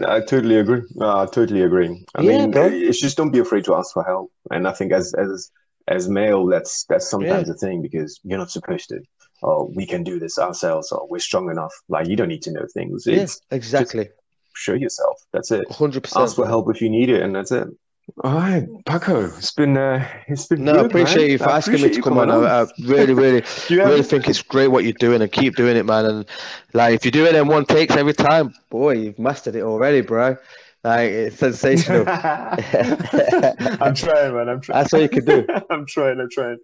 I 0.07 0.21
totally 0.21 0.57
agree. 0.57 0.83
Uh, 1.01 1.23
I 1.23 1.27
totally 1.27 1.63
agree. 1.63 2.05
I 2.15 2.23
yeah, 2.23 2.39
mean, 2.39 2.51
bro. 2.51 2.67
it's 2.67 3.01
just 3.01 3.17
don't 3.17 3.31
be 3.31 3.39
afraid 3.39 3.65
to 3.65 3.75
ask 3.75 3.93
for 3.93 4.05
help. 4.05 4.31
And 4.51 4.67
I 4.69 4.73
think 4.73 4.93
as 4.93 5.15
as 5.15 5.51
as 5.89 6.09
male, 6.09 6.47
that's 6.47 6.85
that's 6.89 7.09
sometimes 7.09 7.49
yeah. 7.49 7.55
a 7.55 7.57
thing 7.57 7.83
because 7.83 8.21
you're 8.25 8.39
not 8.39 8.51
supposed 8.51 8.89
to. 8.91 9.01
oh, 9.43 9.71
we 9.75 9.87
can 9.87 10.03
do 10.03 10.19
this 10.19 10.39
ourselves, 10.39 10.93
or 10.93 11.07
we're 11.09 11.19
strong 11.19 11.51
enough. 11.51 11.73
Like 11.89 12.09
you 12.09 12.17
don't 12.17 12.29
need 12.29 12.43
to 12.43 12.53
know 12.53 12.67
things. 12.73 13.05
Yes, 13.07 13.41
yeah, 13.51 13.57
exactly. 13.57 14.09
Show 14.55 14.75
yourself. 14.75 15.17
That's 15.33 15.51
it. 15.51 15.71
Hundred 15.71 16.03
percent. 16.05 16.23
Ask 16.23 16.37
for 16.37 16.47
help 16.47 16.71
if 16.71 16.81
you 16.81 16.91
need 16.91 17.11
it, 17.11 17.23
and 17.23 17.35
that's 17.35 17.53
it. 17.53 17.69
All 18.23 18.35
right, 18.35 18.67
Paco, 18.85 19.27
it's 19.27 19.51
been 19.53 19.77
uh, 19.77 20.07
it's 20.29 20.47
been. 20.47 20.65
No, 20.65 20.73
good, 20.73 20.83
I 20.83 20.85
appreciate 20.87 21.23
man. 21.23 21.31
you 21.33 21.39
for 21.39 21.49
I 21.49 21.57
asking 21.57 21.83
me 21.83 21.91
to 21.91 22.01
come 22.01 22.19
on. 22.19 22.29
coming 22.29 22.47
I, 22.47 22.63
I 22.63 22.67
really, 22.85 23.15
really, 23.15 23.43
really 23.71 24.03
think 24.05 24.29
it's 24.29 24.43
great 24.43 24.69
what 24.69 24.85
you're 24.85 24.93
doing 24.93 25.23
and 25.23 25.31
keep 25.31 25.57
doing 25.57 25.77
it, 25.77 25.85
man. 25.85 26.05
And 26.07 26.27
like, 26.73 26.95
if 26.95 27.05
you 27.05 27.11
do 27.11 27.27
it 27.27 27.35
in 27.35 27.49
one 27.49 27.65
takes 27.67 27.97
every 27.97 28.15
time, 28.15 28.55
boy, 28.71 28.93
you've 28.93 29.19
mastered 29.19 29.57
it 29.57 29.63
already, 29.63 30.03
bro. 30.03 30.37
Like, 30.85 31.11
it's 31.11 31.37
sensational. 31.39 32.05
I'm 32.09 33.95
trying, 33.95 34.35
man. 34.35 34.49
I'm 34.49 34.61
trying. 34.61 34.83
That's 34.83 34.95
all 34.95 35.01
you 35.01 35.09
can 35.09 35.25
do. 35.25 35.47
I'm 35.71 35.85
trying. 35.87 36.21
I'm 36.21 36.31
trying. 36.31 36.59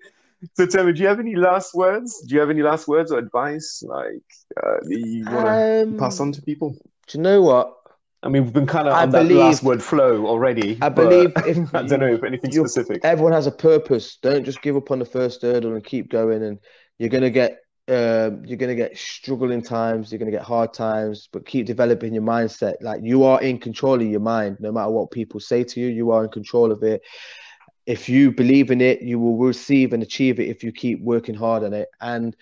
So, 0.55 0.67
tell 0.67 0.85
me, 0.85 0.93
do 0.93 1.03
you 1.03 1.09
have 1.09 1.21
any 1.21 1.35
last 1.35 1.75
words? 1.75 2.21
Do 2.23 2.35
you 2.35 2.41
have 2.41 2.51
any 2.51 2.63
last 2.63 2.87
words 2.87 3.11
or 3.13 3.19
advice, 3.19 3.83
like 3.87 4.23
uh, 4.63 4.77
you 4.87 5.25
want 5.29 5.47
to 5.47 5.83
Um, 5.83 5.95
pass 5.99 6.21
on 6.21 6.33
to 6.33 6.43
people? 6.43 6.77
Do 7.09 7.19
you 7.19 7.23
know 7.23 7.43
what? 7.43 7.77
I 8.23 8.29
mean, 8.29 8.45
we've 8.45 8.53
been 8.53 8.67
kind 8.67 8.87
of 8.87 8.95
I 8.95 9.03
on 9.03 9.11
that 9.11 9.23
believe- 9.23 9.39
last 9.39 9.63
word 9.63 9.83
flow 9.83 10.27
already. 10.27 10.79
I 10.81 10.89
believe 10.89 11.33
if 11.47 11.75
I 11.75 11.83
don't 11.83 12.01
know 12.01 12.07
if 12.15 12.23
anything 12.23 12.53
specific. 12.53 13.05
Everyone 13.05 13.33
has 13.33 13.47
a 13.47 13.53
purpose. 13.53 14.17
Don't 14.23 14.45
just 14.45 14.63
give 14.63 14.77
up 14.77 14.91
on 14.91 14.99
the 14.99 15.05
first 15.05 15.43
hurdle 15.43 15.75
and 15.75 15.85
keep 15.85 16.11
going. 16.11 16.43
And 16.43 16.59
you're 16.99 17.09
gonna 17.09 17.31
get 17.31 17.59
um, 17.89 18.45
you're 18.45 18.59
gonna 18.59 18.77
get 18.77 18.97
struggling 18.97 19.61
times. 19.61 20.13
You're 20.13 20.21
gonna 20.21 20.31
get 20.31 20.43
hard 20.43 20.73
times, 20.73 21.29
but 21.33 21.47
keep 21.47 21.67
developing 21.67 22.15
your 22.15 22.23
mindset. 22.23 22.75
Like 22.81 23.01
you 23.03 23.25
are 23.25 23.43
in 23.43 23.59
control 23.59 23.95
of 24.01 24.07
your 24.07 24.21
mind. 24.21 24.59
No 24.61 24.71
matter 24.71 24.91
what 24.91 25.11
people 25.11 25.41
say 25.41 25.65
to 25.65 25.81
you, 25.81 25.89
you 25.89 26.13
are 26.13 26.23
in 26.23 26.31
control 26.31 26.71
of 26.71 26.85
it. 26.85 27.03
If 27.87 28.09
you 28.09 28.31
believe 28.31 28.71
in 28.71 28.81
it, 28.81 29.03
you 29.03 29.19
will 29.19 29.37
receive 29.37 29.93
and 29.93 30.03
achieve 30.05 30.39
it 30.39 30.49
if 30.49 30.63
you 30.63 30.71
keep 30.71 31.01
working 31.03 31.35
hard 31.35 31.65
on 31.65 31.73
it. 31.73 31.89
And 32.01 32.37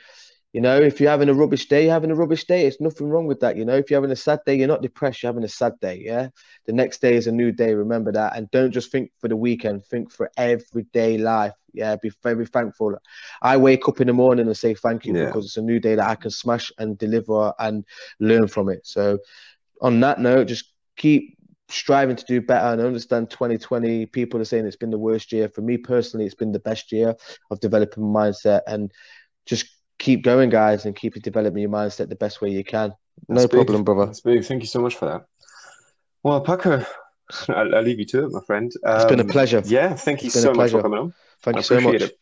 you 0.52 0.60
know, 0.60 0.76
if 0.76 1.00
you're 1.00 1.10
having 1.10 1.28
a 1.28 1.34
rubbish 1.34 1.68
day, 1.68 1.84
you're 1.84 1.92
having 1.92 2.10
a 2.10 2.14
rubbish 2.16 2.44
day. 2.44 2.66
It's 2.66 2.80
nothing 2.80 3.08
wrong 3.08 3.26
with 3.26 3.38
that. 3.40 3.56
You 3.56 3.64
know, 3.64 3.76
if 3.76 3.88
you're 3.88 3.98
having 4.00 4.10
a 4.10 4.16
sad 4.16 4.40
day, 4.44 4.56
you're 4.56 4.66
not 4.66 4.82
depressed. 4.82 5.22
You're 5.22 5.30
having 5.32 5.44
a 5.44 5.48
sad 5.48 5.78
day. 5.80 6.02
Yeah. 6.04 6.28
The 6.66 6.72
next 6.72 7.00
day 7.00 7.14
is 7.14 7.28
a 7.28 7.32
new 7.32 7.52
day. 7.52 7.72
Remember 7.74 8.10
that. 8.12 8.36
And 8.36 8.50
don't 8.50 8.72
just 8.72 8.90
think 8.90 9.12
for 9.20 9.28
the 9.28 9.36
weekend, 9.36 9.84
think 9.84 10.10
for 10.10 10.28
everyday 10.36 11.18
life. 11.18 11.54
Yeah. 11.72 11.94
Be 12.02 12.10
very 12.22 12.46
thankful. 12.46 12.96
I 13.42 13.58
wake 13.58 13.86
up 13.88 14.00
in 14.00 14.08
the 14.08 14.12
morning 14.12 14.46
and 14.46 14.56
say 14.56 14.74
thank 14.74 15.06
you 15.06 15.14
Yeah. 15.14 15.26
because 15.26 15.44
it's 15.44 15.56
a 15.56 15.62
new 15.62 15.78
day 15.78 15.94
that 15.94 16.08
I 16.08 16.16
can 16.16 16.30
smash 16.32 16.72
and 16.78 16.98
deliver 16.98 17.52
and 17.60 17.84
learn 18.18 18.48
from 18.48 18.70
it. 18.70 18.86
So, 18.86 19.18
on 19.80 20.00
that 20.00 20.20
note, 20.20 20.48
just 20.48 20.64
keep 20.96 21.36
striving 21.68 22.16
to 22.16 22.24
do 22.26 22.40
better 22.40 22.66
and 22.66 22.82
I 22.82 22.84
understand 22.84 23.30
2020 23.30 24.06
people 24.06 24.40
are 24.40 24.44
saying 24.44 24.66
it's 24.66 24.74
been 24.74 24.90
the 24.90 24.98
worst 24.98 25.30
year 25.30 25.48
for 25.48 25.62
me 25.62 25.76
personally 25.76 26.26
it's 26.26 26.34
been 26.34 26.50
the 26.50 26.58
best 26.58 26.90
year 26.90 27.14
of 27.48 27.60
developing 27.60 28.02
mindset 28.02 28.62
and 28.66 28.90
just 29.46 29.66
keep 30.00 30.22
going 30.24 30.50
guys 30.50 30.84
and 30.86 30.96
keep 30.96 31.14
developing 31.22 31.60
your 31.62 31.70
mindset 31.70 32.08
the 32.08 32.16
best 32.24 32.40
way 32.42 32.50
you 32.50 32.64
can 32.64 32.88
no 33.28 33.34
That's 33.36 33.46
big. 33.46 33.58
problem 33.58 33.84
brother 33.84 34.06
That's 34.06 34.20
big. 34.20 34.44
Thank 34.44 34.62
you 34.62 34.66
so 34.74 34.80
much 34.80 34.96
for 34.96 35.06
that. 35.10 35.20
Well, 36.24 36.40
Paco, 36.40 36.84
I'll, 37.48 37.74
I'll 37.76 37.82
leave 37.82 37.98
you 37.98 38.06
to 38.12 38.24
it, 38.24 38.32
my 38.32 38.40
friend. 38.46 38.72
It's 38.94 39.04
been 39.04 39.20
a 39.20 39.22
Um, 39.22 39.28
pleasure. 39.28 39.62
Yeah, 39.64 39.94
thank 39.94 40.22
you 40.24 40.30
so 40.30 40.52
much 40.52 40.70
for 40.72 40.82
coming 40.82 40.98
on. 40.98 41.14
thank 41.42 41.56
I 41.56 41.60
you 41.60 41.64
so 41.72 41.80
much 41.80 42.02
it. 42.02 42.18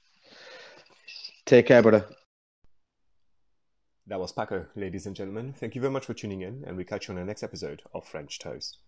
take 1.46 1.66
care 1.66 1.82
brother 1.82 2.04
That 4.08 4.20
was 4.20 4.32
Paco, 4.32 4.66
ladies 4.74 5.06
and 5.06 5.14
gentlemen. 5.14 5.52
Thank 5.52 5.74
you 5.74 5.80
very 5.80 5.92
much 5.92 6.06
for 6.06 6.14
tuning 6.14 6.40
in, 6.42 6.64
and 6.66 6.76
we 6.76 6.84
catch 6.84 7.08
you 7.08 7.12
on 7.14 7.20
the 7.20 7.26
next 7.26 7.42
episode 7.42 7.82
of 7.94 8.06
French 8.08 8.38
Toast. 8.38 8.78